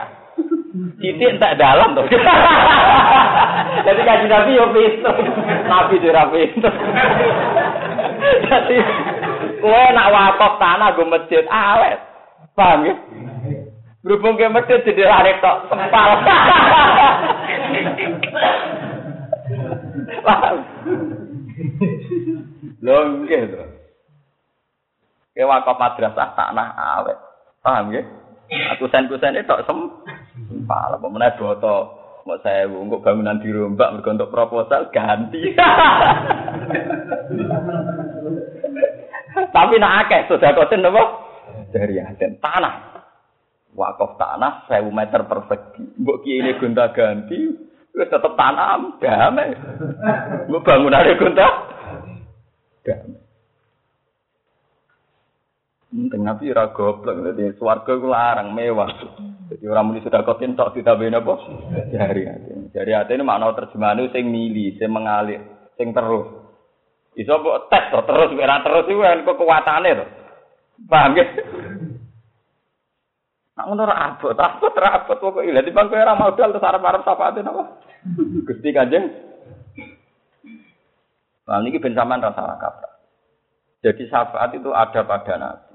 Titik 1.01 1.41
tak 1.41 1.57
dalam 1.57 1.97
tuh. 1.97 2.05
Jadi 3.87 4.01
kaji 4.03 4.27
nabi 4.29 4.59
yo 4.59 4.67
pinter, 4.73 5.15
nabi 5.65 5.97
juga 6.01 6.29
pinter. 6.29 6.73
Jadi 8.45 8.77
kue 9.61 9.83
nak 9.97 10.11
wakaf 10.13 10.53
tanah 10.61 10.89
gue 10.93 11.07
masjid 11.09 11.45
awet, 11.49 11.99
paham 12.53 12.89
ya? 12.89 12.95
Berhubung 14.07 14.39
ke 14.39 14.47
masjid 14.47 14.79
jadi 14.87 15.03
lari 15.03 15.35
tok 15.43 15.67
sempal. 15.67 16.11
Paham? 20.23 20.57
Loh, 22.87 23.27
gitu. 23.27 23.67
Ke 25.35 25.43
wakaf 25.43 25.75
madrasah 25.75 26.39
tanah 26.39 26.69
awet, 27.03 27.19
paham 27.67 27.91
ya? 27.91 28.07
Aku 28.79 28.87
sen-kusen 28.89 29.35
itu 29.35 29.57
sem. 29.67 29.79
Pala 30.71 31.03
pemenang 31.03 31.35
boto. 31.35 31.99
Mau 32.27 32.39
saya 32.43 32.67
untuk 32.67 33.07
bangunan 33.07 33.39
dirombak 33.39 33.91
mergo 33.95 34.11
untuk 34.11 34.35
proposal 34.35 34.91
ganti. 34.91 35.55
Tapi 39.55 39.75
nak 39.79 40.07
akeh 40.07 40.27
sudah 40.27 40.51
koten 40.55 40.83
apa? 40.83 41.03
Dari 41.71 42.03
aden 42.03 42.35
tanah. 42.43 42.96
Wakaf 43.77 44.17
tanah 44.17 44.65
1000 44.73 44.89
meter 44.89 45.21
persegi. 45.29 46.01
Mbok 46.01 46.25
ini 46.25 46.57
gonta 46.57 46.89
ganti, 46.97 47.39
wis 47.93 48.09
tetep 48.09 48.33
tanam 48.33 48.97
damai. 48.97 49.53
Mbok 50.49 50.65
bangunane 50.65 51.13
gonta 51.21 51.47
damai. 52.89 53.27
Penting 55.97 56.23
Nabi 56.29 56.53
ora 56.53 56.75
goblok, 56.77 57.25
dadi 57.25 57.57
swarga 57.57 57.93
ku 57.97 58.09
larang 58.11 58.53
mewah. 58.53 58.91
Jadi 59.49 59.65
orang 59.71 59.87
muni 59.89 60.03
sudah 60.03 60.27
kau 60.27 60.37
tok 60.37 60.75
ditambahin 60.75 61.17
apa? 61.17 61.35
Jari 61.89 62.23
hati. 62.27 62.51
Jari 62.75 62.93
hati 62.93 63.15
ini 63.15 63.23
makna 63.23 63.55
terjemahan 63.55 64.03
itu 64.03 64.13
sing 64.13 64.27
mili, 64.27 64.75
sing 64.77 64.91
mengalir, 64.91 65.41
sing 65.79 65.95
terus. 65.95 66.27
Iso 67.17 67.39
kok 67.41 67.73
tes 67.73 67.89
terus, 67.89 68.35
ora 68.35 68.57
terus 68.61 68.85
itu 68.91 69.01
kan 69.01 69.25
kekuatannya 69.25 69.97
to. 69.97 70.07
Paham 70.91 71.17
ya? 71.17 71.25
Nak 73.57 73.65
ngono 73.73 73.89
ora 73.89 73.97
abot, 74.13 74.37
abot 74.37 75.17
pokoke. 75.17 75.49
Lah 75.49 75.65
timbang 75.65 75.89
kowe 75.89 75.97
ora 75.97 76.13
modal 76.13 76.53
terus 76.53 76.69
arep-arep 76.69 77.03
syafaate 77.09 77.41
napa? 77.41 77.81
Gusti 78.45 78.69
Kanjeng. 78.77 79.05
Nah, 81.47 81.63
ini 81.63 81.81
ben 81.81 81.97
sampean 81.97 82.21
rasa 82.21 82.59
kaprah. 82.61 82.95
Jadi 83.81 84.03
syafaat 84.13 84.51
itu 84.53 84.75
ada 84.75 85.01
pada 85.07 85.35
Nabi. 85.39 85.75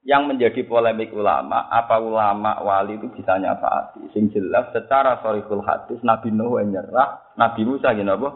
Yang 0.00 0.22
menjadi 0.32 0.60
polemik 0.64 1.12
ulama, 1.12 1.68
apa 1.68 2.00
ulama 2.00 2.60
wali 2.64 2.96
itu 2.96 3.08
bisa 3.12 3.36
nyafaati? 3.36 4.12
Sing 4.12 4.32
jelas 4.32 4.72
secara 4.72 5.20
sorikul 5.20 5.64
hadis 5.64 6.00
Nabi 6.04 6.32
Nuh 6.32 6.60
nyerah, 6.62 7.36
Nabi 7.36 7.64
Musa 7.64 7.92
gini 7.92 8.08
apa? 8.08 8.28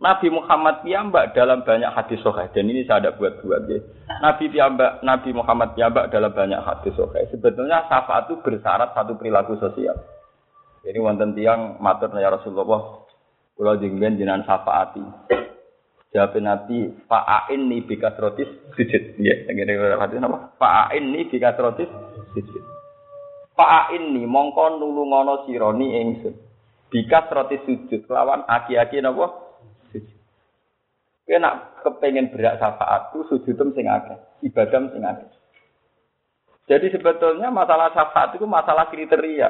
Nabi 0.00 0.32
Muhammad 0.32 0.80
piyambak 0.80 1.36
dalam 1.36 1.60
banyak 1.60 1.92
hadis 1.92 2.24
sahih 2.24 2.48
dan 2.56 2.64
ini 2.72 2.88
saya 2.88 3.04
ada 3.04 3.20
buat-buat 3.20 3.68
ya. 3.68 3.84
Nabi 4.24 4.48
piyambak 4.48 5.04
Nabi 5.04 5.36
Muhammad 5.36 5.76
piyambak 5.76 6.08
dalam 6.08 6.32
banyak 6.32 6.56
hadis 6.56 6.96
sahih. 6.96 7.28
Sebetulnya 7.28 7.84
syafaat 7.84 8.32
itu 8.32 8.40
bersyarat 8.40 8.96
satu 8.96 9.20
perilaku 9.20 9.60
sosial. 9.60 10.00
Jadi 10.80 10.96
wonten 10.96 11.36
tiang 11.36 11.76
matur 11.84 12.08
ya 12.16 12.32
Rasulullah, 12.32 13.04
kula 13.60 13.76
jengben 13.76 14.16
jenengan 14.16 14.40
syafaati. 14.48 15.04
Jawab 16.16 16.32
Nabi, 16.42 16.90
fa'ain 17.06 17.68
ni 17.68 17.84
bikas 17.84 18.16
rotis 18.18 18.48
sujud. 18.74 19.20
Ya, 19.20 19.36
ngene 19.46 20.00
hadis 20.00 20.18
apa? 20.18 20.56
Fa'ain 20.56 21.12
ni 21.12 21.28
bikas 21.28 21.60
rotis 21.60 21.92
sujud. 22.32 22.64
Fa'ain 23.52 24.16
ni 24.16 24.24
mongko 24.24 24.80
nulungono 24.80 25.44
sironi 25.44 25.92
ingsun. 25.92 26.34
Bikas 26.88 27.28
rotis 27.30 27.60
sujud 27.68 28.08
lawan 28.08 28.48
aki-aki 28.48 29.04
napa? 29.04 29.49
Kowe 31.30 31.38
nak 31.38 31.78
kepengen 31.86 32.34
berak 32.34 32.58
syafaat 32.58 33.14
tu 33.14 33.22
sujudem 33.30 33.70
sing 33.78 33.86
akeh, 33.86 34.18
ibadah 34.50 34.90
sing 34.90 35.06
akeh. 35.06 35.30
Jadi 36.66 36.90
sebetulnya 36.90 37.54
masalah 37.54 37.94
syafaat 37.94 38.34
itu 38.34 38.50
masalah 38.50 38.90
kriteria. 38.90 39.46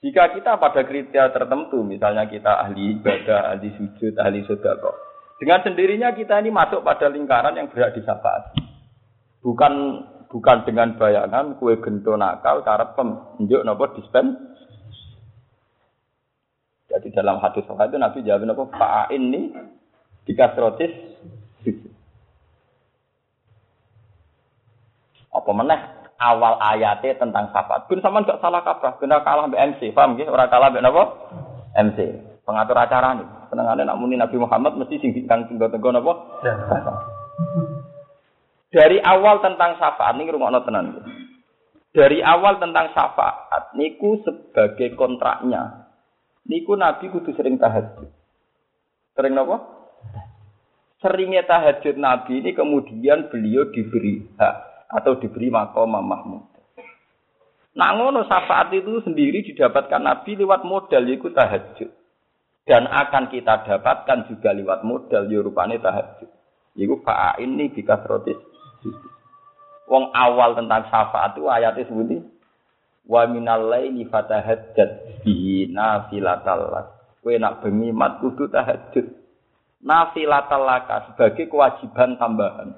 Jika 0.00 0.32
kita 0.32 0.56
pada 0.56 0.88
kriteria 0.88 1.36
tertentu, 1.36 1.84
misalnya 1.84 2.24
kita 2.24 2.48
ahli 2.48 2.96
ibadah, 2.96 3.52
ahli 3.52 3.76
sujud, 3.76 4.16
ahli 4.16 4.40
sedekah, 4.48 4.96
dengan 5.36 5.60
sendirinya 5.60 6.16
kita 6.16 6.40
ini 6.40 6.48
masuk 6.48 6.80
pada 6.80 7.12
lingkaran 7.12 7.60
yang 7.60 7.68
berat 7.68 7.92
di 7.92 8.00
syafaat. 8.00 8.56
Bukan 9.44 9.72
bukan 10.32 10.64
dengan 10.64 10.96
bayangan 10.96 11.60
kue 11.60 11.76
gento 11.76 12.16
nakal 12.16 12.64
cara 12.64 12.96
penunjuk 12.96 13.60
nopo 13.68 13.84
dispen. 14.00 14.32
Jadi 16.88 17.12
dalam 17.12 17.36
hadis 17.44 17.68
itu 17.68 17.96
Nabi 18.00 18.24
jawab 18.24 18.48
nopo 18.48 18.72
Pak 18.72 19.12
ini 19.12 19.75
dikasrotis 20.26 20.92
apa 25.36 25.50
meneh 25.52 25.80
awal 26.16 26.56
ayatnya 26.58 27.20
tentang 27.20 27.52
syafaat. 27.52 27.86
Pun 27.86 28.00
sama 28.00 28.24
nggak 28.24 28.40
salah 28.40 28.64
kaprah, 28.64 28.96
benar 28.96 29.20
kalah 29.22 29.46
BMC, 29.52 29.92
paham 29.92 30.16
gitu? 30.16 30.32
Orang 30.32 30.48
kalah 30.48 30.72
nopo 30.72 31.02
MC, 31.76 31.98
pengatur 32.42 32.76
acara 32.80 33.20
nih. 33.20 33.28
Senengane 33.52 33.84
nak 33.84 34.00
muni 34.00 34.16
Nabi 34.16 34.36
Muhammad 34.40 34.74
mesti 34.80 34.98
sing 34.98 35.12
kang 35.28 35.46
tenggo-tenggo 35.46 35.92
napa? 35.92 36.12
Dari 38.72 38.98
awal 38.98 39.38
tentang 39.44 39.78
syafaat 39.78 40.18
niku 40.18 40.34
rungokno 40.34 40.60
tenan. 40.66 40.86
Dari 41.94 42.20
awal 42.24 42.58
tentang 42.58 42.90
syafaat 42.96 43.76
niku 43.76 44.20
sebagai 44.24 44.96
kontraknya. 44.96 45.86
Niku 46.48 46.74
Nabi 46.74 47.12
kudu 47.12 47.36
sering 47.36 47.60
tahajud. 47.60 48.08
Sering 49.14 49.32
napa? 49.36 49.75
Seringnya 51.06 51.46
tahajud 51.46 52.02
Nabi 52.02 52.42
ini 52.42 52.50
kemudian 52.50 53.30
beliau 53.30 53.70
diberi 53.70 54.26
hak 54.42 54.54
atau 54.90 55.14
diberi 55.22 55.54
makom 55.54 55.94
Mahmud. 55.94 56.50
Nah 57.78 57.94
ngono 57.94 58.26
syafaat 58.26 58.74
itu 58.74 59.06
sendiri 59.06 59.46
didapatkan 59.46 60.02
Nabi 60.02 60.34
lewat 60.34 60.66
modal 60.66 61.06
yaitu 61.06 61.30
tahajud 61.30 61.94
dan 62.66 62.90
akan 62.90 63.30
kita 63.30 63.62
dapatkan 63.62 64.26
juga 64.26 64.50
lewat 64.50 64.82
modal 64.82 65.30
yurupane 65.30 65.78
ya 65.78 65.86
tahajud. 65.86 66.26
Iku 66.74 66.98
fa'a 67.06 67.38
ini 67.38 67.70
bika 67.70 68.02
rotis. 68.02 68.42
Wong 69.86 70.10
awal 70.10 70.58
tentang 70.58 70.90
syafaat 70.90 71.38
itu 71.38 71.46
ayatnya 71.46 71.86
sebuti 71.86 72.18
wa 73.06 73.22
minal 73.30 73.70
laili 73.70 74.10
fatahajjat 74.10 75.22
bihi 75.22 75.70
nafilatal. 75.70 76.90
Kowe 77.22 77.34
nak 77.38 77.62
bengi 77.62 77.94
mat 77.94 78.18
kudu 78.18 78.50
tahajud. 78.50 79.25
Nafilatal 79.84 80.64
laka 80.64 81.12
sebagai 81.12 81.46
kewajiban 81.52 82.16
tambahan. 82.16 82.76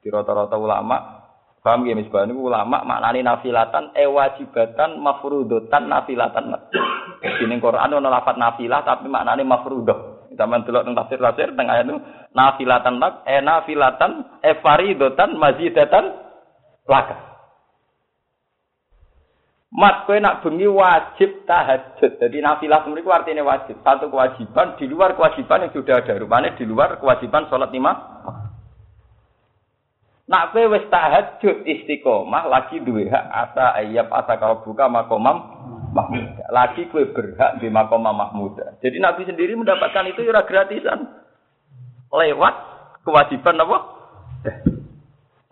Di 0.00 0.08
rata-rata 0.08 0.56
ulama 0.56 1.20
Paham 1.60 1.84
ya 1.84 1.92
misbah 1.92 2.24
ini 2.24 2.32
ulama 2.32 2.80
maknani 2.88 3.20
nafilatan 3.20 3.92
e 3.92 4.08
wajibatan 4.08 4.96
mafrudotan 4.96 5.92
nafilatan. 5.92 6.56
Di 7.20 7.44
Quran 7.44 8.00
lafat 8.00 8.40
nafilah 8.40 8.80
tapi 8.80 9.12
maknani 9.12 9.44
mafrudoh. 9.44 10.24
Zaman 10.32 10.64
delok 10.64 10.88
teng 10.88 10.96
tafsir 10.96 11.20
tafsir 11.20 11.52
teng 11.52 11.68
ayat 11.68 11.84
itu 11.84 12.00
nafilatan 12.32 12.96
lak 12.96 13.28
e 13.28 13.36
nafilatan 13.44 14.40
e 14.40 14.56
faridotan 14.64 15.36
mazidatan 15.36 16.04
laka. 16.88 17.29
Mat 19.70 20.02
kowe 20.02 20.18
nak 20.18 20.42
bengi 20.42 20.66
wajib 20.66 21.46
tahajud. 21.46 22.18
Jadi 22.18 22.42
nafilah 22.42 22.82
itu 22.90 23.06
artinya 23.06 23.46
wajib. 23.46 23.78
Satu 23.86 24.10
kewajiban 24.10 24.74
di 24.74 24.90
luar 24.90 25.14
kewajiban 25.14 25.62
yang 25.62 25.70
sudah 25.70 26.02
ada. 26.02 26.18
Rupanya 26.18 26.58
di 26.58 26.66
luar 26.66 26.98
kewajiban 26.98 27.46
sholat 27.46 27.70
lima 27.70 27.94
Nak 30.26 30.54
kowe 30.54 30.74
wis 30.74 30.86
tahajud 30.90 31.66
istiqomah 31.66 32.50
lagi 32.50 32.82
duwe 32.82 33.10
hak 33.10 33.26
asa 33.30 33.78
ayyab 33.78 34.10
asa 34.10 34.38
kalau 34.42 34.62
buka 34.66 34.90
makomam 34.90 35.38
mahmud. 35.94 36.26
Lagi 36.50 36.90
kowe 36.90 37.06
berhak 37.06 37.62
di 37.62 37.70
makomam 37.70 38.14
mahmud. 38.14 38.58
Jadi 38.82 38.98
Nabi 38.98 39.22
sendiri 39.22 39.54
mendapatkan 39.54 40.06
itu 40.10 40.26
ya 40.26 40.42
gratisan. 40.42 41.14
Lewat 42.10 42.54
kewajiban 43.06 43.62
apa? 43.62 43.78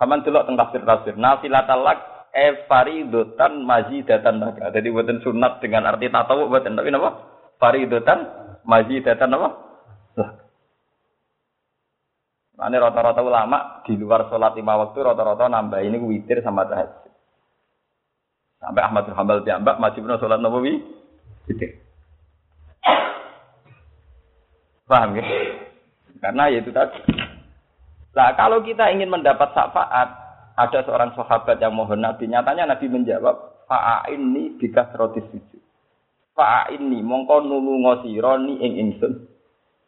Aman 0.02 0.26
delok 0.26 0.46
teng 0.46 0.59
tafsir-tafsir. 0.59 1.14
Nafilatal 1.14 1.87
lak 1.87 2.17
e 2.35 2.67
faridotan 2.69 3.64
mazidatan 3.64 4.41
laka. 4.43 4.71
Jadi 4.75 4.88
buatan 4.93 5.19
sunat 5.25 5.61
dengan 5.64 5.88
arti 5.88 6.09
tatawu 6.09 6.49
buatan 6.49 6.77
tapi 6.79 6.93
apa? 6.93 7.11
Faridotan 7.59 8.19
mazidatan 8.64 9.35
apa? 9.35 9.49
Lah. 10.19 10.31
Ini 12.59 12.77
rata-rata 12.83 13.23
ulama 13.23 13.87
di 13.87 13.95
luar 13.95 14.27
sholat 14.27 14.59
lima 14.59 14.75
waktu 14.83 14.99
rata-rata 14.99 15.47
nambah 15.47 15.79
ini 15.79 15.97
witir 16.03 16.43
sama 16.43 16.67
tahajud. 16.67 17.07
Sampai 18.59 18.83
Ahmad 18.83 19.07
bin 19.07 19.47
piambak 19.47 19.79
masih 19.79 20.03
pernah 20.03 20.19
sholat 20.19 20.43
nawawi 20.43 20.83
witir. 21.47 21.79
Paham 24.91 25.14
ya? 25.14 25.25
Karena 26.19 26.51
ya 26.51 26.59
itu 26.59 26.75
tadi. 26.75 26.99
Nah 28.19 28.35
kalau 28.35 28.59
kita 28.67 28.91
ingin 28.91 29.07
mendapat 29.07 29.55
syafaat, 29.55 30.28
ada 30.59 30.83
seorang 30.83 31.14
sahabat 31.14 31.62
yang 31.62 31.71
mohon 31.71 32.03
Nabi, 32.03 32.27
nyatanya 32.27 32.66
Nabi 32.66 32.90
menjawab, 32.90 33.62
Fa'a 33.71 34.11
ini 34.11 34.59
bikas 34.59 34.90
roti 34.99 35.23
sujud. 35.31 35.62
Fa'a 36.35 36.75
ini 36.75 36.99
mongko 37.05 37.47
nulungo 37.47 38.03
sironi 38.03 38.59
ing 38.59 38.73
ingsun 38.81 39.29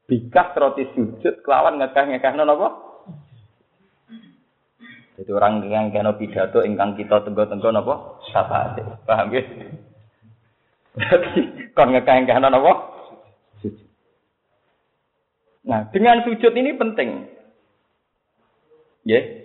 bikas 0.07 0.55
roti 0.55 0.87
sujud 0.95 1.43
kelawan 1.43 1.81
ngekah-ngekah 1.83 2.33
apa? 2.39 2.69
Jadi 5.17 5.31
orang 5.33 5.65
yang 5.69 5.89
kena 5.91 6.15
pidato 6.17 6.63
ingkang 6.63 6.95
kita 6.95 7.25
tenggo-tenggo 7.25 7.73
napa? 7.73 8.21
Syafaat. 8.31 8.79
Paham 9.09 9.33
ya? 9.33 9.43
Berarti 10.95 11.41
kon 11.73 11.91
ngekah-ngekah 11.97 12.37
apa? 12.37 12.73
Sujud. 13.65 13.89
Nah, 15.67 15.89
dengan 15.89 16.21
sujud 16.23 16.53
ini 16.53 16.77
penting. 16.77 17.09
Ya. 19.09 19.17
Yeah. 19.17 19.40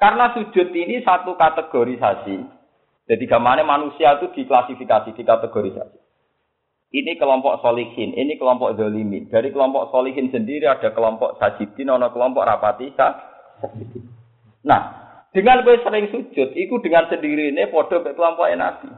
Karena 0.00 0.32
sujud 0.32 0.72
ini 0.72 1.04
satu 1.04 1.36
kategorisasi. 1.36 2.40
Jadi 3.04 3.24
gamane 3.28 3.60
manusia 3.68 4.16
itu 4.16 4.32
diklasifikasi, 4.32 5.12
dikategorisasi. 5.12 5.98
Ini 6.90 7.20
kelompok 7.20 7.60
solihin, 7.62 8.16
ini 8.16 8.34
kelompok 8.40 8.74
zolimin. 8.80 9.28
Dari 9.30 9.52
kelompok 9.54 9.92
solihin 9.94 10.32
sendiri 10.32 10.66
ada 10.66 10.90
kelompok 10.90 11.38
sajidin, 11.38 11.92
ada 11.92 12.10
kelompok 12.10 12.42
rapati 12.42 12.90
sajidin. 12.96 14.08
Nah, 14.66 14.80
dengan 15.30 15.62
gue 15.62 15.78
sering 15.84 16.10
sujud, 16.10 16.48
itu 16.56 16.74
dengan 16.82 17.06
sendiri 17.06 17.52
ini 17.52 17.70
podo 17.70 18.02
ke 18.02 18.16
kelompok 18.16 18.50
nabi. 18.56 18.90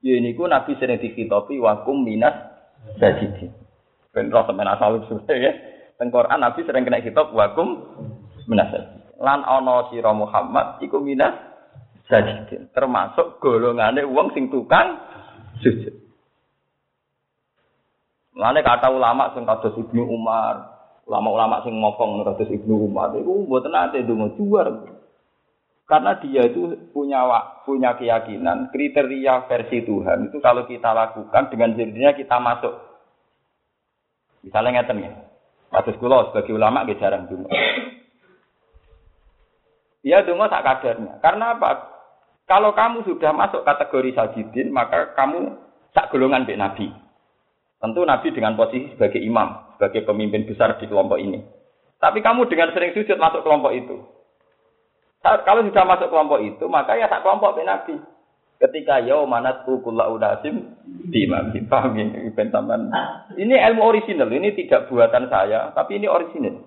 Ya 0.00 0.14
ini 0.16 0.32
ku 0.32 0.46
nabi 0.48 0.78
sering 0.80 1.02
dikitopi 1.02 1.58
wakum 1.58 2.06
minas 2.06 2.54
sajidin. 3.02 3.52
Ben 4.14 4.30
roh 4.30 4.46
temen 4.46 4.70
asal 4.70 5.02
ya. 5.28 5.52
Tengkoran 6.00 6.40
nabi 6.40 6.64
sering 6.64 6.86
kena 6.86 7.02
kitab 7.04 7.34
wakum 7.36 7.82
minas 8.48 8.70
sajidin. 8.72 8.93
Lan 9.20 9.46
ana 9.46 9.88
sira 9.90 10.10
Muhammad 10.10 10.82
iku 10.82 10.98
minas 10.98 11.34
sajidin. 12.10 12.70
Termasuk 12.74 13.38
golongane 13.38 14.02
wong 14.04 14.34
sing 14.34 14.50
tukang 14.50 14.98
sujud. 15.62 15.94
Kata 18.34 18.90
ulama 18.90 19.30
sing 19.32 19.46
kados 19.46 19.78
Ibnu 19.78 20.02
Umar, 20.10 20.74
ulama-ulama 21.06 21.62
sing 21.62 21.78
ngomong 21.78 22.26
kados 22.26 22.50
Ibnu 22.50 22.90
Umar 22.90 23.14
iku 23.14 23.46
mboten 23.46 23.70
nate 23.70 24.02
ndonga 24.02 24.34
juar. 24.34 24.68
Karena 25.84 26.16
dia 26.16 26.48
itu 26.48 26.90
punya 26.96 27.28
punya 27.68 27.92
keyakinan 28.00 28.72
kriteria 28.72 29.44
versi 29.44 29.84
Tuhan 29.84 30.32
itu 30.32 30.40
kalau 30.40 30.64
kita 30.64 30.96
lakukan 30.96 31.52
dengan 31.52 31.76
sendirinya 31.76 32.16
kita 32.16 32.40
masuk. 32.40 32.72
Misalnya 34.40 34.80
ngeten 34.80 35.04
ya. 35.04 35.12
Kados 35.68 36.00
kula 36.00 36.32
sebagai 36.32 36.56
ulama 36.56 36.88
nggih 36.88 36.96
jarang 36.96 37.28
donga. 37.28 37.52
Ya 40.04 40.20
donga 40.20 40.52
tak 40.52 40.68
kadarnya. 40.68 41.16
Karena 41.24 41.56
apa? 41.56 41.96
Kalau 42.44 42.76
kamu 42.76 43.08
sudah 43.08 43.32
masuk 43.32 43.64
kategori 43.64 44.12
sajidin, 44.12 44.68
maka 44.68 45.16
kamu 45.16 45.56
sak 45.96 46.12
golongan 46.12 46.44
mbek 46.44 46.60
Nabi. 46.60 46.92
Tentu 47.80 48.04
Nabi 48.04 48.28
dengan 48.36 48.52
posisi 48.52 48.92
sebagai 48.92 49.20
imam, 49.24 49.76
sebagai 49.76 50.04
pemimpin 50.04 50.44
besar 50.44 50.76
di 50.76 50.84
kelompok 50.84 51.16
ini. 51.16 51.40
Tapi 51.96 52.20
kamu 52.20 52.44
dengan 52.52 52.68
sering 52.76 52.92
sujud 52.92 53.16
masuk 53.16 53.40
kelompok 53.40 53.72
itu. 53.72 53.96
Kalau 55.24 55.64
sudah 55.64 55.84
masuk 55.88 56.12
kelompok 56.12 56.40
itu, 56.44 56.68
maka 56.68 57.00
ya 57.00 57.08
tak 57.08 57.24
kelompok 57.24 57.56
bin 57.56 57.64
Nabi. 57.64 57.96
Ketika 58.60 59.00
yau 59.00 59.24
manat 59.24 59.64
kula 59.64 60.12
udasim 60.12 60.76
di 61.08 61.24
paham 61.64 61.96
ini 61.96 62.28
Ini 63.40 63.54
ilmu 63.72 63.82
original, 63.82 64.28
ini 64.28 64.52
tidak 64.52 64.92
buatan 64.92 65.32
saya, 65.32 65.72
tapi 65.72 65.96
ini 65.96 66.06
original. 66.12 66.60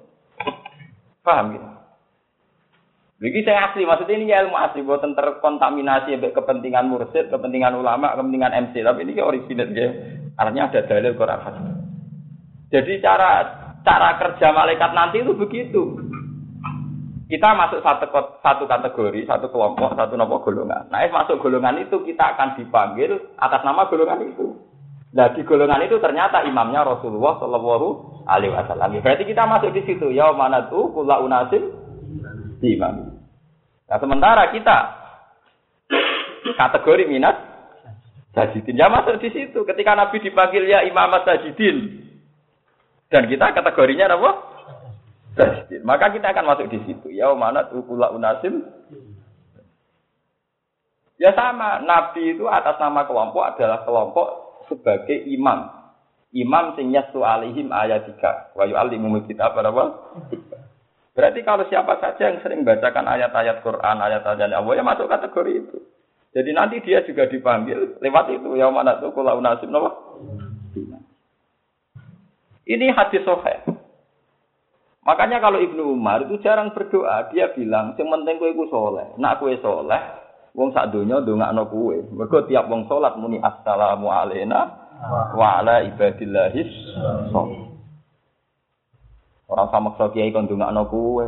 Paham 1.21 1.53
ya? 1.53 1.76
Begini 3.17 3.49
saya 3.49 3.73
asli, 3.73 3.81
maksudnya 3.81 4.13
ini 4.13 4.29
ilmu 4.29 4.53
asli, 4.53 4.85
buatan 4.85 5.17
terkontaminasi 5.17 6.21
kepentingan 6.21 6.85
mursid, 6.85 7.33
kepentingan 7.33 7.73
ulama, 7.73 8.13
kepentingan 8.13 8.69
MC, 8.69 8.85
tapi 8.85 9.09
ini 9.09 9.17
original 9.17 9.73
ya. 9.73 9.89
Artinya 10.37 10.69
ada 10.69 10.85
dalil 10.85 11.17
Quran 11.17 11.41
Jadi 12.69 12.93
cara 13.01 13.29
cara 13.81 14.21
kerja 14.21 14.53
malaikat 14.53 14.91
nanti 14.93 15.25
itu 15.25 15.33
begitu. 15.33 15.97
Kita 17.27 17.57
masuk 17.57 17.83
satu, 17.83 18.07
satu 18.39 18.63
kategori, 18.69 19.27
satu 19.27 19.51
kelompok, 19.51 19.97
satu 19.97 20.13
nopo 20.15 20.39
golongan. 20.45 20.87
Nah, 20.87 21.03
masuk 21.11 21.43
golongan 21.43 21.83
itu 21.83 21.99
kita 22.05 22.37
akan 22.37 22.55
dipanggil 22.55 23.35
atas 23.35 23.65
nama 23.67 23.89
golongan 23.89 24.31
itu. 24.31 24.55
Nah, 25.11 25.33
di 25.35 25.43
golongan 25.43 25.83
itu 25.83 25.99
ternyata 25.99 26.45
imamnya 26.47 26.87
Rasulullah 26.87 27.35
Shallallahu 27.41 27.87
Alaihi 28.29 28.53
Wasallam. 28.55 28.95
Berarti 29.03 29.27
kita 29.27 29.43
masuk 29.43 29.75
di 29.75 29.83
situ. 29.83 30.07
Ya 30.15 30.31
mana 30.31 30.71
tuh 30.71 30.87
kula 30.95 31.19
unasim 31.19 31.67
imam. 32.63 33.06
Nah, 33.87 33.97
sementara 34.03 34.51
kita 34.51 34.77
kategori 36.59 37.07
minat 37.07 37.35
sajidin. 38.35 38.77
Ya 38.77 38.91
masuk 38.91 39.17
di 39.23 39.31
situ. 39.31 39.63
Ketika 39.63 39.95
Nabi 39.95 40.19
dipanggil 40.19 40.67
ya 40.67 40.83
imam 40.83 41.15
sajidin. 41.23 42.05
Dan 43.07 43.31
kita 43.31 43.55
kategorinya 43.55 44.11
apa? 44.11 44.31
Maka 45.87 46.11
kita 46.11 46.35
akan 46.35 46.45
masuk 46.45 46.67
di 46.67 46.79
situ. 46.83 47.07
Ya 47.15 47.31
mana 47.31 47.71
ukula 47.71 48.11
unasim. 48.11 48.67
Ya 51.17 51.33
sama, 51.33 51.81
Nabi 51.81 52.37
itu 52.37 52.45
atas 52.45 52.77
nama 52.77 53.09
kelompok 53.09 53.41
adalah 53.41 53.81
kelompok 53.87 54.27
sebagai 54.69 55.17
imam. 55.25 55.65
Imam 56.29 56.77
sing 56.77 56.93
yasu 56.93 57.25
alihim 57.25 57.73
ayat 57.73 58.05
tiga. 58.05 58.53
Wa 58.53 58.69
yu'allimu 58.69 59.25
kita 59.25 59.49
apa 59.49 59.65
apa? 59.65 59.85
Berarti 61.17 61.41
kalau 61.41 61.65
siapa 61.65 61.97
saja 61.97 62.29
yang 62.29 62.37
sering 62.45 62.61
bacakan 62.61 63.09
ayat-ayat 63.09 63.65
Quran, 63.65 63.97
ayat-ayat 64.05 64.53
Allah, 64.53 64.73
ya 64.77 64.85
masuk 64.85 65.09
kategori 65.09 65.65
itu. 65.65 65.77
Jadi 66.37 66.53
nanti 66.53 66.77
dia 66.85 67.01
juga 67.01 67.25
dipanggil 67.25 67.97
lewat 67.97 68.29
itu. 68.37 68.53
Ya 68.53 68.69
mana 68.69 69.01
tuh 69.01 69.09
kula 69.09 69.33
unasim 69.33 69.73
apa? 69.73 69.89
Ini 72.69 72.93
hadis 72.93 73.25
sohail. 73.25 73.65
Makanya 75.07 75.41
kalau 75.41 75.57
Ibnu 75.57 75.97
Umar 75.97 76.27
itu 76.27 76.37
jarang 76.43 76.75
berdoa, 76.75 77.31
dia 77.33 77.49
bilang, 77.55 77.95
"Sing 77.97 78.05
penting 78.11 78.37
kowe 78.37 78.51
iku 78.53 78.67
saleh. 78.69 79.15
Nak 79.15 79.39
kowe 79.39 79.55
saleh, 79.57 80.01
wong 80.51 80.75
sak 80.75 80.93
donya 80.93 81.23
ndongakno 81.23 81.63
kowe." 81.71 81.97
Mergo 82.11 82.43
tiap 82.45 82.67
wong 82.67 82.85
salat 82.91 83.17
muni 83.17 83.39
assalamu 83.39 84.11
alayna 84.11 84.67
wa 85.33 85.63
ala 85.63 85.81
ibadillahis 85.87 86.69
Orang 89.47 89.71
sama 89.71 89.95
maksa 89.95 90.11
kiai 90.11 90.35
kon 90.35 90.43
ndongakno 90.43 90.91
kowe. 90.91 91.25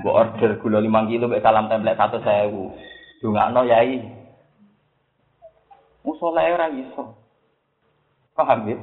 Mbok 0.00 0.16
order 0.16 0.56
gula 0.64 0.80
5 0.80 1.10
kilo 1.12 1.28
mek 1.28 1.44
salam 1.44 1.68
template 1.68 2.00
100.000. 2.24 3.20
Ndongakno 3.20 3.60
yai. 3.68 4.00
Wong 6.00 6.16
saleh 6.16 6.56
ora 6.56 6.72
iso. 6.72 7.20
Paham 8.32 8.64
ya? 8.64 8.80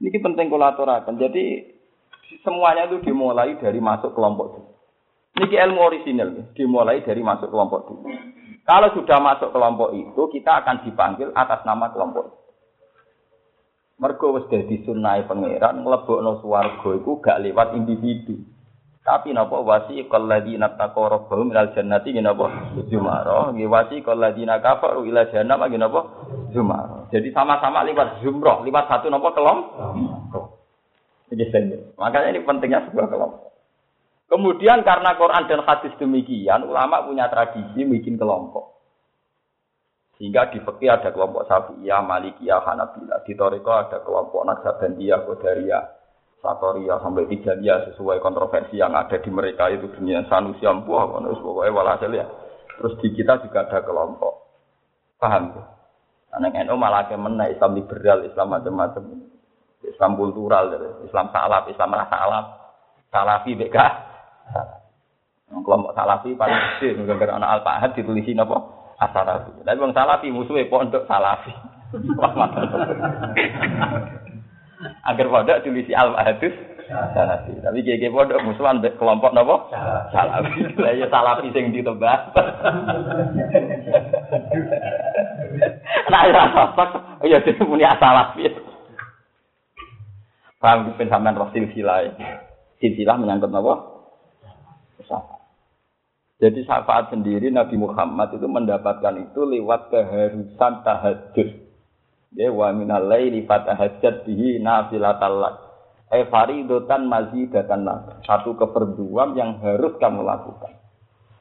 Ini 0.00 0.16
penting 0.24 0.48
aturaken. 0.48 1.20
Jadi 1.20 1.76
semuanya 2.40 2.88
itu 2.88 3.04
dimulai 3.04 3.60
dari 3.60 3.84
masuk 3.84 4.16
kelompok 4.16 4.46
itu. 4.56 4.60
Ini 5.44 5.56
ilmu 5.68 5.80
orisinal, 5.80 6.30
dimulai 6.56 7.04
dari 7.04 7.20
masuk 7.20 7.52
kelompok 7.52 7.80
itu. 7.84 7.94
Kalau 8.64 8.88
sudah 8.96 9.18
masuk 9.20 9.52
kelompok 9.52 9.92
itu, 9.92 10.22
kita 10.32 10.64
akan 10.64 10.88
dipanggil 10.88 11.28
atas 11.36 11.60
nama 11.68 11.92
kelompok 11.92 12.24
itu. 12.32 12.39
Mergo 14.00 14.32
wis 14.32 14.48
dadi 14.48 14.80
sunnahe 14.88 15.28
pangeran 15.28 15.84
mlebokno 15.84 16.40
swarga 16.40 16.90
iku 16.96 17.20
gak 17.20 17.36
lewat 17.44 17.76
individu. 17.76 18.40
Tapi 19.04 19.36
napa 19.36 19.60
wasi 19.60 20.08
qalladina 20.08 20.72
taqaw 20.76 21.08
rabbahum 21.08 21.52
ilal 21.52 21.76
jannati 21.76 22.16
napa 22.16 22.72
zumara. 22.88 23.52
Nggih 23.52 23.68
wasi 23.68 24.00
qalladina 24.00 24.56
kafaru 24.64 25.04
ila 25.04 25.28
jannah 25.28 25.60
nggih 25.60 25.80
napa 25.80 26.00
zumara. 26.52 27.12
Jadi 27.12 27.28
sama-sama 27.36 27.84
lewat 27.84 28.24
zumrah, 28.24 28.64
lewat 28.64 28.88
satu 28.88 29.12
napa 29.12 29.36
kelompok. 29.36 30.44
Makanya 32.00 32.28
ini 32.32 32.40
pentingnya 32.40 32.88
sebuah 32.88 33.08
kelompok. 33.08 33.52
Kemudian 34.32 34.80
karena 34.80 35.18
Quran 35.18 35.44
dan 35.44 35.60
hadis 35.66 35.92
demikian, 35.98 36.64
ulama 36.64 37.04
punya 37.04 37.26
tradisi 37.28 37.82
bikin 37.82 38.16
kelompok. 38.16 38.79
Sehingga 40.20 40.52
di 40.52 40.60
fikih 40.60 40.92
ada 40.92 41.16
kelompok 41.16 41.48
Syafi'iyah, 41.48 42.04
Malikiyah, 42.04 42.60
Hanabilah. 42.60 43.24
Di 43.24 43.32
Toriko 43.32 43.72
ada 43.72 44.04
kelompok 44.04 44.44
Naksabandiyah, 44.44 45.24
Qadariyah, 45.24 45.84
Satoriyah, 46.44 47.00
sampai 47.00 47.24
Tijaniyah 47.24 47.88
sesuai 47.88 48.20
kontroversi 48.20 48.76
yang 48.76 48.92
ada 48.92 49.16
di 49.16 49.32
mereka 49.32 49.72
itu 49.72 49.88
dunia 49.96 50.20
Sanusi 50.28 50.68
Ampuh, 50.68 51.08
pokoknya 51.16 51.72
walhasil 51.72 52.12
ya. 52.12 52.28
Terus 52.76 53.00
di 53.00 53.16
kita 53.16 53.40
juga 53.40 53.64
ada 53.64 53.80
kelompok. 53.80 54.34
Paham 55.16 55.56
ya? 55.56 55.64
Anak 56.36 56.52
NU 56.68 56.76
malah 56.76 57.08
kemen 57.08 57.40
Islam 57.48 57.80
liberal, 57.80 58.20
Islam 58.28 58.52
macam-macam. 58.52 59.24
Islam 59.80 60.20
kultural, 60.20 60.68
Islam 61.00 61.32
salaf, 61.32 61.64
Islam 61.72 61.96
rasa 61.96 62.12
salaf, 62.12 62.44
salafi 63.08 63.56
beka. 63.56 63.88
Kelompok 65.48 65.96
salafi 65.96 66.36
paling 66.36 66.60
kecil, 66.76 67.08
gara 67.08 67.40
anak 67.40 67.48
al 67.56 67.60
fahad 67.64 67.96
ditulisin 67.96 68.44
apa? 68.44 68.79
Asalafi. 69.00 69.64
Tapi 69.64 69.80
bang 69.80 69.96
salafi 69.96 70.28
musuhnya 70.28 70.68
pondok 70.68 71.08
salafi. 71.08 71.48
Agar 75.08 75.26
pondok 75.32 75.60
tulisi 75.64 75.96
al 75.96 76.12
fahadus 76.12 76.52
salafi. 77.16 77.56
Tapi 77.64 77.80
gege 77.80 78.12
pondok 78.12 78.44
musuhan 78.44 78.84
kelompok 79.00 79.32
nopo 79.32 79.72
salafi. 80.12 80.76
Lah 80.76 80.92
ya 80.92 81.08
salafi 81.08 81.48
sing 81.56 81.72
ditebak. 81.72 82.36
Nah 86.12 86.22
ya 86.28 86.44
sosok, 86.52 86.90
ya 87.24 87.40
dia 87.40 87.56
punya 87.56 87.96
salafi. 87.96 88.52
Paham 90.60 90.92
sampean 91.00 91.40
roh 91.40 91.48
silsilah. 91.56 92.04
Silsilah 92.84 93.16
menyangkut 93.16 93.48
apa? 93.48 93.89
Jadi 96.40 96.64
syafaat 96.64 97.12
sendiri 97.12 97.52
Nabi 97.52 97.76
Muhammad 97.76 98.32
itu 98.32 98.48
mendapatkan 98.48 99.12
itu 99.28 99.44
lewat 99.44 99.92
keharusan 99.92 100.72
tahajud. 100.80 101.48
Ya 102.32 102.48
wa 102.48 102.72
minal 102.72 103.04
laili 103.04 103.44
fatahajjat 103.44 104.24
bihi 104.24 104.56
nafilatal. 104.56 105.68
Eh 106.08 106.24
faridotan 106.32 107.06
mazidatan 107.06 107.84
lak. 107.84 108.24
Satu 108.24 108.56
keperduan 108.56 109.36
yang 109.36 109.60
harus 109.60 109.94
kamu 110.00 110.24
lakukan. 110.24 110.80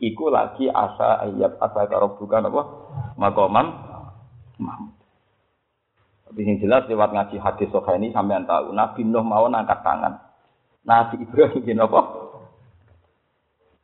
Iku 0.04 0.28
lagi 0.28 0.68
asa 0.68 1.24
ayat 1.24 1.56
asa 1.64 1.88
bukan 2.20 2.52
apa? 2.52 2.62
Makomam 3.16 3.68
Mahmud. 4.60 5.00
Tapi 6.28 6.46
yang 6.46 6.60
jelas 6.62 6.86
lewat 6.92 7.10
ngaji 7.16 7.42
hadis 7.42 7.72
soha 7.74 7.98
ini 7.98 8.14
sampai 8.14 8.44
tahu 8.46 8.76
Nabi 8.76 9.02
Nuh 9.08 9.26
mau 9.26 9.50
angkat 9.50 9.80
tangan. 9.82 10.14
Nabi 10.86 11.24
Ibrahim 11.26 11.66
gini 11.66 11.82
apa? 11.82 12.29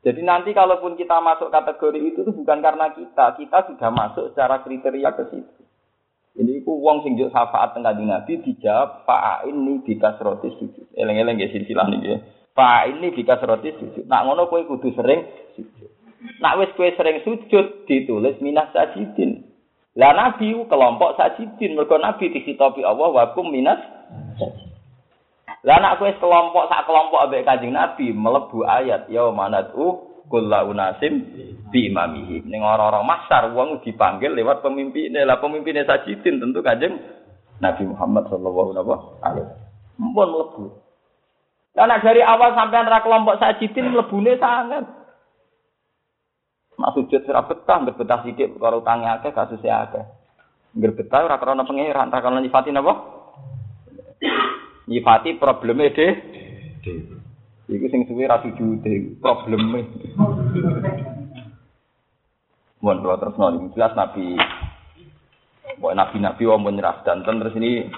Jadi 0.05 0.21
nanti 0.21 0.53
kalaupun 0.53 0.93
kita 0.93 1.17
masuk 1.17 1.49
kategori 1.49 1.97
itu 1.97 2.21
itu 2.21 2.29
bukan 2.29 2.61
karena 2.61 2.93
kita, 2.93 3.33
kita 3.41 3.65
sudah 3.73 3.89
masuk 3.89 4.29
secara 4.29 4.61
kriteria 4.61 5.09
ke 5.17 5.33
situ. 5.33 5.65
Ini 6.35 6.61
ku 6.61 6.77
wong 6.77 7.01
sing 7.01 7.17
syafaat 7.17 7.73
tengah 7.73 7.95
di 7.95 8.05
Nabi 8.05 8.43
dijawab 8.43 9.07
Pak 9.07 9.49
ini 9.49 9.81
di 9.81 9.97
kasroti 9.97 10.51
sujud. 10.61 10.93
Eleng-eleng 10.93 11.41
ya 11.41 11.47
silsilah 11.49 11.87
nih 11.89 11.99
ya. 12.05 12.17
Ini 12.91 13.07
bika 13.15 13.39
seroti 13.39 13.71
sujud. 13.71 14.05
Nak 14.05 14.27
ngono 14.27 14.45
kowe 14.51 14.61
kudu 14.67 14.93
sering 14.93 15.25
sujud. 15.55 15.89
Nak 16.43 16.59
wis 16.59 16.75
kowe 16.75 16.91
sering 16.91 17.23
sujud 17.23 17.87
ditulis 17.87 18.37
minas 18.43 18.69
sajidin. 18.75 19.47
Lah 19.95 20.11
nabi 20.11 20.51
kelompok 20.67 21.15
sajidin 21.15 21.79
mergo 21.79 21.95
nabi 21.95 22.29
dikitopi 22.29 22.83
Allah 22.83 23.09
wa 23.15 23.25
minas 23.47 23.79
Lah 25.65 25.81
nak 25.81 25.97
kowe 25.97 26.13
kelompok 26.21 26.69
sak 26.69 26.85
kelompok 26.85 27.25
ambek 27.25 27.41
Kanjeng 27.41 27.73
Nabi 27.73 28.13
melebu 28.13 28.61
ayat 28.69 29.09
ya 29.09 29.33
manatu 29.33 30.13
kullu 30.29 30.69
unasim 30.69 31.25
bi 31.73 31.89
imamihi. 31.89 32.45
Ning 32.45 32.61
orang-orang 32.61 33.01
masar 33.01 33.49
wong 33.49 33.81
dipanggil 33.81 34.37
lewat 34.37 34.61
pemimpinnya. 34.61 35.25
Lah 35.25 35.41
pemimpinnya 35.41 35.89
sajidin 35.89 36.37
tentu 36.37 36.61
Kanjeng 36.61 37.01
Nabi 37.57 37.81
Muhammad 37.89 38.29
sallallahu 38.29 38.77
alaihi 38.77 38.85
wasallam. 38.93 39.47
Mumpun 39.97 40.27
mlebu. 40.37 40.65
Karena 41.73 41.97
dari 41.97 42.21
awal 42.21 42.53
sampai 42.53 42.77
antara 42.85 43.01
kelompok 43.01 43.41
sajidin 43.41 43.89
mlebune 43.89 44.37
sangat. 44.37 44.85
Mak 46.75 46.91
sujud 46.93 47.23
sira 47.23 47.41
betah, 47.47 47.81
nggak 47.81 47.95
betah 47.95 48.19
sithik 48.21 48.53
perkara 48.53 48.83
utange 48.83 49.07
akeh 49.07 49.31
kasuse 49.31 49.65
akeh. 49.71 50.03
Nggak 50.75 50.93
betah 50.99 51.23
ora 51.23 51.39
krana 51.39 51.63
pangeran, 51.63 52.11
ora 52.11 52.19
krana 52.19 52.43
nyifati 52.43 52.69
napa? 52.75 53.14
Nyifati 54.85 55.37
probleme 55.41 55.89
de 55.93 56.07
iku 57.69 57.85
sing 57.89 58.05
suwe 58.05 58.29
ra 58.29 58.41
sujute 58.45 59.17
probleme 59.21 59.85
Mohon 62.85 63.01
doa 63.01 63.17
terus 63.17 63.37
nol, 63.41 63.73
jelas 63.73 63.97
Nabi, 63.97 64.37
Buat 65.81 65.97
Nabi 65.97 66.21
Nabi 66.21 66.43
wong 66.45 66.61
menyerah 66.69 67.01
dan 67.01 67.25
terus 67.25 67.57
ini 67.57 67.89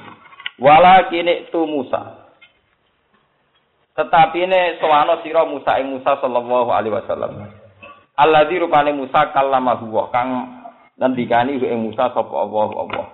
wala 0.57 1.11
kini 1.11 1.51
tu 1.51 1.67
Musa. 1.67 2.25
Tetapi 3.93 4.47
ini 4.47 4.79
sewano 4.79 5.21
siro 5.21 5.43
Musa 5.49 5.77
ing 5.81 5.91
Musa 5.91 6.17
sallallahu 6.23 6.69
alaihi 6.71 6.93
wasallam. 6.93 7.51
Allah 8.17 8.47
di 8.49 8.57
rupane 8.57 8.93
Musa 8.95 9.29
kalamahu 9.35 9.91
kang 10.09 10.29
ngendikani 10.97 11.59
ing 11.61 11.81
Musa 11.83 12.09
sapa 12.15 12.33
Allah 12.33 12.69
Allah. 12.77 13.06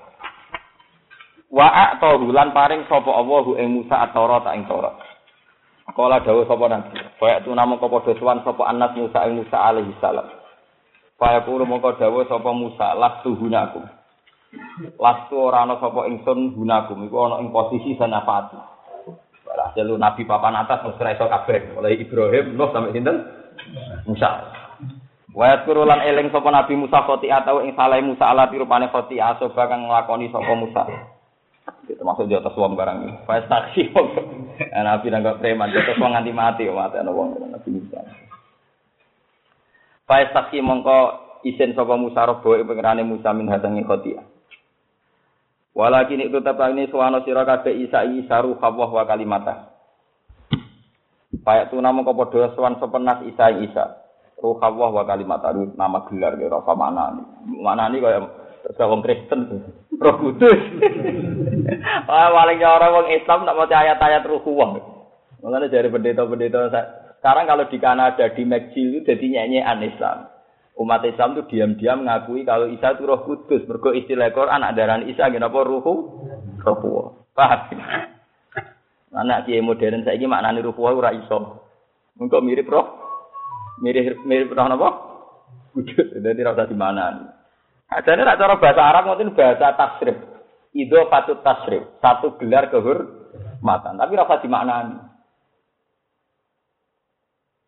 Wa 1.53 1.69
a'tahu 1.69 2.33
lan 2.33 2.49
paring 2.49 2.89
sapa 2.89 3.13
Allahu 3.13 3.61
ing 3.61 3.77
Musa 3.77 4.09
at-Taurat 4.09 4.41
ing 4.57 4.65
Taurat. 4.65 4.97
Kala 5.93 6.25
dawuh 6.25 6.49
sapa 6.49 6.65
nabi, 6.65 6.97
kaya 7.21 7.45
tu 7.45 7.53
namung 7.53 7.77
padha 7.77 8.17
sowan 8.17 8.41
sapa 8.41 8.65
anak 8.65 8.97
Musa 8.97 9.29
ing 9.29 9.37
Musa 9.37 9.61
alaihi 9.61 9.93
salam. 10.01 10.25
Kaya 11.21 11.45
kulo 11.45 11.69
mongko 11.69 12.01
dawuh 12.01 12.25
sapa 12.25 12.49
Musa 12.57 12.97
lastu 12.97 13.37
hunakum. 13.37 13.85
Lastu 14.97 15.37
ora 15.37 15.69
ana 15.69 15.77
sapa 15.77 16.09
ingsun 16.09 16.57
hunakum 16.57 17.05
iku 17.05 17.29
ana 17.29 17.45
ing 17.45 17.53
posisi 17.53 17.93
sanafati. 18.01 18.57
Balah 19.45 19.69
jelu 19.77 19.93
nabi 20.01 20.25
papan 20.25 20.57
atas 20.57 20.89
wis 20.89 20.97
iso 20.97 21.29
kabeh, 21.29 21.77
mulai 21.77 22.01
Ibrahim, 22.01 22.57
Nuh 22.57 22.73
sampai 22.73 22.97
sinten? 22.97 23.17
Musa. 24.09 24.49
Wa 25.29 25.61
kurulan 25.61 26.01
eling 26.01 26.33
sapa 26.33 26.49
Nabi 26.49 26.73
Musa 26.77 27.05
khoti 27.05 27.29
atau 27.29 27.61
ing 27.61 27.77
salah 27.77 28.01
Musa 28.01 28.25
ala 28.25 28.49
tirupane 28.49 28.89
khoti 28.89 29.21
asoba 29.21 29.69
kang 29.69 29.85
nglakoni 29.85 30.33
sapa 30.33 30.53
Musa. 30.57 30.83
Termasuk 31.91 32.31
di 32.31 32.35
atas 32.39 32.55
uang 32.55 32.79
barang 32.79 32.97
ini. 33.03 33.13
Faiz 33.27 33.43
taksi 33.51 33.91
Nabi 34.87 35.07
nggak 35.11 35.39
preman 35.43 35.71
di 35.71 35.77
atas 35.79 35.99
uang 35.99 36.11
nganti 36.15 36.31
mati 36.31 36.63
mati 36.71 36.95
ana 36.99 37.11
wong 37.11 37.35
Nabi 37.51 37.69
Musa. 37.75 37.99
Faiz 40.07 40.31
taksi 40.31 40.63
mongko 40.63 40.99
isin 41.43 41.75
sapa 41.75 41.99
Musa 41.99 42.23
robo 42.23 42.55
pengerane 42.55 43.03
Musa 43.03 43.35
min 43.35 43.51
hadangi 43.51 43.83
khotia. 43.83 44.23
Walakin 45.73 46.21
itu 46.21 46.37
tetap 46.37 46.69
ini 46.69 46.85
suwano 46.87 47.25
sira 47.25 47.43
kabeh 47.49 47.73
Isa 47.73 48.05
Isa 48.05 48.45
ruh 48.45 48.61
Allah 48.61 48.89
wa 48.93 49.03
kalimata. 49.09 49.73
Payak 51.43 51.73
tu 51.73 51.81
nama 51.81 52.05
kau 52.05 52.13
padha 52.13 52.53
sowan 52.53 52.77
sepenas 52.77 53.25
Isa 53.25 53.49
Isa. 53.57 53.85
Ruh 54.37 54.61
Allah 54.61 54.89
wa 54.93 55.03
kalimata 55.03 55.49
nama 55.73 56.05
gelar 56.07 56.37
ya 56.37 56.47
rasa 56.47 56.77
mana 56.77 57.17
Mana 57.47 57.89
nih 57.89 57.99
kaya 58.05 58.42
Terus 58.63 58.79
wong 58.79 59.03
Kristen, 59.03 59.39
Roh 59.99 60.15
Kudus. 60.23 60.61
Wah, 62.07 62.31
paling 62.31 62.63
orang 62.63 62.95
wong 62.95 63.07
Islam 63.11 63.43
tak 63.43 63.55
mau 63.59 63.67
ayat-ayat 63.67 64.23
Roh 64.23 64.39
Kudus. 64.39 64.79
Makanya 65.43 65.67
dari 65.67 65.91
pendeta-pendeta 65.91 66.71
sekarang 67.19 67.45
kalau 67.47 67.67
di 67.67 67.77
Kanada 67.79 68.23
di 68.31 68.43
McGill 68.47 69.03
itu 69.03 69.07
jadi 69.07 69.25
nyanyian 69.27 69.83
Islam. 69.83 70.31
Umat 70.79 71.03
Islam 71.03 71.35
itu 71.35 71.43
diam-diam 71.51 72.07
mengakui 72.07 72.47
kalau 72.47 72.71
Isa 72.71 72.95
itu 72.95 73.03
Roh 73.03 73.27
Kudus. 73.27 73.67
Bergo 73.67 73.91
istilah 73.91 74.31
Quran 74.31 74.63
anak 74.63 74.79
darah 74.79 75.03
Isa 75.03 75.27
kenapa 75.27 75.59
Roh 75.67 75.83
Roh 76.63 76.75
Kudus. 76.79 77.35
Paham? 77.35 77.75
Anak 79.13 79.45
kiai 79.45 79.61
modern 79.61 80.07
saya 80.07 80.15
ini 80.15 80.25
maknanya 80.25 80.63
Kudus 80.63 80.95
ora 80.95 81.11
iso. 81.11 81.67
Engkau 82.15 82.41
mirip 82.41 82.65
roh, 82.71 82.87
mirip 83.83 84.23
mirip 84.23 84.55
roh 84.55 84.65
apa? 84.71 84.89
Kudus. 85.75 86.15
Jadi 86.15 86.39
rasa 86.41 86.63
di 86.65 86.77
mana? 86.79 87.42
Adane 87.93 88.25
nek 88.25 88.39
cara 88.41 88.57
bahasa 88.57 88.81
Arab 88.81 89.03
ngoten 89.05 89.37
bahasa 89.37 89.77
tasrif. 89.77 90.17
Ido 90.73 91.05
patut 91.05 91.45
tasrif, 91.45 91.85
satu 92.01 92.33
gelar 92.41 92.73
kehormatan, 92.73 93.93
tapi 93.93 94.17
rasa 94.17 94.41
dimaknani. 94.41 94.97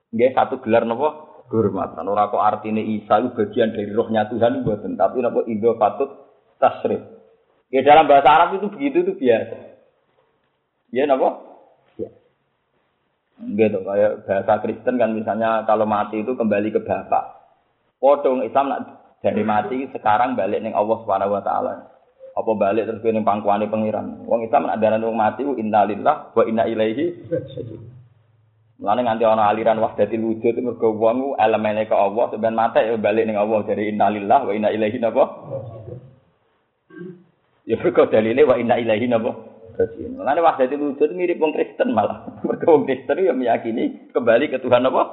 Nggih 0.10 0.34
satu 0.34 0.58
gelar 0.66 0.90
napa? 0.90 1.38
Kehormatan. 1.46 2.10
Ora 2.10 2.34
kok 2.34 2.42
artine 2.42 2.82
Isa 2.82 3.22
itu 3.22 3.30
bagian 3.38 3.78
dari 3.78 3.94
rohnya 3.94 4.26
Tuhan 4.26 4.66
mboten, 4.66 4.98
tapi 4.98 5.22
napa 5.22 5.46
ido 5.46 5.78
patut 5.78 6.10
tasrif. 6.58 7.06
Ya 7.70 7.86
dalam 7.86 8.10
bahasa 8.10 8.30
Arab 8.34 8.58
itu 8.58 8.74
begitu 8.74 8.98
itu 9.06 9.14
biasa. 9.22 9.58
Ya 10.90 11.06
napa? 11.06 11.46
Gitu, 13.36 13.84
kayak 13.84 14.24
bahasa 14.24 14.54
Kristen 14.64 14.96
kan 14.96 15.12
misalnya 15.12 15.68
kalau 15.68 15.84
mati 15.84 16.24
itu 16.24 16.34
kembali 16.34 16.72
ke 16.72 16.82
bapak. 16.82 17.46
Podong 18.00 18.48
Islam 18.48 18.72
nak 18.72 19.05
dari 19.24 19.44
mati 19.44 19.88
sekarang 19.92 20.34
balik 20.34 20.64
neng 20.64 20.76
Allah 20.76 20.98
Subhanahu 21.04 21.36
wa 21.36 21.44
taala. 21.44 21.74
Apa 22.36 22.52
balik 22.56 22.88
terus 22.88 23.04
ning 23.08 23.24
pangkuane 23.24 23.72
pangeran. 23.72 24.28
Wong 24.28 24.44
Islam 24.44 24.68
ada 24.68 25.00
wong 25.00 25.16
mati 25.16 25.44
innalillah 25.44 26.36
wa 26.36 26.44
inna 26.44 26.68
ilaihi 26.68 27.06
Mulane 28.76 29.08
nganti 29.08 29.24
ana 29.24 29.48
aliran 29.48 29.80
wahdatil 29.80 30.20
wujud 30.20 30.60
mergo 30.60 30.92
wong 31.00 31.40
elemene 31.40 31.88
ke 31.88 31.96
Allah 31.96 32.28
sampeyan 32.28 32.60
mate 32.60 32.84
ya 32.84 33.00
balik 33.00 33.24
ning 33.24 33.40
Allah 33.40 33.64
dari 33.64 33.88
innalillah 33.88 34.40
wa 34.44 34.52
inna 34.52 34.68
ilaihi 34.68 35.00
napa? 35.00 35.24
Ya 37.64 37.80
mergo 37.80 38.04
dalile 38.12 38.44
wa 38.44 38.60
inna 38.60 38.76
ilaihi 38.76 39.08
napa? 39.08 39.32
Mulane 39.80 40.40
wahdatil 40.44 40.92
wujud 40.92 41.10
mirip 41.16 41.40
wong 41.40 41.56
Kristen 41.56 41.96
malah. 41.96 42.28
Mergo 42.48 42.68
wong 42.76 42.84
Kristen 42.84 43.24
ya 43.24 43.32
meyakini 43.32 44.12
kembali 44.12 44.52
ke 44.52 44.60
Tuhan 44.60 44.88
apa? 44.88 45.04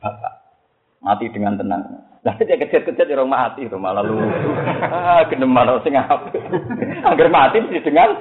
Bapak. 0.00 0.32
Mati 1.04 1.28
dengan 1.28 1.60
tenang. 1.60 2.07
Lah 2.26 2.34
dia 2.34 2.58
kecet-kecet 2.58 3.06
di 3.06 3.14
rumah 3.14 3.54
mati 3.54 3.70
rumah 3.70 3.94
lalu. 3.94 4.18
Ah, 4.90 5.22
gendem 5.30 5.54
malah 5.54 5.78
sing 5.86 5.94
apik. 5.94 6.42
Angger 7.06 7.30
mati 7.30 7.62
mesti 7.62 7.78
dengan 7.78 8.18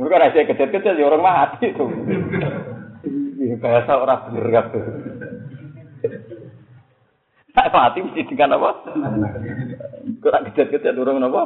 Mereka 0.00 0.16
rasa 0.16 0.48
kecet-kecet 0.48 0.96
di 0.96 1.04
orang 1.04 1.20
mati 1.20 1.68
itu. 1.68 1.84
Bahasa 3.60 3.92
orang 4.00 4.32
bener 4.32 4.48
kabeh. 4.48 4.82
Tak 7.52 7.68
mati 7.68 7.98
mesti 8.00 8.24
dengan 8.24 8.56
apa? 8.56 8.70
Kurang 10.24 10.42
kecet-kecet 10.48 10.96
orang 10.96 11.28
apa? 11.28 11.42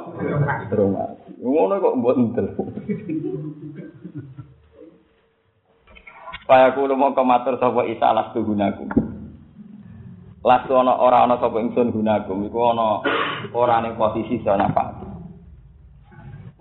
Orang 0.70 0.90
mati. 0.94 1.30
Ngono 1.42 1.74
kok 1.82 1.96
mbok 1.98 2.16
entel. 2.22 2.46
Mau 6.46 7.10
matur 7.26 7.58
sapa 7.58 7.82
isa 7.90 8.06
alas 8.06 8.30
tuhunaku. 8.30 9.15
Lasu 10.46 10.78
ana 10.78 10.94
ora 11.02 11.26
ana 11.26 11.42
sapa 11.42 11.58
ingsun 11.58 11.90
gunagum 11.90 12.46
iku 12.46 12.70
ana 12.70 13.02
ora 13.50 13.82
ning 13.82 13.98
posisi 13.98 14.38
sana 14.46 14.70
Pak. 14.70 15.02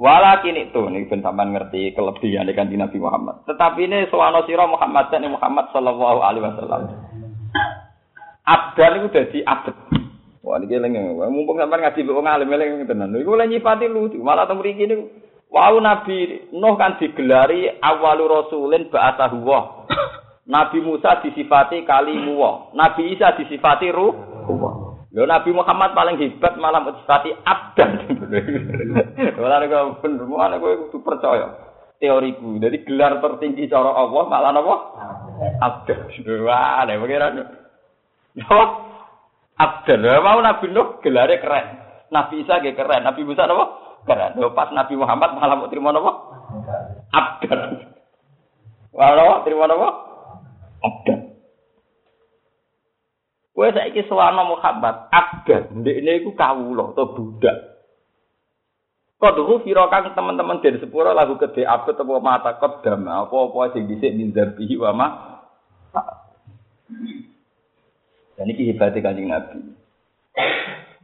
Walakin 0.02 0.58
itu 0.58 0.82
nih 0.90 1.06
ben 1.06 1.22
sampean 1.22 1.54
ngerti 1.54 1.94
kelebihan 1.94 2.50
kan 2.58 2.74
Nabi 2.74 2.98
Muhammad. 2.98 3.46
Tetapi 3.46 3.86
ini 3.86 4.10
soano 4.10 4.42
sira 4.50 4.66
Muhammad 4.66 5.14
dan 5.14 5.30
Muhammad 5.30 5.70
sallallahu 5.70 6.20
alaihi 6.20 6.44
wasallam. 6.50 6.82
Abdan 8.50 9.06
itu 9.06 9.08
dadi 9.14 9.40
abad. 9.46 9.78
Wah 10.42 10.58
niki 10.58 10.82
lengen 10.82 11.14
mumpung 11.30 11.62
sampean 11.62 11.86
ngaji 11.86 12.10
wong 12.10 12.26
alim 12.26 12.50
eling 12.58 12.90
tenan. 12.90 13.14
Iku 13.14 13.38
lha 13.38 13.46
nyifati 13.46 13.86
lucu. 13.86 14.18
Malah 14.18 14.50
teng 14.50 14.66
mriki 14.66 14.90
niku 14.90 15.14
wau 15.54 15.78
Nabi 15.78 16.50
Nuh 16.58 16.74
kan 16.74 16.98
digelari 16.98 17.70
awalu 17.86 18.34
rasulin 18.34 18.90
ba'athahu 18.90 19.46
Nabi 20.46 20.78
Musa 20.78 21.26
disifati 21.26 21.82
kalimu 21.90 22.38
Nabi 22.78 23.18
Isa 23.18 23.34
disifati 23.34 23.90
ruh. 23.90 24.14
Lho 25.16 25.24
Nabi 25.26 25.50
Muhammad 25.56 25.98
paling 25.98 26.22
hebat 26.22 26.54
malah 26.62 26.86
disifati 26.86 27.34
abdan. 27.48 28.04
Ora 29.42 29.64
nek 29.64 30.04
bener, 30.04 30.28
ana 30.28 30.60
kowe 30.62 30.76
kudu 30.86 30.98
percaya 31.02 31.50
teoriku. 31.98 32.62
Jadi 32.62 32.84
gelar 32.86 33.18
tertinggi 33.24 33.72
cara 33.72 33.96
Allah 33.96 34.24
malah 34.28 34.52
napa? 34.54 34.76
Abdan. 35.66 36.12
Wah, 36.46 36.84
nek 36.86 37.00
pengiran. 37.00 37.42
Yo. 38.38 38.60
Abdan. 39.56 40.04
Mau 40.22 40.40
Nabi 40.44 40.66
Nuh 40.70 41.00
gelare 41.02 41.42
keren. 41.42 41.68
Nabi 42.14 42.46
Isa 42.46 42.62
ge 42.62 42.78
keren. 42.78 43.02
Nabi 43.02 43.26
Musa 43.26 43.50
napa? 43.50 43.66
Keren. 44.06 44.38
Lho 44.38 44.54
pas 44.54 44.70
Nabi 44.76 44.94
Muhammad 44.94 45.32
malah 45.40 45.58
terima 45.72 45.90
napa? 45.90 46.12
Abdan. 47.10 47.88
Wah, 48.94 49.42
terima 49.42 49.66
napa? 49.66 50.15
Abdan. 50.86 51.20
Kowe 53.56 53.72
saiki 53.72 54.04
sowana 54.12 54.44
Muhammad, 54.44 55.10
abdan, 55.10 55.80
ndekne 55.82 56.22
iku 56.22 56.36
kawula 56.36 56.92
atau 56.92 57.16
budak. 57.16 57.56
Kodhu 59.16 59.64
fira 59.64 59.88
kang 59.88 60.12
teman-teman 60.12 60.60
dari 60.60 60.76
sepuro 60.76 61.16
lagu 61.16 61.40
gede 61.40 61.64
abet 61.64 61.96
apa 61.96 62.14
mata 62.20 62.60
kodam 62.60 63.08
apa-apa 63.08 63.72
sing 63.72 63.88
dhisik 63.88 64.12
min 64.12 64.36
dzarbihi 64.36 64.76
wa 64.76 64.92
ma. 64.92 65.08
Dan 68.36 68.52
iki 68.52 68.76
hebate 68.76 69.00
Kanjeng 69.00 69.32
Nabi. 69.32 69.72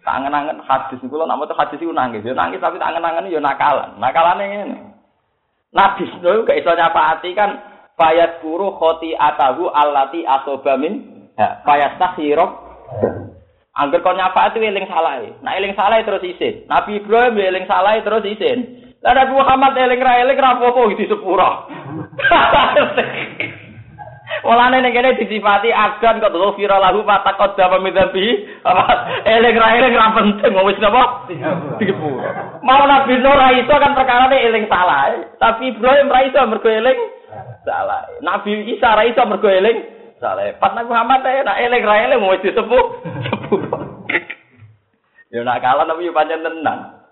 Tangan-tangan 0.04 0.60
hadis 0.68 1.00
kula 1.08 1.24
nak 1.24 1.40
maca 1.40 1.56
hadis 1.56 1.80
iku 1.80 1.96
nangis, 1.96 2.28
ya 2.28 2.36
nangis 2.36 2.60
tapi 2.60 2.76
tangan-tangan 2.84 3.32
ya 3.32 3.40
nakalan. 3.40 3.96
Nakalane 3.96 4.44
ngene. 4.44 4.78
Nabi 5.72 6.04
Nuh 6.20 6.44
gak 6.44 6.60
iso 6.60 6.76
kan 7.32 7.71
fayat 8.02 8.42
kuru 8.42 8.74
khoti 8.82 9.14
atahu 9.14 9.70
allati 9.70 10.26
asoba 10.26 10.74
min 10.82 11.06
ya, 11.38 11.62
fayat 11.62 12.02
takhirok 12.02 12.74
Angger 13.72 14.04
kon 14.04 14.20
nyapaati 14.20 14.60
eling 14.60 14.84
salah. 14.92 15.24
Nah 15.40 15.56
eling 15.56 15.72
salah 15.80 16.04
terus 16.04 16.28
isin. 16.28 16.68
Nabi 16.68 17.00
Ibrahim 17.00 17.40
ya 17.40 17.56
eling 17.56 17.64
salah 17.72 17.96
terus 18.04 18.28
isin. 18.28 18.92
Lah 19.00 19.16
Nabi 19.16 19.32
Muhammad 19.32 19.80
eling 19.80 20.04
ra 20.04 20.20
eling 20.20 20.36
ra 20.36 20.60
apa-apa 20.60 20.92
di 20.92 21.08
sepuro. 21.08 21.72
Mulane 24.44 24.84
ning 24.84 24.92
kene 24.92 25.16
disifati 25.16 25.72
agan 25.72 26.20
kok 26.20 26.36
ghafira 26.36 26.84
lahu 26.84 27.08
ma 27.08 27.24
taqaddama 27.24 27.80
min 27.80 27.96
dzambi. 27.96 28.28
Eling 29.24 29.56
ra 29.56 29.68
eling 29.80 29.96
ra 29.96 30.20
penting 30.20 30.52
wis 30.68 30.80
napa? 30.84 31.32
Mau 32.60 32.84
Nabi 32.92 33.24
Nuh 33.24 33.36
ra 33.40 33.56
iso 33.56 33.72
kan 33.72 33.96
perkara 33.96 34.36
eling 34.36 34.68
salah. 34.68 35.16
Tapi 35.40 35.80
Ibrahim 35.80 36.12
ra 36.12 36.28
iso 36.28 36.44
mergo 36.44 36.68
eling 36.68 37.00
salah. 37.66 38.10
Nabi 38.22 38.72
Isa 38.74 38.94
ra 38.94 39.04
iso 39.06 39.22
mergo 39.26 39.50
eling 39.50 39.78
salah. 40.18 40.54
Pas 40.58 40.74
Nabi 40.74 40.90
Muhammad 40.90 41.26
ya 41.26 41.42
nak 41.46 41.60
eling 41.62 41.84
ra 41.86 41.96
eling 42.08 42.20
wis 42.26 42.44
disepuh. 42.46 42.86
Ya 45.32 45.48
nak 45.48 45.64
kalah 45.64 45.88
tapi 45.88 46.04
yo 46.04 46.12
pancen 46.12 46.44
tenan. 46.44 47.08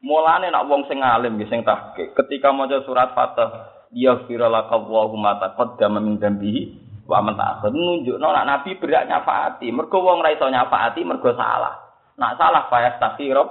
Mulane 0.00 0.48
nak 0.48 0.64
wong 0.72 0.88
sing 0.88 1.04
alim 1.04 1.36
nggih 1.36 1.52
sing 1.52 1.60
tahqiq 1.60 2.16
ketika 2.16 2.48
maca 2.48 2.80
surat 2.88 3.12
Fatah 3.12 3.84
yaghfir 3.92 4.40
laka 4.40 4.72
Allahu 4.72 5.20
ma 5.20 5.36
taqaddama 5.36 6.00
min 6.00 6.16
dzambihi 6.16 6.88
wa 7.04 7.20
man 7.20 7.36
ta'akhir 7.36 7.76
nunjukno 7.76 8.24
nak 8.24 8.48
nabi 8.48 8.80
berak 8.80 9.04
nyafaati 9.04 9.68
mergo 9.68 10.00
wong 10.00 10.24
ra 10.24 10.32
iso 10.32 10.48
nyafaati 10.48 11.04
mergo 11.04 11.36
salah. 11.36 11.76
Nak 12.16 12.40
salah 12.40 12.72
bayas 12.72 12.96
takhirab 12.96 13.48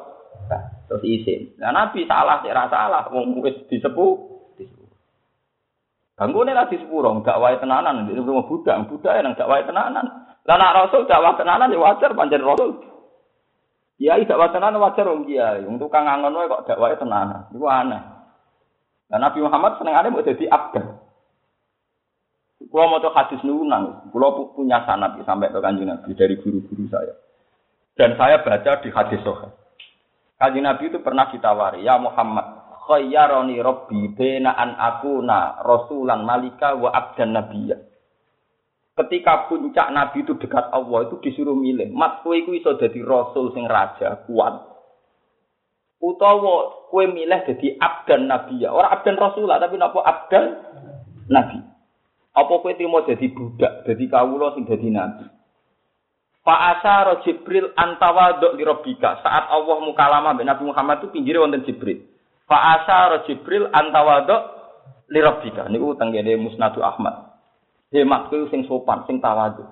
terus 0.90 1.06
isin. 1.06 1.54
Nah 1.62 1.70
nabi 1.70 2.10
salah 2.10 2.42
sik 2.42 2.50
ra 2.50 2.74
salah 2.74 3.06
wis 3.14 3.70
disepuh 3.70 4.29
Nih 6.20 6.52
lagi 6.52 6.76
sepuro, 6.76 7.16
dakwah 7.24 7.56
tenanan, 7.56 8.04
di 8.04 8.12
rumah 8.12 8.44
budak, 8.44 8.92
budak 8.92 9.24
yang 9.24 9.32
dakwah 9.40 9.64
tenanan. 9.64 10.04
Lah 10.44 10.56
nak 10.60 10.76
rasul 10.76 11.08
dakwah 11.08 11.40
tenanan 11.40 11.72
ya 11.72 11.80
wajar, 11.80 12.12
panjang 12.12 12.44
rasul. 12.44 12.76
Iya, 13.96 14.20
dakwah 14.28 14.52
tenanan 14.52 14.84
wajar 14.84 15.08
om 15.08 15.24
kiai. 15.24 15.64
Untuk 15.64 15.88
tukang 15.88 16.12
angon 16.12 16.36
kok 16.52 16.68
dakwah 16.68 16.92
tenanan, 17.00 17.48
itu 17.56 17.64
aneh. 17.64 18.04
Dan 19.08 19.24
Nabi 19.24 19.40
Muhammad 19.48 19.80
seneng 19.80 19.96
ada 19.96 20.12
mau 20.12 20.20
abdan. 20.20 20.86
Kalau 22.60 22.86
mau 22.92 23.00
tuh 23.00 23.16
hadis 23.16 23.40
nunang, 23.48 24.12
kalau 24.12 24.52
punya 24.52 24.84
sanad 24.84 25.16
sampai 25.24 25.48
ke 25.48 25.64
kanjeng 25.64 25.88
Nabi 25.88 26.12
dari 26.20 26.36
guru-guru 26.36 26.84
saya. 26.92 27.16
Dan 27.96 28.20
saya 28.20 28.44
baca 28.44 28.84
di 28.84 28.92
hadis 28.92 29.24
sohail. 29.24 29.56
Kanjeng 30.36 30.68
Nabi 30.68 30.92
itu 30.92 31.00
pernah 31.00 31.32
ditawari, 31.32 31.88
ya 31.88 31.96
Muhammad, 31.96 32.59
khayyarani 32.90 33.62
rabbi 33.62 34.18
bena 34.18 34.58
an 34.58 34.74
akuna 34.74 35.62
rasulan 35.62 36.26
malika 36.26 36.74
wa 36.74 36.90
abdan 36.90 37.38
nabiyya. 37.38 37.78
Ketika 38.98 39.48
puncak 39.48 39.94
nabi 39.94 40.26
itu 40.26 40.36
dekat 40.42 40.74
Allah 40.74 41.08
itu 41.08 41.22
disuruh 41.24 41.56
milih, 41.56 41.94
mat 41.94 42.26
kowe 42.26 42.34
iku 42.34 42.52
iso 42.58 42.76
dadi 42.76 43.00
rasul 43.00 43.54
sing 43.54 43.70
raja 43.70 44.26
kuat. 44.26 44.60
Utawa 46.02 46.90
kowe 46.90 47.06
milih 47.06 47.40
dadi 47.46 47.78
abdan 47.78 48.26
nabiyya, 48.26 48.74
ora 48.74 48.90
abdan 48.90 49.16
rasulah 49.16 49.62
tapi 49.62 49.78
napa 49.78 50.02
abdan 50.04 50.46
nabi. 51.30 51.62
Apa 52.34 52.54
kowe 52.60 52.74
trimo 52.74 53.06
dadi 53.06 53.30
budak, 53.30 53.86
dadi 53.86 54.04
kawula 54.10 54.58
sing 54.58 54.66
dadi 54.66 54.90
nabi. 54.90 55.30
Fa 56.44 56.76
asyara 56.76 57.22
Jibril 57.22 57.72
antawaduk 57.78 58.58
li 58.58 58.64
rabbika. 58.66 59.22
Saat 59.22 59.54
Allah 59.54 59.78
mukalama 59.86 60.34
Nabi 60.34 60.64
Muhammad 60.66 61.04
itu 61.04 61.14
pinggire 61.14 61.38
wonten 61.38 61.68
Jibril. 61.68 62.00
Fa 62.50 62.82
asyara 62.82 63.30
Jibril 63.30 63.70
antawado 63.70 64.58
li 65.14 65.22
rabbika 65.22 65.70
niku 65.70 65.94
tenggene 65.94 66.34
Musnadu 66.34 66.82
Ahmad. 66.82 67.30
Hematku 67.94 68.50
sing 68.50 68.66
sopan, 68.66 69.06
sing 69.06 69.22
tawadu. 69.22 69.66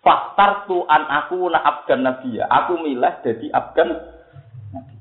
Faktartu 0.00 0.86
an 0.86 1.02
aku 1.06 1.50
na 1.50 1.58
abdan 1.58 2.06
nabiya. 2.06 2.46
Aku 2.46 2.78
milih 2.78 3.14
jadi 3.26 3.46
abdan 3.50 3.90
nabi. 4.70 4.96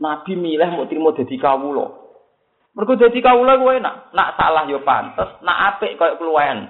Nabi 0.00 0.32
milih 0.32 0.68
mau 0.72 0.88
terima 0.88 1.12
jadi 1.12 1.36
kawulo. 1.36 2.08
Mergo 2.72 2.96
jadi 2.96 3.18
kawulo 3.20 3.60
gue 3.60 3.76
enak. 3.76 4.12
Nak 4.16 4.40
salah 4.40 4.64
yo 4.72 4.80
pantes, 4.82 5.36
nak 5.44 5.76
apik 5.76 6.00
koyo 6.00 6.16
keluwen. 6.16 6.64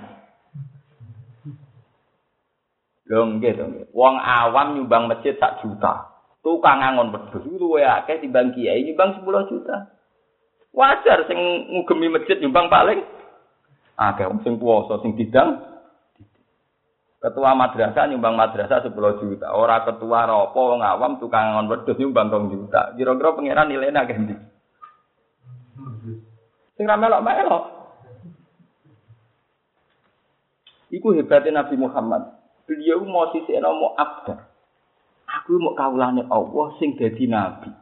Lho 3.09 3.25
nggih 3.25 3.89
Wong 3.95 4.15
awam 4.21 4.75
nyumbang 4.75 5.09
masjid 5.09 5.39
tak 5.39 5.65
juta. 5.65 6.18
Tukang 6.43 6.81
angon 6.81 7.13
wedhus 7.15 7.45
luwe 7.47 7.83
akeh 7.83 8.23
timbang 8.23 8.55
kiai 8.55 8.87
nyumbang 8.87 9.21
10 9.21 9.51
juta. 9.51 9.77
Wajar 10.73 11.27
sing 11.27 11.39
ngugemi 11.75 12.13
masjid 12.13 12.39
nyumbang 12.39 12.71
paling 12.71 13.03
akeh 13.99 14.25
wong 14.31 14.41
sing 14.47 14.57
puasa 14.63 15.03
sing 15.03 15.19
didang 15.19 15.59
ketua 17.19 17.59
madrasah 17.59 18.07
nyumbang 18.07 18.39
madrasah 18.39 18.87
10 18.87 18.95
juta. 19.21 19.51
Ora 19.53 19.83
ketua 19.83 20.25
apa 20.31 20.55
wong 20.55 20.81
awam 20.81 21.19
tukang 21.19 21.55
angon 21.55 21.71
wedhus 21.71 21.99
nyumbang 21.99 22.31
2 22.31 22.55
juta. 22.55 22.95
Kira-kira 22.95 23.35
pangeran 23.35 23.69
nilainya 23.69 24.07
akeh 24.07 24.17
ndi? 24.17 24.37
Sing 26.79 26.87
ra 26.87 26.95
melok-melok. 26.95 27.65
Iku 30.89 31.13
hebatnya 31.13 31.61
Nabi 31.61 31.77
Muhammad. 31.77 32.39
Beliau 32.65 33.05
mau 33.05 33.29
sisi 33.33 33.57
mau 33.61 33.93
abdah. 33.97 34.48
Aku 35.49 35.57
mau 35.57 35.73
kaulane 35.73 36.29
Allah 36.29 36.77
sing 36.77 36.93
jadi 37.01 37.25
nabi. 37.25 37.73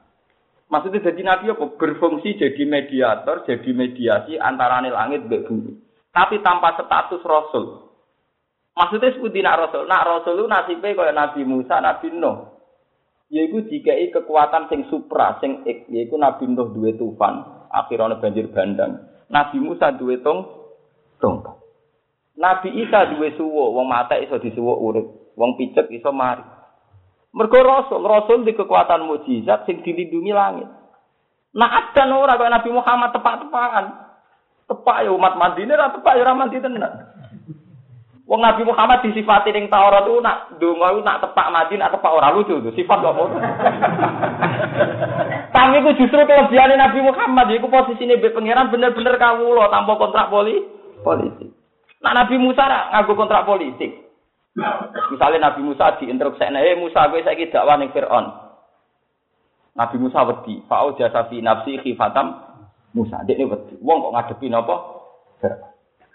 Maksudnya 0.71 1.03
jadi 1.03 1.19
nabi 1.27 1.51
apa? 1.51 1.75
Berfungsi 1.75 2.39
jadi 2.39 2.63
mediator, 2.63 3.43
jadi 3.43 3.71
mediasi 3.75 4.39
antara 4.39 4.79
langit 4.87 5.27
dan 5.27 5.43
bumi. 5.43 5.75
Tapi 6.15 6.47
tanpa 6.47 6.79
status 6.79 7.27
rasul. 7.27 7.91
Maksudnya 8.71 9.19
seperti 9.19 9.43
nak 9.43 9.67
rasul. 9.67 9.83
Nak 9.83 10.07
rasul 10.07 10.39
itu 10.39 10.47
nasibnya 10.47 10.95
kayak 10.95 11.19
Nabi 11.19 11.43
Musa, 11.43 11.83
Nabi 11.83 12.07
Nuh. 12.15 12.55
Yaitu 13.35 13.67
jika 13.67 13.99
kekuatan 14.15 14.71
sing 14.71 14.87
supra, 14.87 15.43
sing 15.43 15.67
ik, 15.67 15.91
yaitu 15.91 16.15
Nabi 16.15 16.47
Nuh 16.47 16.71
dua 16.71 16.95
tufan, 16.95 17.67
akhirnya 17.67 18.23
banjir 18.23 18.47
bandang. 18.55 19.11
Nabi 19.27 19.59
Musa 19.59 19.91
dua 19.91 20.23
tong, 20.23 20.71
tongkat. 21.19 21.59
Nabi 22.39 22.79
Isa 22.79 23.11
dua 23.11 23.27
suwo, 23.35 23.75
wong 23.75 23.91
mata 23.91 24.15
iso 24.23 24.39
disuwo 24.39 24.79
urip, 24.87 25.35
wong 25.35 25.59
picek 25.59 25.91
iso 25.91 26.15
mari. 26.15 26.56
Mergo 27.37 27.61
Rasul, 27.61 28.01
Rasul 28.01 28.49
di 28.49 28.57
kekuatan 28.57 29.05
mujizat 29.05 29.69
sing 29.69 29.85
dilindungi 29.85 30.33
langit. 30.33 30.73
Nah, 31.53 31.69
ada 31.69 32.09
ora 32.17 32.41
kaya 32.41 32.49
Nabi 32.49 32.71
Muhammad 32.73 33.13
tepak-tepakan. 33.13 34.09
Tepak 34.67 35.05
ya 35.05 35.11
umat 35.15 35.39
Madinah 35.39 35.79
ra 35.79 35.95
tepak 35.95 36.17
ya 36.17 36.27
ora 36.27 36.35
mandi 36.35 36.59
tenan. 36.59 36.91
Wong 38.27 38.43
Nabi 38.43 38.67
Muhammad 38.67 39.07
disifati 39.07 39.55
ning 39.55 39.71
Taurat 39.71 40.03
itu 40.03 40.19
nak 40.19 40.59
donga 40.59 40.99
nak 40.99 41.23
tepak 41.23 41.53
Madinah 41.53 41.93
tepak 41.93 42.11
ora 42.11 42.35
lucu 42.35 42.59
itu 42.59 42.75
sifat 42.75 42.99
kok 42.99 43.15
ngono. 43.15 43.39
Tapi 45.55 45.79
itu 45.79 45.91
justru 46.03 46.19
kelebihan 46.27 46.75
Nabi 46.75 46.99
Muhammad 47.05 47.47
iku 47.55 47.71
posisine 47.71 48.19
be 48.19 48.35
pangeran 48.35 48.75
bener-bener 48.75 49.15
kawula 49.21 49.71
tanpa 49.71 49.95
kontrak 49.95 50.33
poli 50.33 50.59
politik. 51.07 51.55
Nah 52.03 52.17
Nabi 52.17 52.35
Musa 52.41 52.67
nganggo 52.67 53.15
kontrak 53.15 53.47
politik. 53.47 54.06
Misalnya 55.13 55.53
Nabi 55.53 55.61
Musa 55.61 56.01
diinstruksi, 56.01 56.49
eh 56.49 56.77
Musa 56.81 57.13
gue 57.13 57.21
saya 57.21 57.45
dakwah 57.53 57.77
ning 57.77 57.93
Fir'aun. 57.93 58.27
Nabi 59.77 59.97
Musa 60.01 60.25
wedi, 60.25 60.65
fa'au 60.65 60.97
jasa 60.97 61.29
fi 61.29 61.45
nafsi 61.45 61.77
khifatam 61.85 62.33
Musa. 62.97 63.21
Ini 63.29 63.45
wedi. 63.45 63.77
Wong 63.85 64.09
kok 64.09 64.15
ngadepi 64.17 64.49
napa? 64.49 64.77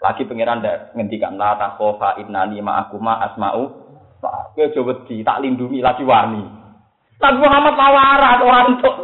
Lagi 0.02 0.26
pangeran 0.26 0.58
ndak 0.58 0.98
ngendikan 0.98 1.38
la 1.38 1.54
takhofa 1.54 2.18
innani 2.18 2.58
ma'akuma 2.58 3.22
asma'u. 3.30 3.70
Kowe 4.18 4.62
aja 4.66 4.80
wedi, 4.82 5.22
tak 5.22 5.38
lindungi 5.46 5.78
lagi 5.78 6.02
wani. 6.02 6.42
Nabi 7.22 7.38
Muhammad 7.38 7.74
lawaran 7.78 8.38
orang 8.42 8.66
untuk. 8.74 8.94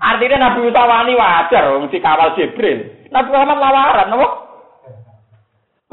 Artinya 0.00 0.36
Nabi 0.48 0.58
Musa 0.64 0.82
wani 0.88 1.12
wajar, 1.12 1.64
mesti 1.76 2.00
kawal 2.00 2.32
Jibril. 2.32 3.04
Nabi 3.12 3.28
Muhammad 3.28 3.60
lawaran, 3.60 4.08
napa? 4.08 4.28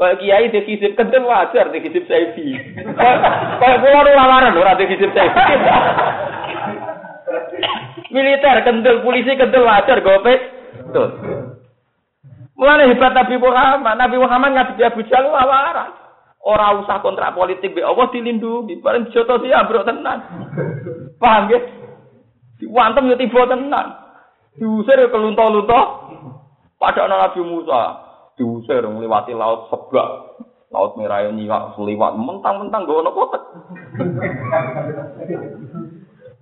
Kayak 0.02 0.18
kiai 0.18 0.46
defisit 0.50 0.98
kental 0.98 1.30
wajar 1.30 1.70
defisit 1.70 2.10
saifi. 2.10 2.58
Kayak 3.62 3.78
pulau 3.78 4.02
lu 4.02 4.10
lamaran 4.18 4.58
ora 4.58 4.74
defisit 4.74 5.14
saifi. 5.14 5.54
Militer 8.10 8.66
kendel, 8.66 9.06
polisi 9.06 9.38
kendel 9.38 9.62
wajar 9.62 10.02
gopes. 10.02 10.42
Betul. 10.90 11.08
Mulane 12.58 12.90
hebat 12.90 13.14
Nabi 13.14 13.38
Muhammad. 13.38 13.94
Nabi 13.94 14.16
Muhammad 14.18 14.50
ngadepi 14.58 14.82
Abu 14.82 15.06
Jahal 15.06 15.30
lawaran. 15.30 15.94
Ora 16.42 16.82
usah 16.82 16.98
kontrak 16.98 17.38
politik 17.38 17.70
be 17.70 17.86
Allah 17.86 18.10
dilindungi. 18.10 18.82
Bareng 18.82 19.06
joto 19.14 19.38
sih 19.38 19.54
bro 19.54 19.86
tenan. 19.86 20.18
Paham 21.22 21.46
ya? 21.46 21.62
Diwantem 22.58 23.06
yo 23.06 23.14
tiba 23.14 23.46
tenan. 23.46 23.86
Diusir 24.58 24.98
yo 24.98 25.14
kelunto-lunto. 25.14 25.80
Padahal 26.82 27.06
Nabi 27.06 27.38
Musa 27.46 28.11
diusir 28.42 28.82
melewati 28.82 29.30
laut 29.38 29.70
sebak. 29.70 30.34
Laut 30.74 30.98
merah 30.98 31.22
yang 31.22 31.38
nyiwak 31.38 31.78
seliwat 31.78 32.18
mentang-mentang 32.18 32.88
gak 32.88 32.98
ono 32.98 33.10
kotek. 33.14 33.42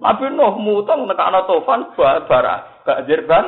Nabi 0.00 0.24
Nuh 0.32 0.54
mutang 0.56 1.04
nekakno 1.04 1.44
tofan 1.44 1.92
bara 1.98 2.80
gak 2.88 3.04
jirban. 3.04 3.44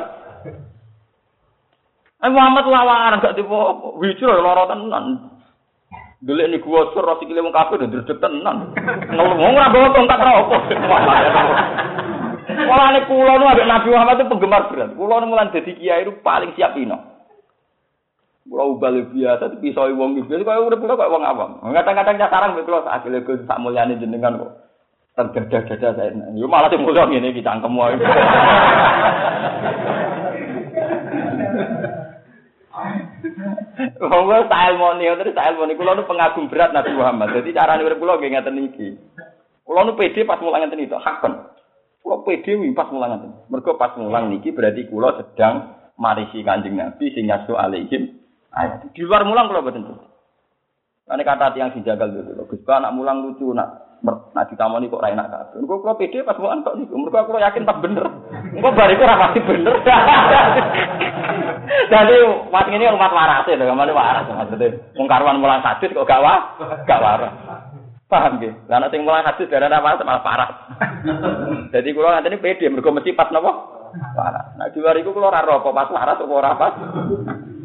Eh 2.21 2.29
Muhammad 2.29 2.67
lawaran 2.69 3.23
gak 3.23 3.33
tipe 3.39 3.57
wicur 3.97 4.37
lara 4.43 4.69
tenan. 4.69 5.33
Dulu 6.23 6.39
ini 6.39 6.59
gua 6.63 6.87
sur 6.95 7.03
roti 7.03 7.27
kile 7.27 7.43
wong 7.43 7.55
kafir 7.55 7.79
ndredeg 7.79 8.19
tenan. 8.19 8.75
Ngomong 9.07 9.55
ora 9.55 9.71
bawa 9.71 9.87
tongkat 9.95 10.19
opo. 10.19 10.55
Mulane 12.43 12.99
kula 13.07 13.39
nu 13.39 13.47
ambek 13.47 13.67
Nabi 13.71 13.87
Muhammad 13.87 14.19
itu 14.19 14.29
penggemar 14.35 14.67
berat. 14.67 14.91
Kula 14.99 15.23
nu 15.23 15.31
mulan 15.31 15.55
dadi 15.55 15.79
kiai 15.79 16.03
itu 16.03 16.11
paling 16.19 16.51
siap 16.59 16.75
ino. 16.75 17.12
Kula 18.43 18.63
ubal 18.75 19.07
biasa 19.07 19.55
tapi 19.55 19.71
iso 19.71 19.87
wong 19.95 20.19
kaya 20.27 20.59
urip 20.59 20.83
kula 20.83 20.99
kaya 20.99 21.13
wong 21.13 21.23
awam. 21.23 21.63
Kadang-kadang 21.63 22.19
sarang 22.27 22.51
mbek 22.53 22.67
kula 22.67 22.83
sak 22.83 23.07
kile 23.07 23.23
sak 23.47 23.61
mulyane 23.63 23.95
jenengan 23.95 24.35
kok. 24.35 24.51
Terdadah-dadah 25.15 25.91
saya. 25.95 26.11
Yo 26.35 26.51
malah 26.51 26.67
sing 26.67 26.83
mulia 26.83 27.07
ngene 27.07 27.31
iki 27.31 27.45
cangkem 27.45 27.77
wae. 27.77 27.95
Wong 34.03 34.23
kula 34.27 34.45
style 34.45 34.75
moni, 34.75 35.07
terus 35.07 35.31
nu 35.31 36.03
pengagum 36.03 36.51
berat 36.51 36.75
Nabi 36.75 36.91
Muhammad. 36.93 37.31
Jadi 37.31 37.55
carane 37.55 37.85
urip 37.85 38.01
kula 38.01 38.19
nggih 38.19 38.31
ngeten 38.35 38.59
iki. 38.59 38.87
Kula 39.63 39.87
nu 39.87 39.95
pede 39.95 40.27
pas 40.27 40.41
mulang 40.43 40.67
ngeten 40.67 40.83
itu, 40.83 40.97
hakon. 40.99 41.47
Kula 42.03 42.27
pede 42.27 42.59
pas 42.75 42.91
mulang 42.91 43.15
ngeten. 43.15 43.31
Mergo 43.47 43.79
pas 43.79 43.95
mulang 43.95 44.27
niki 44.27 44.51
berarti 44.51 44.89
kula 44.91 45.15
sedang 45.15 45.79
marisi 45.95 46.43
Kanjeng 46.43 46.75
Nabi 46.75 47.13
sing 47.15 47.29
nyasu 47.29 47.55
alaihim. 47.55 48.22
Di 48.93 49.01
luar 49.01 49.25
mulang 49.25 49.49
kula 49.49 49.65
boten. 49.65 49.83
Ane 51.09 51.21
kata 51.25 51.51
tiang 51.57 51.73
dijagal 51.73 52.09
dulu. 52.13 52.47
Gus 52.47 52.63
anak 52.69 52.93
mulang 52.93 53.27
lucu 53.27 53.51
nak 53.51 53.99
nak 54.03 54.47
ditamoni 54.51 54.91
kok 54.91 55.01
ra 55.01 55.11
enak 55.11 55.27
kabeh. 55.31 55.57
Engko 55.63 55.81
kula 55.81 55.97
pede 55.97 56.21
pas 56.21 56.37
mulang 56.37 56.61
kok 56.61 56.77
niku. 56.77 56.93
Mergo 56.95 57.27
kula 57.27 57.43
yakin 57.49 57.65
pas 57.65 57.81
bener. 57.81 58.05
Engko 58.53 58.69
bariku 58.71 59.03
ora 59.03 59.21
pasti 59.27 59.39
bener. 59.41 59.75
Jadi 61.63 62.15
mas 62.53 62.67
ini 62.69 62.85
umat 62.93 63.11
waras 63.11 63.47
ya, 63.49 63.57
kemana 63.57 63.91
waras 63.95 64.29
maksudnya. 64.29 64.77
Wong 64.95 65.07
karuan 65.09 65.41
mulang 65.41 65.65
hadis 65.65 65.89
kok 65.89 66.05
gak 66.05 66.21
wah, 66.21 66.53
gak 66.85 67.01
waras. 67.01 67.33
Paham 68.13 68.37
gitu? 68.37 68.53
Karena 68.69 68.87
sing 68.93 69.01
mulang 69.01 69.25
hadis 69.25 69.49
dari 69.49 69.65
apa 69.65 69.97
malah 70.05 70.21
parah. 70.21 70.49
Jadi 71.73 71.89
kalau 71.97 72.13
nanti 72.13 72.29
ini 72.29 72.37
pede, 72.37 72.69
mereka 72.69 72.93
mesti 72.93 73.17
pas 73.17 73.33
nopo. 73.33 73.51
Waras. 73.93 74.53
Nah 74.57 74.69
di 74.69 74.77
luar 74.77 74.97
itu 75.01 75.09
kalau 75.09 75.33
raro 75.33 75.65
apa 75.65 75.69
pas 75.73 75.89
waras 75.89 76.21
apa 76.21 76.33
ora 76.33 76.51
pas. 76.53 76.73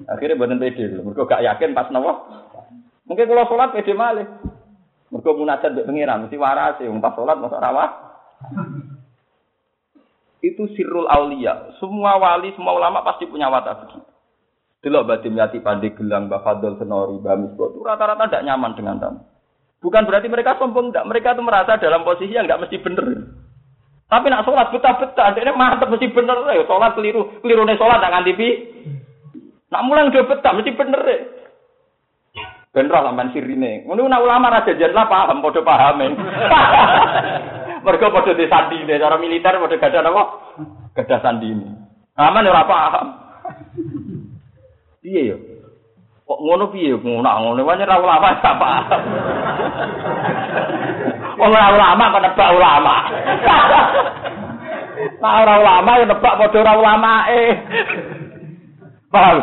Akhirnya 0.09 0.41
buatin 0.41 0.57
pede, 0.57 0.85
mereka 1.05 1.29
gak 1.29 1.45
yakin 1.45 1.77
pas 1.77 1.93
nopo. 1.93 2.13
Mungkin 3.05 3.29
kalau 3.29 3.45
sholat 3.45 3.77
pede 3.77 3.93
malih. 3.93 4.25
Mereka 5.13 5.37
munajat 5.37 5.73
di 5.73 5.85
pengiran, 5.89 6.25
mesti 6.25 6.37
waras 6.37 6.81
ya, 6.81 6.89
pas 7.01 7.13
sholat 7.17 7.37
rawat 7.41 7.91
itu 10.43 10.71
sirrul 10.79 11.11
aulia. 11.11 11.75
Semua 11.83 12.15
wali, 12.19 12.55
semua 12.55 12.79
ulama 12.79 13.03
pasti 13.03 13.27
punya 13.27 13.51
watak 13.51 13.87
begitu. 13.87 14.07
Delok 14.79 15.11
Badim 15.11 15.35
Yati 15.35 15.59
Pandi 15.59 15.91
Gelang, 15.91 16.31
Mbak 16.31 16.43
Fadol 16.47 16.79
Senori, 16.79 17.19
Mbak 17.19 17.37
Misbah, 17.43 17.69
itu 17.75 17.81
rata-rata 17.83 18.31
tidak 18.31 18.47
nyaman 18.47 18.79
dengan 18.79 18.97
tamu. 19.03 19.21
Bukan 19.79 20.03
berarti 20.11 20.27
mereka 20.27 20.59
sombong, 20.59 20.91
enggak. 20.91 21.07
Mereka 21.07 21.39
itu 21.39 21.43
merasa 21.43 21.79
dalam 21.79 22.03
posisi 22.03 22.35
yang 22.35 22.51
enggak 22.51 22.67
mesti 22.67 22.83
bener. 22.83 23.07
Tapi 24.09 24.27
nak 24.33 24.43
sholat 24.49 24.73
betah-betah, 24.73 25.37
ini 25.37 25.53
mantap 25.55 25.93
mesti 25.93 26.11
bener. 26.11 26.37
Ya, 26.51 26.65
sholat 26.67 26.99
keliru, 26.99 27.39
keliru 27.45 27.63
nih 27.63 27.79
sholat 27.79 28.03
tak 28.03 28.11
nganti 28.11 28.49
Nak 29.69 29.85
mulang 29.85 30.11
udah 30.11 30.25
betah, 30.27 30.53
mesti 30.57 30.73
bener 30.75 31.03
ya. 31.07 31.19
Bener 32.69 32.93
lah 32.93 33.13
man 33.17 33.33
sirine. 33.33 33.85
Ngono 33.89 34.07
nak 34.07 34.23
ulama 34.23 34.53
raja 34.53 34.77
jenlah 34.77 35.09
paham, 35.09 35.41
podo 35.41 35.65
pahamin. 35.65 36.13
Mereka 37.87 38.13
pada 38.13 38.33
di 38.37 38.45
sandi 38.51 38.77
ini, 38.85 39.01
cara 39.01 39.17
militer 39.17 39.57
pada 39.57 39.77
gada 39.79 40.05
apa? 40.05 40.23
Sandi 41.23 41.49
ini. 41.49 41.69
Aman 42.19 42.45
ya 42.45 42.67
paham. 42.67 43.07
Iya 45.07 45.21
ya. 45.33 45.37
Kok 46.29 46.45
ngono 46.45 46.69
piye 46.69 46.93
ngono 46.93 47.25
ngono 47.25 47.65
wae 47.65 47.81
ora 47.81 47.97
ulama 47.97 48.37
tak 48.45 48.61
paham. 48.61 49.01
Wong 51.41 51.51
ora 51.57 51.69
ulama 51.73 52.13
kok 52.13 52.25
nebak 52.29 52.51
ulama. 52.53 52.97
Nah 55.25 55.33
ora 55.41 55.55
ulama 55.57 55.91
ya 55.97 56.05
nebak 56.05 56.37
padha 56.37 56.59
ora 56.61 56.73
ulama 56.77 57.13
eh. 57.33 57.53
Paham? 59.09 59.37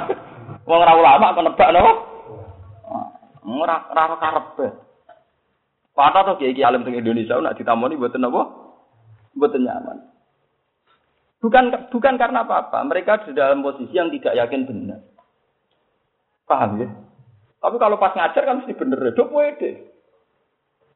Wong 0.70 0.80
ora 0.86 0.94
ulama 0.94 1.34
kok 1.34 1.46
nebak 1.50 1.70
napa? 1.74 1.92
Ora 3.50 3.78
ora 3.90 4.16
karepe. 4.22 4.68
Patah 5.98 6.22
tuh 6.22 6.36
kiai 6.38 6.62
alim 6.62 6.86
teng 6.86 7.02
Indonesia 7.02 7.42
nak 7.42 7.58
ditamoni 7.58 7.98
buatan 7.98 8.30
apa? 8.30 8.42
Buatan 9.34 9.66
nyaman. 9.66 9.98
Bukan 11.42 11.90
bukan 11.90 12.14
karena 12.22 12.46
apa-apa. 12.46 12.78
Mereka 12.86 13.26
di 13.26 13.34
dalam 13.34 13.66
posisi 13.66 13.98
yang 13.98 14.14
tidak 14.14 14.38
yakin 14.38 14.70
benar. 14.70 15.15
Paham 16.46 16.82
ya? 16.82 16.88
Tapi 17.62 17.76
kalau 17.82 17.98
pas 17.98 18.14
ngajar 18.14 18.46
kan 18.46 18.62
mesti 18.62 18.78
bener. 18.78 19.14
Dok 19.18 19.34
pede. 19.34 19.90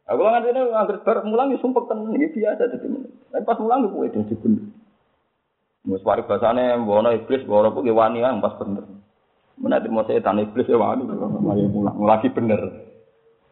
Aku 0.09 0.21
lah 0.21 0.37
ngajar 0.37 0.53
ngajar 0.53 0.97
bar 1.01 1.17
mulang 1.25 1.53
ya 1.53 1.57
sumpah 1.57 1.89
kan 1.89 2.05
ya 2.13 2.29
biasa 2.29 2.69
jadi. 2.69 2.87
Tapi 3.33 3.43
pas 3.45 3.57
mulang 3.57 3.85
ya 3.85 3.89
pede 3.89 4.17
jadi 4.25 4.35
bener. 4.37 4.65
Mus 5.89 6.05
waris 6.05 6.27
bahasane 6.29 6.77
bono 6.85 7.09
iblis 7.09 7.47
bono 7.49 7.73
pun 7.73 7.89
wani 7.89 8.21
yang 8.21 8.37
pas 8.41 8.53
bener. 8.61 8.85
Mana 9.59 9.81
mau 9.89 10.05
setan 10.05 10.39
iblis 10.39 10.69
ya 10.69 10.77
wani 10.77 11.09
mulang 11.09 11.97
lagi 12.05 12.29
bener. 12.29 12.61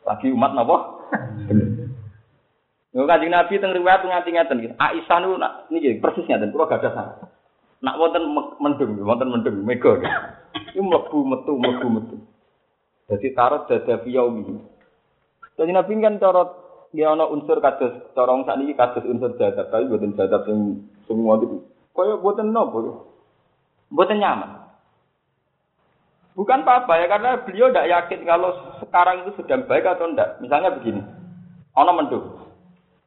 Lagi 0.05 0.31
umat 0.31 0.53
napa? 0.53 0.77
Yo 2.95 3.05
Kanjeng 3.05 3.29
Nabi 3.29 3.61
teng 3.61 3.77
riwayat 3.77 4.01
nganti 4.01 4.29
ngeten 4.33 4.57
iki. 4.57 4.69
Aisyah 4.73 5.17
nak 5.37 5.69
niki 5.69 6.01
persis 6.01 6.25
ngeten, 6.25 6.49
kula 6.49 6.65
gadah 6.65 6.91
salah. 6.97 7.17
Nak 7.77 7.97
wonten 8.01 8.23
mendung, 8.57 8.97
wonten 9.05 9.29
mendung 9.29 9.57
mega. 9.61 9.93
Iku 10.73 10.81
mlebu 10.81 11.17
metu 11.25 11.51
mlebu 11.53 11.87
metu. 11.93 12.15
Dadi 13.05 13.31
tarot 13.37 13.69
dada 13.69 14.01
yaumi. 14.03 14.57
Dadi 15.53 15.71
Nabi 15.71 16.01
kan 16.01 16.17
cara 16.17 16.43
ya 16.91 17.13
ana 17.13 17.29
unsur 17.29 17.61
kados 17.61 18.13
wong 18.17 18.49
sakniki 18.49 18.73
kados 18.73 19.05
unsur 19.05 19.37
jadab, 19.37 19.69
tapi 19.69 19.85
boten 19.89 20.17
jadab 20.17 20.43
sing 20.49 20.89
semua 21.05 21.37
itu. 21.37 21.61
Kaya 21.93 22.17
boten 22.17 22.49
nopo. 22.49 23.09
Boten 23.93 24.19
nyaman. 24.19 24.67
Bukan 26.37 26.61
apa-apa 26.61 27.01
ya, 27.01 27.09
karena 27.09 27.41
beliau 27.41 27.73
tidak 27.73 27.89
yakin 27.89 28.21
kalau 28.21 28.53
sekarang 28.77 29.25
itu 29.25 29.41
sedang 29.41 29.65
baik 29.65 29.89
atau 29.89 30.05
tidak. 30.13 30.37
Misalnya 30.37 30.69
begini, 30.77 31.01
ono 31.73 31.91
mendung. 31.97 32.25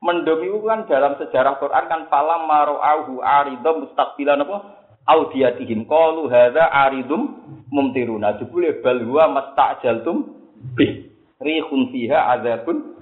Mendung 0.01 0.41
itu 0.41 0.65
kan 0.65 0.89
dalam 0.89 1.21
sejarah 1.21 1.61
Quran 1.61 1.85
kan 1.85 2.09
falam 2.09 2.49
maro'ahu 2.49 3.21
aridum 3.21 3.85
mustaqbilan 3.85 4.41
apa? 4.49 4.57
Audiyatihim 5.05 5.85
qalu 5.85 6.33
hadza 6.33 6.73
aridum 6.73 7.37
mumtiruna. 7.69 8.41
Jebule 8.41 8.81
bal 8.81 9.05
huwa 9.05 9.29
mastajaltum 9.29 10.25
bih. 10.73 11.13
Rihun 11.41 11.93
fiha 11.93 12.37
adzabun 12.37 12.97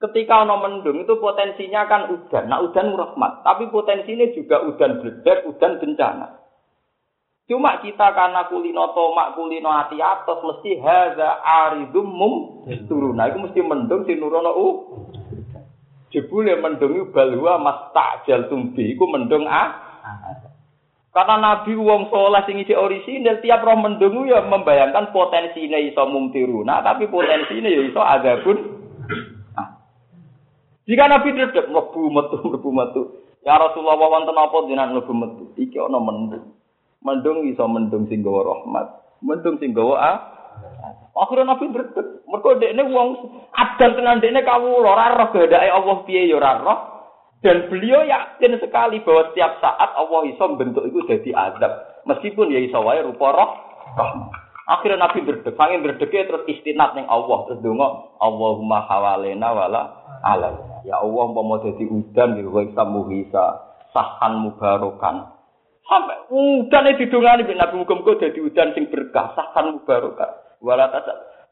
Ketika 0.00 0.48
ono 0.48 0.56
mendung 0.64 1.04
itu 1.04 1.12
potensinya 1.20 1.84
kan 1.84 2.08
udan. 2.08 2.48
Nah 2.48 2.64
udan 2.64 2.96
rahmat, 2.96 3.44
tapi 3.44 3.68
potensinya 3.68 4.24
juga 4.32 4.64
udan 4.64 4.96
bledek, 5.04 5.44
udan 5.44 5.76
bencana. 5.76 6.40
Cuma 7.44 7.82
kita 7.82 8.14
karena 8.14 8.46
kulino 8.46 8.94
tomak 8.96 9.34
kulino 9.34 9.74
hati 9.74 9.98
atas 10.00 10.38
mesti 10.40 10.78
haza 10.80 11.42
aridum 11.42 12.06
mum 12.06 12.62
turun. 12.86 13.18
Nah, 13.18 13.26
itu 13.26 13.42
mesti 13.42 13.60
mendung 13.60 14.06
si 14.06 14.14
nurono 14.14 14.54
u. 14.54 14.66
Jebule 16.10 16.58
mendung 16.58 17.14
balwa 17.14 17.62
mas 17.62 17.78
takjal 17.94 18.50
tumbi. 18.50 18.98
Iku 18.98 19.06
mendung 19.06 19.46
ah. 19.46 19.90
Karena 21.10 21.42
Nabi 21.42 21.74
wong 21.74 22.06
soleh 22.10 22.42
sing 22.46 22.62
isi 22.62 22.70
orisinil 22.70 23.42
tiap 23.42 23.66
roh 23.66 23.74
mendung 23.74 24.30
ya 24.30 24.46
membayangkan 24.46 25.10
potensinya 25.10 25.74
iso 25.74 26.06
mumtiruna, 26.06 26.86
tapi 26.86 27.10
potensinya 27.10 27.66
ya 27.66 27.82
iso 27.82 28.02
pun. 28.46 28.58
Ah. 29.58 29.82
Jika 30.86 31.10
Nabi 31.10 31.34
tidak 31.34 31.66
mlebu 31.66 32.02
metu 32.14 32.36
mlebu 32.46 32.70
metu, 32.70 33.02
ya 33.42 33.58
Rasulullah 33.58 33.98
wonten 33.98 34.38
apa 34.38 34.56
jenengan 34.70 34.94
mlebu 34.94 35.12
metu? 35.14 35.44
Iki 35.58 35.78
ana 35.82 35.98
mendung. 35.98 36.54
Mendung 37.02 37.38
iso 37.46 37.66
mendung 37.66 38.06
sing 38.06 38.22
gawa 38.22 38.46
rahmat. 38.46 38.86
Mendung 39.22 39.58
sing 39.58 39.74
gawa 39.74 39.94
ah. 39.98 40.16
Akhirnya 41.20 41.52
Nabi 41.52 41.68
berdek. 41.68 42.24
Mergo 42.30 42.50
dekne 42.56 42.82
wong 42.88 43.08
adan 43.52 43.90
tenan 43.98 44.22
dekne 44.22 44.40
kawula 44.46 44.94
ora 44.94 45.18
roh 45.18 45.28
gedake 45.34 45.68
Allah 45.68 45.96
piye 46.06 46.30
ya 46.30 46.38
roh. 46.38 46.78
Dan 47.40 47.72
beliau 47.72 48.04
yakin 48.04 48.60
sekali 48.60 49.00
bahwa 49.00 49.32
setiap 49.32 49.64
saat 49.64 49.90
Allah 49.96 50.20
iso 50.28 50.44
bentuk 50.60 50.84
itu 50.84 51.00
jadi 51.08 51.30
azab. 51.32 51.72
Meskipun 52.04 52.52
ya 52.52 52.60
iso 52.60 52.80
wae 52.84 53.00
rupa 53.04 53.32
roh. 53.32 53.50
Akhirnya 54.70 55.02
Nabi 55.02 55.26
berdek, 55.26 55.58
sangin 55.58 55.82
berdeknya 55.82 56.30
terus 56.30 56.46
istinat 56.46 56.94
ning 56.94 57.02
Allah 57.10 57.42
terus 57.50 57.58
donga 57.58 58.14
Allahumma 58.22 58.86
hawalena 58.86 59.50
wala 59.50 59.82
alal. 60.22 60.84
Ya 60.86 61.02
Allah 61.02 61.26
mau 61.34 61.58
jadi 61.58 61.84
udan 61.90 62.38
di 62.38 62.46
wa 62.46 62.62
muhisa 62.86 63.66
sahan 63.90 64.46
mubarokan. 64.46 65.26
Sampai 65.90 66.22
udan 66.30 66.86
itu 66.94 67.10
didongani 67.10 67.50
Nabi 67.50 67.82
muga-muga 67.82 68.22
jadi 68.22 68.38
udan 68.38 68.78
sing 68.78 68.86
berkah 68.94 69.34
sahan 69.34 69.74
mubarokan. 69.74 70.39
Wala 70.60 70.92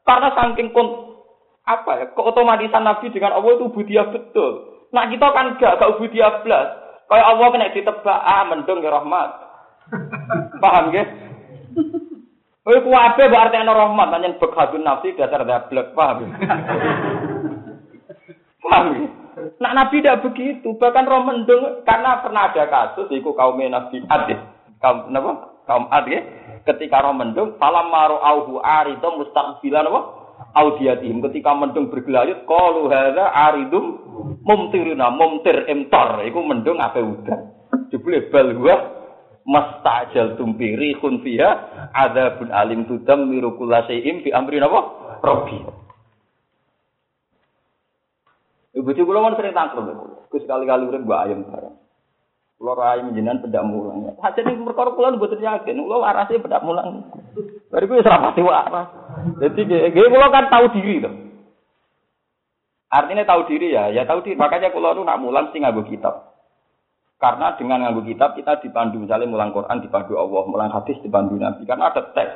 Karena 0.05 0.29
saking 0.33 0.73
kon 0.73 1.17
apa 1.65 1.91
ya 2.01 2.05
keotomatisan 2.17 2.81
Nabi 2.81 3.13
dengan 3.13 3.37
Allah 3.37 3.51
itu 3.57 3.69
budiah 3.69 4.09
betul. 4.09 4.81
Nah 4.89 5.05
kita 5.05 5.27
kan 5.33 5.57
gak 5.61 5.77
gak 5.77 5.95
budiah 6.01 6.41
belas. 6.41 6.67
Kayak 7.09 7.29
Allah 7.29 7.47
kena 7.53 7.73
ditebak 7.73 8.19
ah 8.21 8.43
mendung 8.45 8.81
ya 8.81 8.89
rahmat. 8.93 9.29
Paham 10.61 10.93
ya? 10.93 11.03
Oh, 12.69 12.75
itu 12.77 12.89
apa 12.93 13.25
berarti 13.25 13.57
ana 13.57 13.73
rahmat, 13.73 14.13
hanya 14.13 14.37
bekhadun 14.37 14.85
nafsi 14.85 15.17
dasar 15.17 15.41
dablek, 15.41 15.97
paham? 15.97 16.29
paham 18.61 18.85
ya? 18.93 19.07
Nah, 19.39 19.71
Nabi 19.71 20.03
tidak 20.03 20.19
begitu, 20.27 20.75
bahkan 20.75 21.07
roh 21.07 21.23
mendung 21.23 21.79
karena 21.87 22.19
pernah 22.19 22.51
ada 22.51 22.67
kasus 22.67 23.07
iku 23.07 23.31
kaum 23.31 23.55
Nabi 23.55 24.03
Ad, 24.03 24.35
kaum 24.83 25.07
apa? 25.15 25.58
Kaum 25.69 25.85
Ad 25.93 26.09
ya. 26.09 26.25
Ketika 26.65 27.05
roh 27.05 27.13
mendung, 27.13 27.61
falam 27.61 27.93
maru 27.93 28.17
auhu 28.17 28.57
aridum 28.57 29.21
mustaqbilan 29.21 29.85
apa? 29.85 30.01
Audiatihim 30.57 31.21
ketika 31.29 31.53
mendung 31.53 31.93
bergelayut 31.93 32.49
qalu 32.49 32.89
hadza 32.89 33.29
aridum 33.29 34.01
mumtiruna 34.41 35.13
mumtir 35.13 35.69
imtar 35.69 36.25
iku 36.25 36.41
mendung 36.41 36.81
apa 36.81 36.97
udan. 36.97 37.53
Jebule 37.93 38.33
bal 38.33 38.57
mastajal 39.49 40.37
tumpiri 40.37 40.93
kun 41.01 41.25
fiha 41.25 41.49
adzabun 41.93 42.53
alim 42.53 42.85
tudam 42.85 43.29
miru 43.29 43.57
kullasaim 43.57 44.21
fi 44.21 44.29
amri 44.29 44.61
napa 44.61 44.79
rabbi 45.25 45.57
Ibu 48.69 48.89
kula 48.93 49.33
sering 49.35 49.57
tangkrut 49.57 49.89
Gus 50.29 50.45
sekali-kali 50.45 50.85
urip 50.85 51.01
mbok 51.09 51.19
ayam 51.25 51.41
bareng. 51.41 51.88
Kula 52.59 52.75
ra 52.75 52.99
ayam 52.99 53.15
jenengan 53.15 53.39
pedak 53.39 53.63
mulang. 53.63 54.19
Hasil 54.19 54.43
ning 54.43 54.67
perkara 54.67 54.91
kula 54.91 55.15
mboten 55.15 55.39
yakin, 55.39 55.79
kula 55.79 56.03
warase 56.03 56.43
pedak 56.43 56.59
mulang. 56.67 57.07
Bariku 57.71 57.95
wis 57.95 58.03
ra 58.03 58.19
pati 58.19 58.43
waras. 58.43 58.91
Dadi 59.39 59.63
nggih 59.63 60.11
kula 60.11 60.27
kan 60.27 60.51
tahu 60.51 60.67
diri 60.75 60.99
to. 60.99 61.07
Artinya 62.91 63.23
tahu 63.23 63.47
diri 63.47 63.71
ya, 63.71 63.95
ya 63.95 64.03
tahu 64.03 64.27
diri. 64.27 64.35
Makanya 64.35 64.75
kula 64.75 64.91
nu 64.91 65.07
nak 65.07 65.23
mulang 65.23 65.55
sing 65.55 65.63
nganggo 65.63 65.87
kitab. 65.87 66.35
Karena 67.15 67.55
dengan 67.55 67.79
nganggo 67.79 68.03
kitab 68.03 68.35
kita 68.35 68.59
dipandu 68.59 69.07
misalnya 69.07 69.31
mulang 69.31 69.55
Quran 69.55 69.79
dipandu 69.79 70.19
Allah, 70.19 70.43
mulang 70.43 70.75
hadis 70.75 70.99
dipandu 70.99 71.39
Nabi. 71.39 71.63
Karena 71.63 71.95
ada 71.95 72.11
teks. 72.11 72.33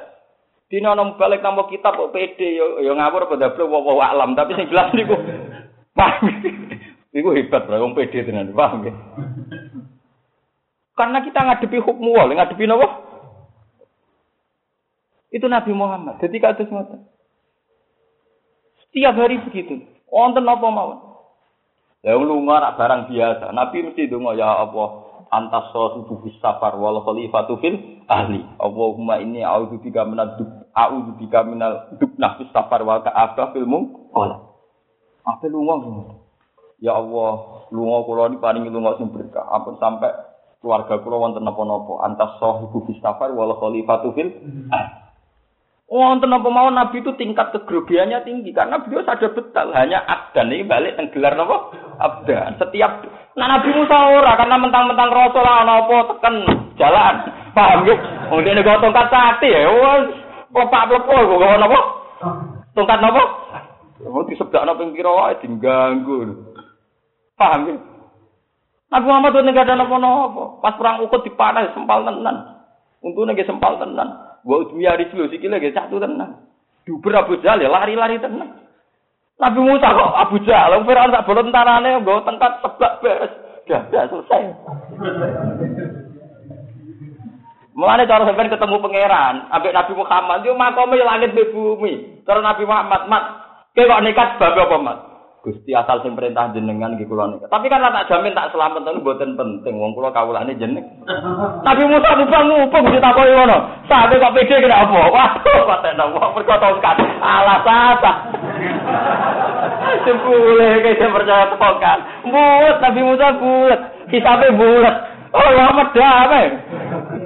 Di 0.71 0.79
nono 0.79 1.19
balik 1.19 1.43
nama 1.43 1.67
kitab 1.67 1.99
kok 1.99 2.15
pede 2.15 2.47
yo 2.55 2.79
yo 2.79 2.95
ngawur 2.95 3.27
pada 3.27 3.51
bro 3.51 3.67
wow 3.67 3.99
alam 3.99 4.39
tapi 4.39 4.55
sing 4.55 4.71
jelas 4.71 4.95
niku 4.95 5.19
paham. 5.99 6.31
Niku 7.11 7.35
hebat 7.35 7.67
bro, 7.67 7.83
wong 7.83 7.91
pede 7.91 8.23
tenan, 8.23 8.55
paham 8.55 8.87
ya? 8.87 8.95
Karena 10.93 11.25
kita 11.25 11.39
ngadepi 11.41 11.81
hukum 11.81 12.13
wal, 12.13 12.29
ngadepi 12.29 12.69
nopo? 12.69 12.87
Itu 15.33 15.49
Nabi 15.49 15.73
Muhammad. 15.73 16.21
Jadi 16.21 16.37
kados 16.37 16.69
ngoten. 16.69 17.09
Setiap 18.85 19.17
hari 19.17 19.41
begitu. 19.41 19.81
Wonten 20.13 20.45
apa 20.45 20.67
mawon? 20.69 20.99
Ya 22.05 22.13
lunga 22.13 22.61
nak 22.61 22.77
barang 22.77 23.09
biasa. 23.09 23.49
Nabi 23.49 23.89
mesti 23.89 24.05
donga 24.05 24.37
ya 24.37 24.45
Allah 24.45 25.01
antas 25.33 25.73
bis 26.21 26.37
safar 26.37 26.77
wal 26.77 27.01
khalifatu 27.01 27.57
fil 27.57 28.05
ahli. 28.05 28.45
Allahumma 28.61 29.17
inni 29.17 29.41
a'udzu 29.41 29.81
bika 29.81 30.05
minad 30.05 30.37
dub 30.37 30.69
a'udzu 30.77 31.17
bika 31.17 31.41
minal 31.41 31.97
dubnah 31.97 32.37
fis 32.37 32.53
safar 32.53 32.85
wal 32.85 33.01
ka'abah 33.01 33.57
fil 33.57 33.65
mungqala. 33.65 34.45
Apa 35.25 35.49
lunga 35.49 36.13
Ya 36.83 36.99
Allah, 36.99 37.63
lunga 37.71 37.97
kula 38.03 38.23
ni 38.29 38.37
paringi 38.43 38.69
lunga 38.69 38.99
sing 38.99 39.09
berkah. 39.09 39.47
Ampun 39.49 39.79
sampai 39.79 40.11
keluarga 40.63 40.95
kula 41.03 41.19
wonten 41.19 41.43
napa-napa. 41.43 42.07
Antas 42.07 42.39
sahibu 42.39 42.87
bis 42.87 42.95
safar 43.03 43.35
wal 43.35 43.51
khalifatu 43.59 44.15
fil. 44.15 44.31
Wonten 45.91 46.31
apa 46.31 46.47
mau 46.47 46.71
Nabi 46.71 47.03
itu 47.03 47.11
tingkat 47.19 47.51
kegrogiannya 47.51 48.23
tinggi 48.23 48.55
karena 48.55 48.79
beliau 48.79 49.03
sadar 49.03 49.35
betul 49.35 49.75
hanya 49.75 49.99
abdan. 50.07 50.47
Ini 50.49 50.63
balik 50.63 50.95
tenggelar 50.95 51.35
napa? 51.35 51.75
Abdan. 51.99 52.55
Setiap 52.55 53.03
nah 53.35 53.51
Nabi 53.51 53.75
Musa 53.75 53.97
ora 54.15 54.39
karena 54.39 54.55
mentang-mentang 54.55 55.11
rasul 55.11 55.43
lah 55.43 55.67
apa 55.67 55.97
tekan 56.15 56.35
jalan. 56.79 57.15
Paham 57.53 57.85
ya 57.85 57.95
wong 58.31 58.41
dene 58.41 58.63
kok 58.63 58.79
tongkat 58.79 59.11
sate 59.11 59.51
ya 59.51 59.67
wes. 59.67 60.15
Lepak 60.55 60.83
lepo 60.87 61.13
kok 61.13 61.59
napa 61.59 61.79
tongkat 62.71 62.99
napa? 63.03 63.23
Mau 64.07 64.25
disebdakno 64.25 64.79
ping 64.79 64.95
pira 64.95 65.11
wae 65.11 65.35
diganggu 65.43 66.33
paham 67.37 67.61
ya 67.69 67.75
Nabi 68.93 69.05
Muhammad 69.09 69.33
itu 69.33 69.49
nggak 69.49 69.65
ada 69.65 69.81
napa-napa 69.81 70.61
pas 70.61 70.77
perang 70.77 71.01
ukut 71.01 71.25
dipanah 71.25 71.65
sempal 71.73 72.05
tenan 72.05 72.61
untune 73.01 73.33
nggih 73.33 73.49
sempal 73.49 73.81
tenan 73.81 74.33
Wa 74.43 74.55
udmiya 74.59 74.99
rislu 74.99 75.31
sikile 75.31 75.59
ge 75.63 75.71
satu 75.71 76.03
tenan. 76.03 76.43
Duber 76.83 77.15
Abu 77.15 77.39
Jahal 77.39 77.63
ya 77.63 77.71
lari-lari 77.71 78.19
tenan. 78.19 78.59
Nabi 79.39 79.59
Musa 79.63 79.87
kok 79.87 80.11
Abu 80.19 80.35
Jahal, 80.43 80.83
Firaun 80.83 81.15
sak 81.15 81.25
bolon 81.25 81.49
tentarane 81.49 81.89
nggo 82.03 82.27
tengkat 82.27 82.59
seblak 82.59 82.99
beres. 82.99 83.33
Sudah, 83.63 83.87
selesai. 84.11 84.43
Mulane 87.73 88.03
cara 88.05 88.27
sampean 88.27 88.51
ketemu 88.51 88.75
pangeran, 88.83 89.35
ambek 89.49 89.73
Nabi 89.73 89.93
Muhammad, 89.95 90.43
yo 90.43 90.53
makome 90.53 90.99
langit 90.99 91.31
be 91.31 91.47
bumi. 91.49 92.21
Cara 92.27 92.43
Nabi 92.43 92.67
Muhammad, 92.67 93.07
mat, 93.07 93.23
kok 93.73 94.03
nekat 94.03 94.37
sebab 94.37 94.59
apa, 94.59 94.77
mat? 94.77 94.97
Gusti 95.43 95.75
asal 95.75 95.99
sing 95.99 96.15
perintah 96.15 96.55
jenengan 96.55 96.95
nggih 96.95 97.03
kula 97.03 97.27
nika. 97.27 97.51
Tapi 97.51 97.67
kan 97.67 97.83
tak 97.83 98.07
jamin 98.07 98.31
tak 98.31 98.55
selamat 98.55 98.79
niku 98.87 99.03
mboten 99.03 99.35
penting 99.35 99.75
wong 99.75 99.91
kula 99.91 100.07
kawulane 100.15 100.55
jeneng. 100.55 100.87
Nabi 101.67 101.83
Musa 101.83 102.15
mubang 102.15 102.47
ngupung 102.47 102.87
ditakoki 102.87 103.35
ngono. 103.35 103.83
Sampe 103.91 104.23
kok 104.23 104.31
pede 104.39 104.55
kena 104.63 104.87
apa? 104.87 105.03
Waduh, 105.11 105.67
patek 105.67 105.99
nang 105.99 106.15
wong 106.15 106.31
mergo 106.31 106.55
tongkat. 106.55 106.95
Alah 107.19 107.59
sapa. 107.59 108.11
Sempule 110.07 110.79
kayak 110.79 111.11
percaya 111.11 111.51
tongkat. 111.59 111.99
Bulat 112.23 112.77
Nabi 112.79 113.01
Musa 113.03 113.27
bulat. 113.35 113.79
Hisabe 114.15 114.47
bulat. 114.55 114.95
Oh, 115.35 115.49
lama 115.59 115.91
damai. 115.91 116.55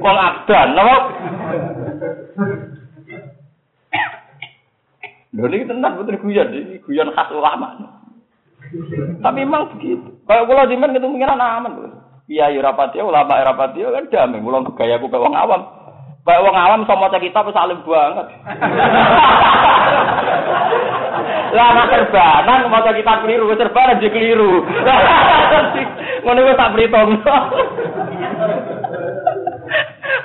Wong 0.01 0.17
abdan, 0.17 0.67
napa? 0.73 0.97
Lho 5.37 5.45
niki 5.53 5.69
tenan 5.69 6.01
betul 6.01 6.17
guyon, 6.17 6.49
guyon 6.81 7.13
khas 7.13 7.29
ulama. 7.29 7.96
Tapi 9.23 9.39
memang 9.43 9.71
begitu. 9.77 10.09
Kalau 10.27 10.43
kula 10.47 10.67
jimen 10.67 10.93
ketemu 10.95 11.15
pengiran 11.15 11.39
aman. 11.39 11.73
Iya 12.27 12.51
ya 12.51 12.59
rapati 12.59 12.99
ulama 12.99 13.39
rapati 13.39 13.79
kan 13.87 14.11
damai 14.11 14.43
mulang 14.43 14.67
gaya 14.75 14.99
aku 14.99 15.07
wong 15.07 15.31
awam. 15.31 15.63
Kayak 16.27 16.43
wong 16.43 16.55
awam 16.59 16.83
sama 16.83 17.07
maca 17.07 17.23
kitab 17.23 17.47
salim 17.55 17.79
banget. 17.87 18.27
Lah 21.55 21.71
nek 21.71 21.87
serbanan 21.87 22.67
maca 22.67 22.91
kitab 22.91 23.23
keliru, 23.23 23.55
serbanan 23.55 24.03
jadi 24.03 24.11
keliru. 24.11 24.59
Ngono 26.27 26.39
wis 26.43 26.59
tak 26.59 26.75
perhitung. 26.75 27.23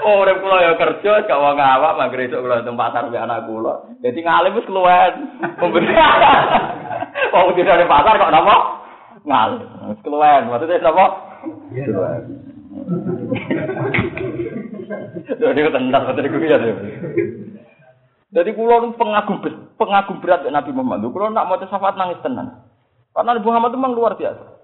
Oh, 0.02 0.26
urip 0.26 0.42
kula 0.42 0.58
ya 0.58 0.72
kerja 0.74 1.22
gak 1.30 1.38
wong 1.38 1.62
awak 1.62 1.94
mangger 1.94 2.26
esuk 2.26 2.42
kula 2.42 2.66
teng 2.66 2.74
pasar 2.74 3.06
mbek 3.06 3.22
anak 3.22 3.46
kula. 3.46 3.86
Dadi 4.02 4.18
ngalim 4.18 4.58
wis 4.58 4.66
keluwen. 4.66 5.14
Wong 5.62 7.54
di 7.54 7.62
pasar 7.94 8.18
kok 8.18 8.32
napa? 8.34 8.56
Ngalim. 9.22 9.62
Wis 9.94 10.00
keluwen. 10.02 10.50
Maksudnya 10.50 10.82
napa? 10.82 11.06
Keluwen. 11.70 12.22
Jadi 15.38 15.60
tentang 15.70 16.02
kata 16.02 16.20
gue 16.26 16.50
ya. 16.50 16.58
Jadi 18.32 18.50
kulo 18.56 18.96
pengagum 18.98 19.38
pengagum 19.78 20.16
berat 20.18 20.42
Nabi 20.50 20.70
Muhammad. 20.74 21.06
Kulo 21.14 21.30
nak 21.30 21.46
mau 21.46 21.62
syafaat 21.62 21.94
nangis 21.94 22.18
tenan. 22.26 22.64
Karena 23.14 23.38
Nabi 23.38 23.46
Muhammad 23.46 23.70
itu 23.70 23.78
memang 23.78 23.94
luar 23.94 24.18
biasa. 24.18 24.61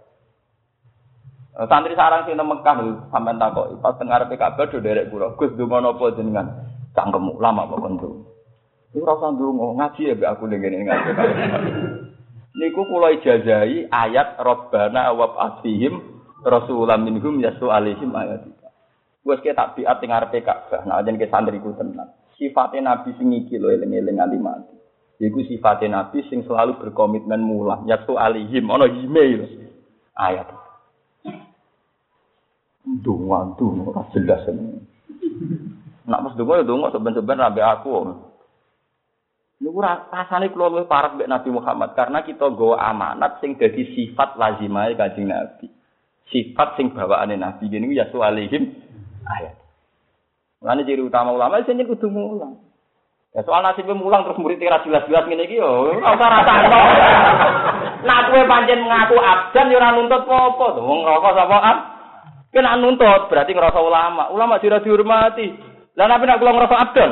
Santri 1.67 1.99
sarang 1.99 2.23
sing 2.23 2.39
Mekah 2.39 2.75
lho 2.79 3.11
sampean 3.11 3.43
takoki 3.43 3.75
pas 3.83 3.99
teng 3.99 4.15
arepe 4.15 4.39
do 4.71 4.79
derek 4.79 5.11
kula. 5.11 5.35
Gus 5.35 5.51
donga 5.59 5.91
napa 5.91 6.15
jenengan? 6.15 6.47
Cangkemmu 6.95 7.43
lama 7.43 7.67
kok 7.67 7.83
konco. 7.83 8.09
Iku 8.95 9.03
ora 9.03 9.35
ndonga, 9.35 9.75
ngaji 9.75 10.01
ya 10.07 10.15
mbek 10.15 10.31
aku 10.39 10.47
ning 10.47 10.63
ngene 10.63 10.87
ngaji. 10.87 11.11
Niku 12.63 12.87
kula 12.87 13.11
ijazahi 13.19 13.91
ayat 13.91 14.39
Rabbana 14.39 15.11
wa 15.19 15.35
atihim 15.51 15.99
rasulam 16.47 17.03
minhum 17.03 17.43
yasu 17.43 17.75
alaihim 17.75 18.15
ayat. 18.15 18.47
Wes 19.27 19.43
ke 19.43 19.51
tak 19.51 19.75
biat 19.75 19.99
teng 19.99 20.15
arepe 20.15 20.47
Ka'bah. 20.47 20.87
Nah 20.87 21.03
jenenge 21.03 21.27
santriku 21.27 21.75
tenan. 21.75 22.07
Sifatnya 22.39 22.95
Nabi 22.95 23.19
sing 23.19 23.35
iki 23.35 23.59
lho 23.59 23.75
eling-eling 23.75 24.15
nganti 24.15 24.39
mati. 24.39 24.75
Iku 25.19 25.43
sifatnya 25.43 26.07
Nabi 26.07 26.23
sing 26.31 26.47
selalu 26.47 26.79
berkomitmen 26.79 27.43
mulah. 27.43 27.83
Yasu 27.83 28.15
alaihim 28.15 28.71
ana 28.71 28.87
email 28.87 29.43
ayat. 30.15 30.58
Dungo, 32.89 33.53
dungo, 33.61 33.93
jelas 34.17 34.49
ini. 34.49 34.81
Nak 36.09 36.25
pas 36.25 36.33
dungo 36.41 36.57
ya 36.57 36.65
dungo 36.65 36.89
sebenarnya 36.89 37.37
nabi 37.37 37.61
aku. 37.61 37.93
Ini 39.59 39.69
rasanya 39.75 40.49
kalau 40.55 40.71
lebih 40.71 40.87
parah 40.87 41.19
mbak 41.19 41.29
Nabi 41.29 41.51
Muhammad 41.51 41.91
karena 41.99 42.23
kita 42.23 42.47
gawa 42.55 42.79
amanat 42.95 43.43
sing 43.43 43.59
jadi 43.59 43.91
sifat 43.91 44.39
lazimai 44.39 44.95
kajing 44.95 45.27
Nabi. 45.29 45.67
Sifat 46.31 46.79
sing 46.79 46.95
bawaane 46.95 47.35
Nabi 47.35 47.67
gini 47.67 47.93
ya 47.93 48.07
soalihim 48.09 48.71
ayat. 49.27 49.59
Mulane 50.63 50.87
ciri 50.87 51.03
utama 51.03 51.35
ulama 51.35 51.59
sing 51.67 51.77
kudu 51.83 52.07
mulang. 52.07 52.57
Ya 53.35 53.43
soal 53.43 53.67
nasibnya 53.67 53.99
mulang 53.99 54.25
terus 54.25 54.41
murid 54.41 54.63
ra 54.63 54.81
jelas-jelas 54.87 55.27
ngene 55.27 55.45
iki 55.45 55.61
yo 55.61 55.91
ora 55.91 56.17
usah 56.17 56.29
rasakno. 56.39 56.81
Nak 58.07 58.31
kowe 58.31 58.43
pancen 58.47 58.81
ngaku 58.87 59.17
abdan 59.19 59.75
yo 59.75 59.77
ora 59.77 59.91
nuntut 59.91 60.23
apa-apa 60.23 60.67
to. 60.79 60.81
Wong 60.87 61.03
rokok 61.03 61.35
sapa? 61.35 61.98
Kena 62.49 62.81
nuntut 62.81 63.29
berarti 63.29 63.53
ngerasa 63.53 63.79
ulama. 63.81 64.33
Ulama 64.33 64.57
dira 64.61 64.81
dihormati. 64.81 65.53
Lah 65.99 66.07
nabi 66.09 66.25
nak 66.25 66.41
kula 66.41 66.57
ngerasa 66.57 66.77
abdan. 66.79 67.11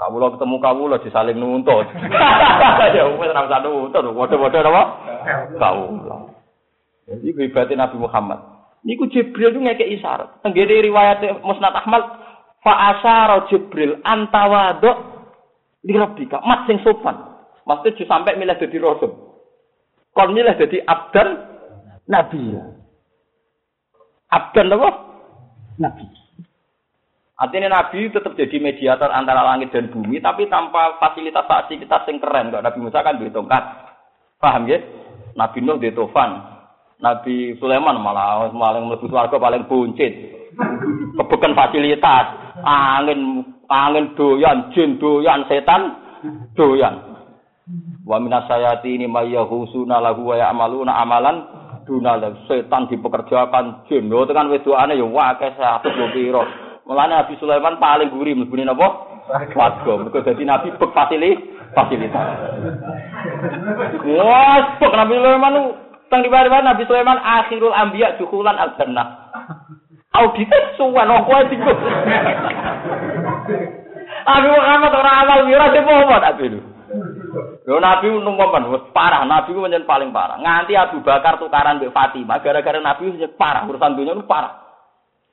Kawula 0.00 0.34
ketemu 0.34 0.56
kawula 0.58 0.96
disaling 0.98 1.38
nuntut. 1.38 1.86
ya 2.96 3.06
wis 3.06 3.30
ora 3.30 3.46
usah 3.46 3.60
nuntut, 3.62 4.02
padha-padha 4.02 4.60
napa? 4.64 4.82
Kawula. 5.60 6.16
Jadi 7.06 7.28
ibadah 7.34 7.76
Nabi 7.76 7.96
Muhammad. 7.98 8.40
Niku 8.82 9.06
Jibril 9.10 9.54
itu 9.54 9.60
ngekek 9.62 9.92
isyarat. 10.00 10.42
Tenggiri 10.42 10.90
riwayat 10.90 11.22
Musnad 11.46 11.74
Ahmad, 11.74 12.02
fa 12.66 12.72
asyara 12.94 13.46
Jibril 13.46 14.02
antawado 14.02 15.22
di 15.82 15.94
rabbika, 15.94 16.42
mat 16.42 16.66
sing 16.66 16.82
sopan. 16.82 17.14
Maksudnya 17.62 18.06
sampai 18.10 18.34
milih 18.38 18.58
jadi 18.58 18.76
rasul. 18.82 19.38
Kon 20.14 20.34
milih 20.34 20.54
jadi 20.58 20.82
abdan 20.82 21.28
nabi. 22.10 22.58
Abdan 24.32 24.72
apa? 24.72 24.90
Nabi. 25.76 26.04
Artinya 27.36 27.68
Nabi 27.68 28.08
tetap 28.08 28.32
jadi 28.38 28.56
mediator 28.62 29.10
antara 29.12 29.44
langit 29.44 29.74
dan 29.74 29.90
bumi, 29.90 30.22
tapi 30.22 30.46
tanpa 30.46 30.96
fasilitas 30.96 31.44
fasilitas 31.44 32.06
yang 32.08 32.22
keren. 32.22 32.48
Kalau 32.54 32.64
Nabi 32.64 32.78
Musa 32.80 33.02
kan 33.02 33.18
di 33.18 33.28
tongkat, 33.28 33.64
paham 34.38 34.70
ya? 34.70 34.78
Nabi 35.36 35.58
Nuh 35.64 35.80
di 35.82 35.90
tofan, 35.90 36.38
Nabi 37.02 37.58
Sulaiman 37.58 37.98
malah 37.98 38.46
paling 38.52 38.84
mlebu 38.86 39.10
swarga 39.10 39.36
paling 39.36 39.66
buncit. 39.66 40.12
Kebukan 41.18 41.56
fasilitas, 41.58 42.56
angin 42.62 43.42
angin 43.66 44.14
doyan, 44.14 44.70
jin 44.70 45.02
doyan, 45.02 45.42
setan 45.50 45.98
doyan. 46.54 46.94
Wa 48.06 48.22
minas 48.22 48.46
sayati 48.46 48.94
ini 48.94 49.10
mayyahusuna 49.10 49.98
lahu 49.98 50.30
wa 50.30 50.36
ya'maluna 50.38 50.92
amalan 50.94 51.61
dunal 51.92 52.24
setan 52.48 52.88
dipekerjakan 52.88 53.84
jin. 53.84 54.08
Lho 54.08 54.24
tekan 54.24 54.48
wedokane 54.48 54.96
ya 54.96 55.04
akeh 55.04 55.52
100 55.60 56.16
piro. 56.16 56.48
Mulane 56.88 57.12
Nabi 57.20 57.36
Sulaiman 57.36 57.76
paling 57.76 58.08
gurih 58.08 58.32
mlebune 58.32 58.64
napa? 58.64 58.88
Warga. 59.54 59.92
Mergo 60.00 60.18
dadi 60.24 60.42
nabi 60.42 60.72
bek 60.72 60.90
fasili 60.96 61.36
fasilitas. 61.76 62.26
Wah, 64.18 64.80
bek 64.80 64.92
Nabi 64.96 65.14
Sulaiman 65.20 65.54
teng 66.08 66.20
riwayat 66.24 66.64
Nabi 66.64 66.82
Sulaiman 66.88 67.20
akhirul 67.20 67.76
anbiya 67.76 68.16
dukhulan 68.16 68.56
al 68.56 68.72
jannah. 68.80 69.30
Audit 70.12 70.48
suwan 70.76 71.08
wong 71.08 71.24
kowe 71.28 71.40
tiku. 71.48 71.72
Nabi 74.26 74.48
Muhammad 74.48 74.92
ora 74.96 75.12
amal 75.24 75.40
mira 75.44 75.72
de 75.72 75.80
Muhammad 75.84 76.20
Nabi 76.24 76.44
lu. 76.56 76.60
Yo 77.62 77.78
Nabi 77.78 78.10
numpan 78.10 78.66
wis 78.74 78.90
parah, 78.90 79.22
Nabi 79.22 79.54
ku 79.54 79.62
paling 79.62 80.10
parah. 80.10 80.38
Nganti 80.42 80.74
Abu 80.74 80.98
Bakar 81.06 81.38
tukaran 81.38 81.78
mbek 81.78 81.94
Fatimah 81.94 82.42
gara-gara 82.42 82.82
Nabi 82.82 83.14
wis 83.14 83.30
parah 83.38 83.62
urusan 83.70 83.94
dunia 83.94 84.18
itu 84.18 84.26
parah. 84.26 84.62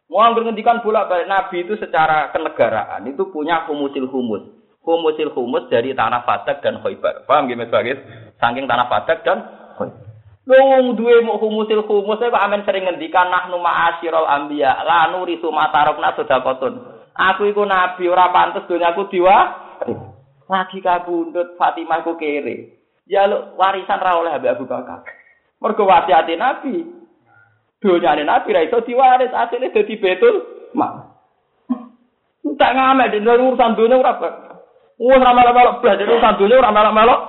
Mau 0.09 0.25
ngendikan 0.34 0.82
bolak 0.82 1.05
balik 1.09 1.30
Nabi 1.30 1.65
itu 1.65 1.77
secara 1.77 2.34
kenegaraan 2.34 3.05
itu 3.05 3.30
punya 3.30 3.65
humusil 3.69 4.09
humus. 4.09 4.41
Humusil 4.82 5.30
humus 5.38 5.69
dari 5.69 5.93
tanah 5.93 6.25
Fadak 6.25 6.65
dan 6.65 6.82
Khaybar. 6.82 7.30
Paham 7.30 7.45
gimana 7.45 7.69
sebagai 7.69 8.01
saking 8.41 8.65
tanah 8.65 8.89
Fadak 8.89 9.21
dan 9.21 9.38
Khaybar. 9.77 10.09
Wong 10.49 10.97
duwe 10.97 11.21
mau 11.21 11.38
humusil 11.38 11.86
humus 11.86 12.17
Pak 12.17 12.41
Amin 12.41 12.65
sering 12.65 12.89
ngendikan 12.89 13.30
nahnu 13.30 13.61
ma'asyiral 13.61 14.25
anbiya 14.25 14.82
la 14.82 15.13
nurisu 15.13 15.53
matarokna 15.53 16.17
sedekatun. 16.17 16.73
Aku 17.13 17.45
iku 17.45 17.69
nabi 17.69 18.09
ora 18.09 18.34
pantes 18.34 18.65
donyaku 18.65 19.13
diwa. 19.13 19.38
Lagi 20.50 20.82
kabundut 20.82 21.54
Fatimah 21.62 22.02
ku 22.02 22.18
kere. 22.18 22.82
Ya 23.06 23.30
lu 23.30 23.54
warisan 23.54 24.02
ra 24.02 24.18
oleh 24.18 24.34
Abu 24.34 24.66
Bakar. 24.66 25.06
Mergo 25.62 25.86
wasiate 25.86 26.34
nabi. 26.34 27.00
Donyane 27.80 28.28
Nabi 28.28 28.52
ra 28.52 28.66
iso 28.66 28.84
diwaris, 28.84 29.32
asline 29.32 29.72
dadi 29.72 29.95
betul 29.95 30.68
mak. 30.76 31.16
Tak 32.60 32.76
ngamek 32.76 33.16
di 33.16 33.24
urusan 33.24 33.78
dunia 33.80 33.95
ora 33.95 34.20
Wes 35.00 35.16
ora 35.16 35.32
melok-melok 35.32 35.80
blas, 35.80 35.95
urusan 35.95 36.36
dunia 36.36 36.60
ora 36.60 36.76
melok-melok. 36.76 37.20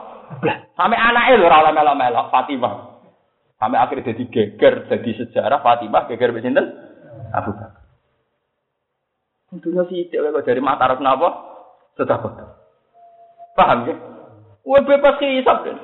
Sampai 0.75 0.99
anake 0.99 1.39
lho 1.39 1.47
ora 1.47 1.63
oleh 1.63 1.73
melok-melok 1.77 2.27
Fatimah. 2.35 2.75
Sampai 3.63 3.79
akhirnya 3.79 4.11
jadi 4.11 4.25
geger, 4.27 4.75
jadi 4.91 5.11
sejarah 5.23 5.63
Fatimah 5.63 6.11
geger 6.11 6.35
mbek 6.35 6.43
sinten? 6.43 6.67
Abu 7.31 7.55
Bakar. 7.55 7.79
Tentunya 9.55 9.83
sih 9.87 10.11
kok 10.11 10.47
dari 10.47 10.63
mata 10.63 10.91
kenapa? 10.99 11.29
Sedekah. 11.95 12.60
Paham 13.61 13.85
ya? 13.85 13.97
Wes 14.65 14.89
bebas 14.89 15.21
hisab 15.21 15.69
deh. 15.69 15.77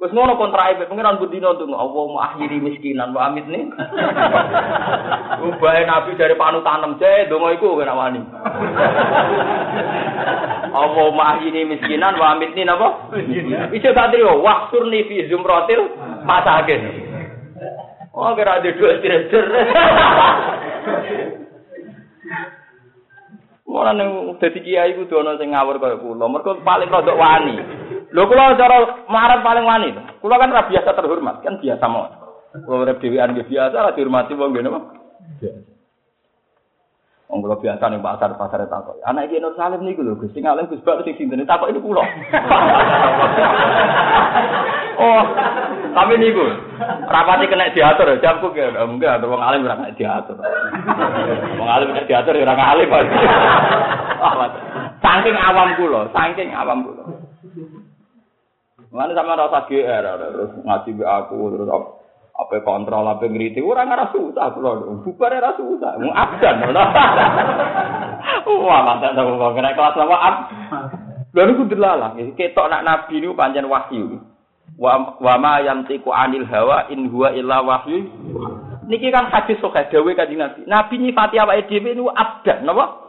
Wes 0.00 0.08
ngono 0.08 0.40
kontrak 0.40 0.72
ibu 0.72 0.88
pengiran 0.88 1.20
budino 1.20 1.52
tuh 1.60 1.68
Allah 1.68 2.04
mau 2.08 2.16
akhiri 2.16 2.64
miskinan 2.64 3.12
wa 3.12 3.28
amit 3.28 3.44
nih. 3.44 3.68
Ubahe 5.44 5.84
nabi 5.84 6.16
dari 6.16 6.32
panu 6.32 6.64
tanam 6.64 6.96
je 6.96 7.28
dongo 7.28 7.52
iku 7.52 7.76
kena 7.76 7.92
wani. 7.92 8.24
Allah 10.80 11.08
mau 11.12 11.28
akhiri 11.36 11.68
miskinan 11.68 12.16
wa 12.16 12.32
amit 12.32 12.56
nih 12.56 12.64
napa? 12.64 13.12
Bisa 13.68 13.92
tak 13.92 14.16
trio 14.16 14.40
waksurni 14.40 15.04
fi 15.04 15.28
zumratil 15.28 15.92
masakin. 16.24 16.80
Oh 18.14 18.30
kira 18.38 18.62
ada 18.62 18.70
dua 18.78 19.02
trader. 19.02 19.46
Ora 23.74 23.90
nang 23.90 24.38
dadi 24.38 24.62
kiai 24.62 24.94
kudu 24.94 25.18
ana 25.18 25.34
sing 25.34 25.50
ngawur 25.50 25.82
kaya 25.82 25.98
kula. 25.98 26.30
Mergo 26.30 26.62
paling 26.62 26.86
rodok 26.86 27.18
wani. 27.18 27.58
Lho 28.14 28.22
kula 28.30 28.54
cara 28.54 29.02
marah 29.10 29.42
paling 29.42 29.66
wani. 29.66 29.90
Kula 30.22 30.38
kan 30.38 30.54
ora 30.54 30.70
biasa 30.70 30.94
terhormat, 30.94 31.42
kan 31.42 31.58
biasa 31.58 31.84
mau. 31.90 32.06
Kula 32.54 32.86
urip 32.86 33.02
dhewean 33.02 33.34
biasa 33.34 33.74
ora 33.74 33.90
dihormati 33.98 34.38
wong 34.38 34.54
ngene 34.54 34.70
apa? 34.70 34.80
Wong 37.34 37.42
kula 37.42 37.58
biasa 37.58 37.90
ning 37.90 37.98
pasar 37.98 38.30
pasar 38.38 38.62
takok. 38.70 38.94
Anak 39.02 39.26
iki 39.26 39.42
Nur 39.42 39.58
Salim 39.58 39.82
niku 39.82 40.06
lho, 40.06 40.14
Gus 40.14 40.30
sing 40.30 40.46
alim 40.46 40.70
Gus 40.70 40.78
Bak 40.86 41.02
sing 41.02 41.18
sinten 41.18 41.42
takok 41.42 41.66
ini 41.66 41.82
kula. 41.82 41.98
oh, 45.02 45.22
tapi 45.98 46.14
niku 46.14 46.46
rapati 47.10 47.50
kena 47.50 47.74
diatur 47.74 48.22
jamku 48.22 48.54
ke 48.54 48.70
enggak 48.78 49.18
ada 49.18 49.26
wong 49.26 49.42
alim 49.42 49.66
ora 49.66 49.82
kena 49.82 49.98
diatur. 49.98 50.38
Wong 51.58 51.66
alim 51.66 51.90
kena 51.90 52.06
diatur 52.06 52.38
ora 52.38 52.54
alim. 52.54 52.94
Saking 55.02 55.34
awam 55.34 55.74
kula, 55.74 56.14
saking 56.14 56.54
awam 56.54 56.86
kula. 56.86 57.02
Mana 58.94 59.10
sama 59.10 59.34
rasa 59.34 59.66
GR, 59.66 60.06
terus 60.06 60.54
ngaji 60.62 60.90
aku, 61.02 61.50
terus 61.50 61.66
apa 62.34 62.66
kontrol, 62.66 63.06
apa 63.06 63.30
ngerti, 63.30 63.62
orang 63.62 63.94
nggak 63.94 64.10
susah, 64.10 64.50
kalau 64.58 64.98
bukan 65.06 65.38
rasa 65.38 65.54
susah, 65.54 65.94
mau 66.02 66.10
abdan, 66.10 66.66
wah 68.66 68.80
mantap 68.82 69.14
dong, 69.14 69.38
kau 69.38 69.54
kena 69.54 69.70
kelas 69.78 69.94
nama 69.94 70.16
ab, 70.18 70.36
lalu 71.30 71.54
aku 71.54 71.64
delalah, 71.70 72.10
ketok 72.34 72.66
nak 72.66 72.82
nabi 72.82 73.22
ini 73.22 73.30
panjang 73.38 73.70
wahyu, 73.70 74.18
wa 74.74 75.14
wa 75.22 75.34
ma 75.38 75.62
yantiqu 75.62 76.10
anil 76.10 76.42
hawa 76.50 76.90
in 76.90 77.06
huwa 77.06 77.30
illa 77.38 77.62
wahyu, 77.62 78.02
niki 78.90 79.14
kan 79.14 79.30
hadis 79.30 79.54
sok 79.62 79.78
dawe 79.78 80.10
kanjeng 80.18 80.42
nabi, 80.42 80.66
nabi 80.66 80.94
nyifati 80.98 81.38
awake 81.38 81.70
dhewe 81.70 81.94
niku 81.94 82.10
abdan, 82.10 82.66
napa? 82.66 83.04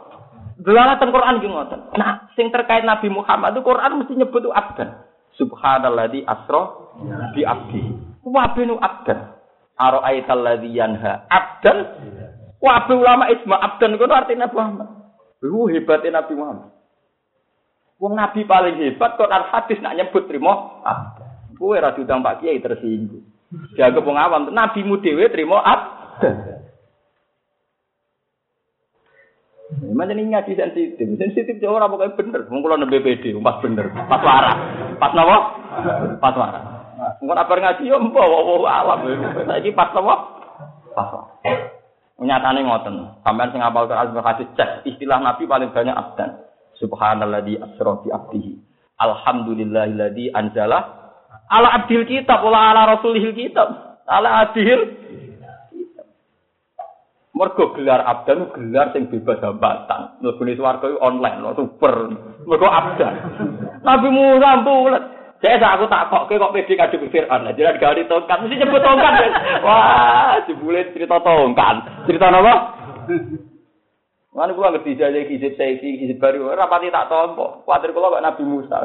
Delalah 0.56 0.96
teng 0.96 1.12
Quran 1.12 1.36
ki 1.44 1.52
ngoten. 1.52 1.80
Nah, 2.00 2.32
sing 2.32 2.48
terkait 2.48 2.80
Nabi 2.80 3.12
Muhammad 3.12 3.52
itu 3.52 3.60
Quran 3.60 4.00
mesti 4.00 4.16
nyebut 4.16 4.40
itu 4.40 4.48
abdan. 4.48 5.04
Subhanalladzi 5.36 6.24
asra 6.24 6.62
bi 7.36 7.44
abdi. 7.44 8.05
Wabe 8.26 8.66
nu 8.66 8.74
abdan. 8.82 9.38
Ara'aital 9.78 10.42
ladzi 10.42 10.74
yanha 10.74 11.30
abdan. 11.30 11.78
Wabe 12.58 12.92
ulama 12.98 13.30
isma 13.30 13.62
abdan 13.62 13.94
itu 13.94 14.02
artinya 14.10 14.50
Muhammad. 14.50 14.88
Lu 15.46 15.70
hebatnya 15.70 16.18
Nabi 16.18 16.34
Muhammad. 16.34 16.74
Wong 18.02 18.12
Nabi 18.18 18.42
paling 18.44 18.76
hebat 18.82 19.14
kok 19.14 19.30
al 19.30 19.46
hadis 19.54 19.78
nak 19.78 19.94
nyebut 19.94 20.26
trimo 20.26 20.82
abdan. 20.82 21.54
Kowe 21.54 21.78
ora 21.78 21.94
diundang 21.94 22.20
Pak 22.20 22.42
Kiai 22.42 22.60
tersinggung. 22.60 23.24
Jaga 23.78 24.02
wong 24.02 24.18
awam, 24.18 24.50
Nabi 24.50 24.82
mu 24.82 24.98
dhewe 24.98 25.30
trimo 25.30 25.56
abdan. 25.62 26.56
Macam 29.66 30.14
ini 30.14 30.30
ngaji 30.30 30.54
sensitif, 30.54 31.18
sensitif 31.18 31.58
jauh 31.58 31.74
orang 31.74 31.90
pokoknya 31.90 32.14
bener. 32.14 32.40
Mungkin 32.46 32.70
kalau 32.70 32.86
BPD, 32.86 33.34
pas 33.42 33.58
bener, 33.58 33.90
pas 33.90 34.22
waras, 34.22 34.58
pas 35.02 35.10
nawa, 35.10 35.36
pas 36.22 36.34
waras. 36.38 36.75
Mungkin 36.96 37.36
apa 37.36 37.52
ngaji 37.52 37.88
yo 37.88 38.00
empo, 38.00 38.20
wow 38.20 38.64
alam. 38.64 39.04
Lagi 39.44 39.70
pas 39.76 39.92
nawa, 39.92 40.14
pas. 40.96 41.12
Nyatane 42.16 42.64
ngoten. 42.64 42.94
Sampeyan 43.20 43.52
sing 43.52 43.60
apal 43.60 43.84
Quran 43.84 44.16
hadis 44.24 44.48
cek 44.56 44.88
istilah 44.88 45.20
Nabi 45.20 45.44
paling 45.44 45.68
banyak 45.68 45.92
abdan. 45.92 46.40
Subhanalladzi 46.80 47.60
asra 47.60 48.00
bi 48.00 48.08
abdihi. 48.08 48.52
Alhamdulillahilladzi 48.96 50.32
anzala 50.32 51.12
ala 51.52 51.68
abdil 51.76 52.08
kitab 52.08 52.40
wala 52.40 52.72
ala 52.72 52.96
rasulihil 52.96 53.36
kitab. 53.36 54.00
Ala 54.08 54.48
abdil 54.48 54.96
Mergo 57.36 57.76
gelar 57.76 58.00
abdan 58.00 58.48
gelar 58.56 58.96
sing 58.96 59.12
bebas 59.12 59.36
hambatan. 59.44 60.16
Mlebune 60.24 60.56
swarga 60.56 60.88
online 61.04 61.44
lho 61.44 61.52
super. 61.52 62.08
Mergo 62.48 62.64
abdan. 62.64 63.14
Nabi 63.84 64.08
Musa 64.08 64.50
bulet. 64.64 65.04
Saya 65.36 65.60
aku 65.60 65.84
tak 65.92 66.08
kok 66.08 66.32
kok 66.32 66.52
pede 66.56 66.72
ngadep 66.72 67.02
Fir'aun. 67.12 67.44
Lah 67.44 67.52
jadi 67.52 67.76
gak 67.76 68.08
tongkat 68.08 68.40
mesti 68.40 68.56
nyebut 68.56 68.80
tongkat. 68.80 69.12
Wah, 69.60 70.40
jebule 70.48 70.80
cerita 70.96 71.20
tongkat. 71.20 71.76
Cerita 72.08 72.32
apa? 72.32 72.54
Mana 74.32 74.52
kula 74.52 74.72
ngerti 74.76 74.96
jaja 74.96 75.20
kizib 75.28 75.56
saya 75.56 75.76
kizib 75.76 76.16
baru 76.20 76.56
rapati 76.56 76.88
tak 76.88 77.12
tompo. 77.12 77.64
Kuatir 77.68 77.92
kula 77.92 78.16
kok 78.16 78.24
Nabi 78.24 78.42
Musa. 78.48 78.78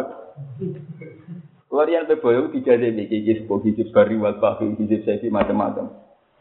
Kula 1.72 1.88
riyen 1.88 2.08
pe 2.08 2.20
boyo 2.20 2.52
dijajah 2.52 3.00
iki 3.00 3.24
kizib 3.24 3.48
kizib 3.48 3.88
baru 3.96 4.20
wal 4.20 4.36
bahi 4.36 4.76
kizib 4.76 5.08
macam-macam. 5.32 5.88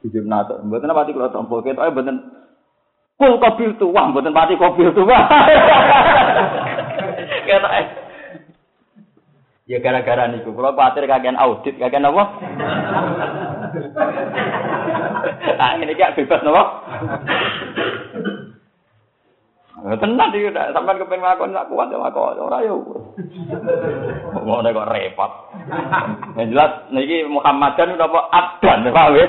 Kizib 0.03 0.27
nato. 0.27 0.59
Mboten 0.67 0.91
pati 0.91 1.15
kula 1.15 1.31
tompo 1.31 1.63
ketoke 1.63 1.91
mboten 1.95 2.19
Kul 3.21 3.37
kobil 3.37 3.77
tu, 3.77 3.93
wah, 3.93 4.09
mboten 4.09 4.33
pati 4.33 4.57
kobil 4.57 4.97
tu, 4.97 5.05
wah. 5.05 5.29
Ketoke 7.45 8.00
Ya 9.71 9.79
gara-gara 9.79 10.27
niku, 10.27 10.51
kalau 10.51 10.75
khawatir 10.75 11.07
kagian 11.07 11.39
audit, 11.39 11.79
kagian 11.79 12.03
apa? 12.03 12.23
nah, 15.63 15.79
ini 15.79 15.95
kayak 15.95 16.19
bebas 16.19 16.43
apa? 16.43 16.63
Tenang 19.81 20.29
iki 20.37 20.53
udah 20.53 20.77
sampean 20.77 21.01
kepen 21.01 21.25
ngakon 21.25 21.57
gak 21.57 21.69
kuat 21.73 21.89
ya 21.89 21.97
ngakon 21.97 22.37
ora 22.37 22.59
yo. 22.61 22.85
Ngono 24.37 24.69
kok 24.75 24.91
repot. 24.93 25.33
Yang 26.37 26.47
jelas 26.53 26.73
niki 26.93 27.25
Muhammadan 27.25 27.97
udah 27.97 28.09
apa 28.11 28.21
abdan 28.29 28.85
ya? 28.85 29.27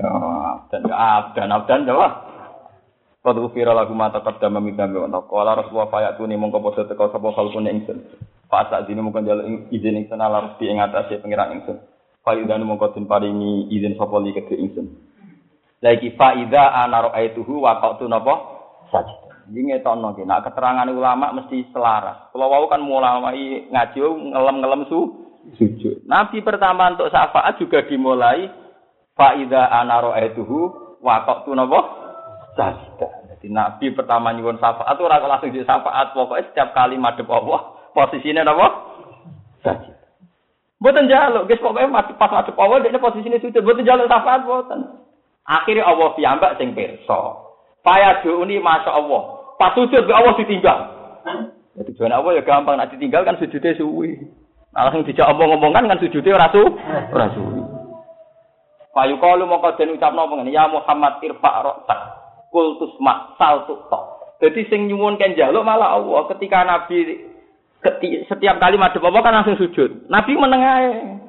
Abdan 0.00 0.82
abdan 0.88 1.50
abdan 1.52 1.84
coba. 1.84 2.08
Qad 3.24 3.36
ufira 3.40 3.76
lagu 3.76 3.92
mata 3.92 4.24
qaddama 4.24 4.60
min 4.60 4.76
dambi 4.76 5.00
wa 5.00 5.20
qala 5.28 5.56
rasulullah 5.56 5.92
fayatuni 5.92 6.36
mongko 6.36 6.60
padha 6.64 6.88
teko 6.88 7.12
sapa 7.12 7.28
kalkune 7.36 7.72
ingsun. 7.72 7.98
Fasa 8.48 8.84
dini 8.84 9.00
mungkin 9.00 9.24
jalan 9.24 9.66
izin 9.72 10.04
ingsun 10.04 10.20
ala 10.20 10.44
rusti 10.50 10.68
ing 10.68 10.78
atase 10.78 11.18
pengiran 11.18 11.56
ingsun. 11.58 11.80
Faidan 12.24 12.64
mungkin 12.64 12.92
den 12.92 13.04
paringi 13.08 13.68
izin 13.72 13.96
sapa 13.96 14.16
li 14.20 14.32
kedhe 14.32 14.56
ingsun. 14.56 14.86
Lagi 15.84 16.16
faida 16.16 16.72
ana 16.72 17.10
ra'aituhu 17.10 17.60
wa 17.60 17.76
qatu 17.80 18.08
napa 18.08 18.34
sajid. 18.88 19.20
Iki 19.52 19.60
ngetokno 19.60 20.16
ki 20.16 20.24
keterangan 20.24 20.88
ulama 20.88 21.36
mesti 21.36 21.68
selaras. 21.68 22.32
Kalau 22.32 22.48
wau 22.48 22.64
kan 22.72 22.80
mulai 22.80 23.20
ngaji 23.68 24.00
ngelem-ngelem 24.32 24.88
su 24.88 25.00
sujud. 25.60 26.08
Nabi 26.08 26.40
pertama 26.40 26.96
untuk 26.96 27.12
syafaat 27.12 27.60
juga 27.60 27.84
dimulai 27.84 28.48
faida 29.12 29.68
ana 29.68 30.00
ra'aituhu 30.00 30.58
wa 31.04 31.28
qatu 31.28 31.52
napa 31.52 31.80
sajid. 32.56 32.96
Jadi 33.36 33.52
Nabi 33.52 33.92
pertama 33.92 34.32
nyuwun 34.32 34.56
syafaat 34.56 34.96
ora 34.96 35.20
langsung 35.20 35.52
di 35.52 35.60
syafaat, 35.60 36.16
pokoknya 36.16 36.48
setiap 36.48 36.72
kali 36.72 36.96
madhep 36.96 37.28
Allah 37.28 37.73
posisinya 37.94 38.42
apa? 38.44 38.66
Sajid. 39.62 39.94
Boten 40.82 41.08
jaluk, 41.08 41.48
guys 41.48 41.62
pokoknya 41.64 42.04
pas 42.18 42.28
madhep 42.28 42.58
Allah 42.60 42.84
dekne 42.84 43.00
posisine 43.00 43.40
sujud, 43.40 43.64
boten 43.64 43.88
jaluk 43.88 44.04
syafaat 44.04 44.44
boten. 44.44 45.00
Akhirnya 45.48 45.88
Allah 45.88 46.12
piyambak 46.12 46.60
sing 46.60 46.76
pirsa. 46.76 47.40
Paya 47.80 48.20
ini 48.20 48.60
masya 48.60 48.92
Allah. 48.92 49.22
Pas 49.56 49.72
sujud 49.72 50.04
Allah 50.12 50.36
ditinggal. 50.36 50.78
Jadi 51.74 51.90
tujuan 51.94 52.12
Allah 52.12 52.38
ya 52.38 52.42
gampang, 52.44 52.76
nak 52.76 52.92
ditinggal 52.92 53.24
kan 53.24 53.40
sujudnya 53.40 53.76
suwi. 53.80 54.14
Langsung 54.74 55.06
dijak 55.06 55.30
omong-omongan 55.30 55.86
kan 55.88 55.98
sujudnya 56.02 56.36
ora 56.36 56.48
su, 56.50 56.62
ora 57.12 57.26
suwi. 57.32 57.60
Payu 58.94 59.18
kalu 59.18 59.42
mongko 59.48 59.74
den 59.74 59.98
ucapno 59.98 60.30
ngene, 60.30 60.54
ya 60.54 60.70
Muhammad 60.70 61.18
irfa 61.18 61.50
ra'sak. 61.66 62.00
Kultus 62.54 62.94
mak 63.02 63.34
sal 63.40 63.66
tok. 63.66 64.38
Jadi 64.38 64.70
sing 64.70 64.86
nyuwun 64.86 65.18
kan 65.18 65.34
jaluk 65.34 65.66
malah 65.66 65.98
Allah 65.98 66.30
ketika 66.30 66.62
Nabi 66.62 67.33
setiap 68.28 68.56
kali 68.56 68.80
madhep 68.80 69.04
apa 69.04 69.18
kan 69.20 69.34
langsung 69.36 69.60
sujud. 69.60 70.08
Nabi 70.08 70.32
menengahe. 70.36 71.20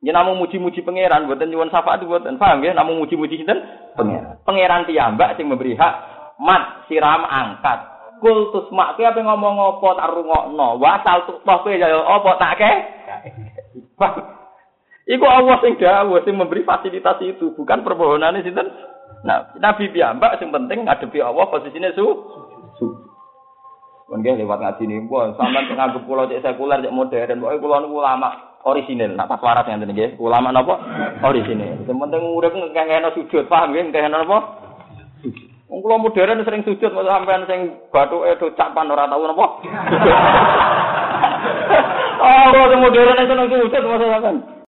Ya 0.00 0.16
namun 0.16 0.40
muji-muji 0.40 0.80
pangeran, 0.80 1.28
buatan 1.28 1.52
nyuwun 1.52 1.68
syafaat 1.68 2.00
buatan 2.08 2.40
paham 2.40 2.64
ya, 2.64 2.72
namun 2.72 3.04
muji-muji 3.04 3.36
sinten 3.36 3.60
pangeran. 3.96 4.40
Pangeran 4.48 4.88
piyambak 4.88 5.36
sing 5.36 5.48
memberi 5.48 5.76
hak 5.76 5.94
mat 6.40 6.88
siram 6.88 7.24
angkat. 7.24 7.84
Kultus 8.20 8.68
mak 8.72 8.96
ki 8.96 9.04
apa 9.04 9.20
ngomong 9.20 9.56
apa 9.60 9.88
tak 9.96 10.10
rungokno. 10.12 10.68
Wasal 10.80 11.24
tuh 11.24 11.40
toh 11.40 11.58
kowe 11.64 11.72
ya 11.72 11.88
apa 11.88 12.30
tak 12.36 12.52
ke? 12.60 12.72
Iku 15.16 15.26
Allah 15.26 15.56
sing 15.64 15.80
dawuh 15.80 16.20
sing 16.24 16.36
memberi 16.36 16.64
fasilitas 16.64 17.18
itu, 17.24 17.52
bukan 17.56 17.80
permohonane 17.84 18.44
sinten. 18.44 18.68
Nah, 19.20 19.52
Nabi 19.60 19.92
piyambak 19.92 20.40
sing 20.40 20.48
penting 20.48 20.88
ngadepi 20.88 21.20
Allah 21.20 21.44
posisine 21.48 21.92
su. 21.92 22.06
su. 22.80 23.09
Mungkin 24.10 24.42
lewat 24.42 24.58
ngaji 24.58 24.82
nih, 24.90 25.06
buat 25.06 25.38
sampai 25.38 25.70
nganggep 25.70 26.02
pulau 26.02 26.26
cek 26.26 26.42
sekuler, 26.42 26.82
cek 26.82 26.90
modern, 26.90 27.38
pokoknya 27.38 27.62
pulau 27.62 27.78
niku 27.78 28.02
ulama 28.02 28.58
orisinil, 28.66 29.14
nak 29.14 29.30
pas 29.30 29.38
waras 29.38 29.70
yang 29.70 29.86
tadi, 29.86 30.18
ulama 30.18 30.50
nopo 30.50 30.74
orisinil. 31.22 31.86
Penting 31.86 32.24
urip 32.34 32.50
ngekehno 32.50 33.14
sujud, 33.14 33.46
paham 33.46 33.70
ya, 33.70 33.86
ngekehno 33.86 34.26
nopo? 34.26 34.38
Wong 35.70 35.78
kula 35.86 36.02
modern 36.02 36.42
sering 36.42 36.66
sujud, 36.66 36.90
mau 36.90 37.06
sampean 37.06 37.46
sing 37.46 37.70
bathuke 37.94 38.34
do 38.42 38.50
capan 38.58 38.90
ora 38.90 39.06
tau 39.06 39.22
napa? 39.22 39.46
Oh, 42.26 42.46
kula 42.50 42.76
modern 42.82 43.14
sing 43.14 43.38
sujud, 43.46 43.82
masa 43.86 44.06
sampean. 44.10 44.58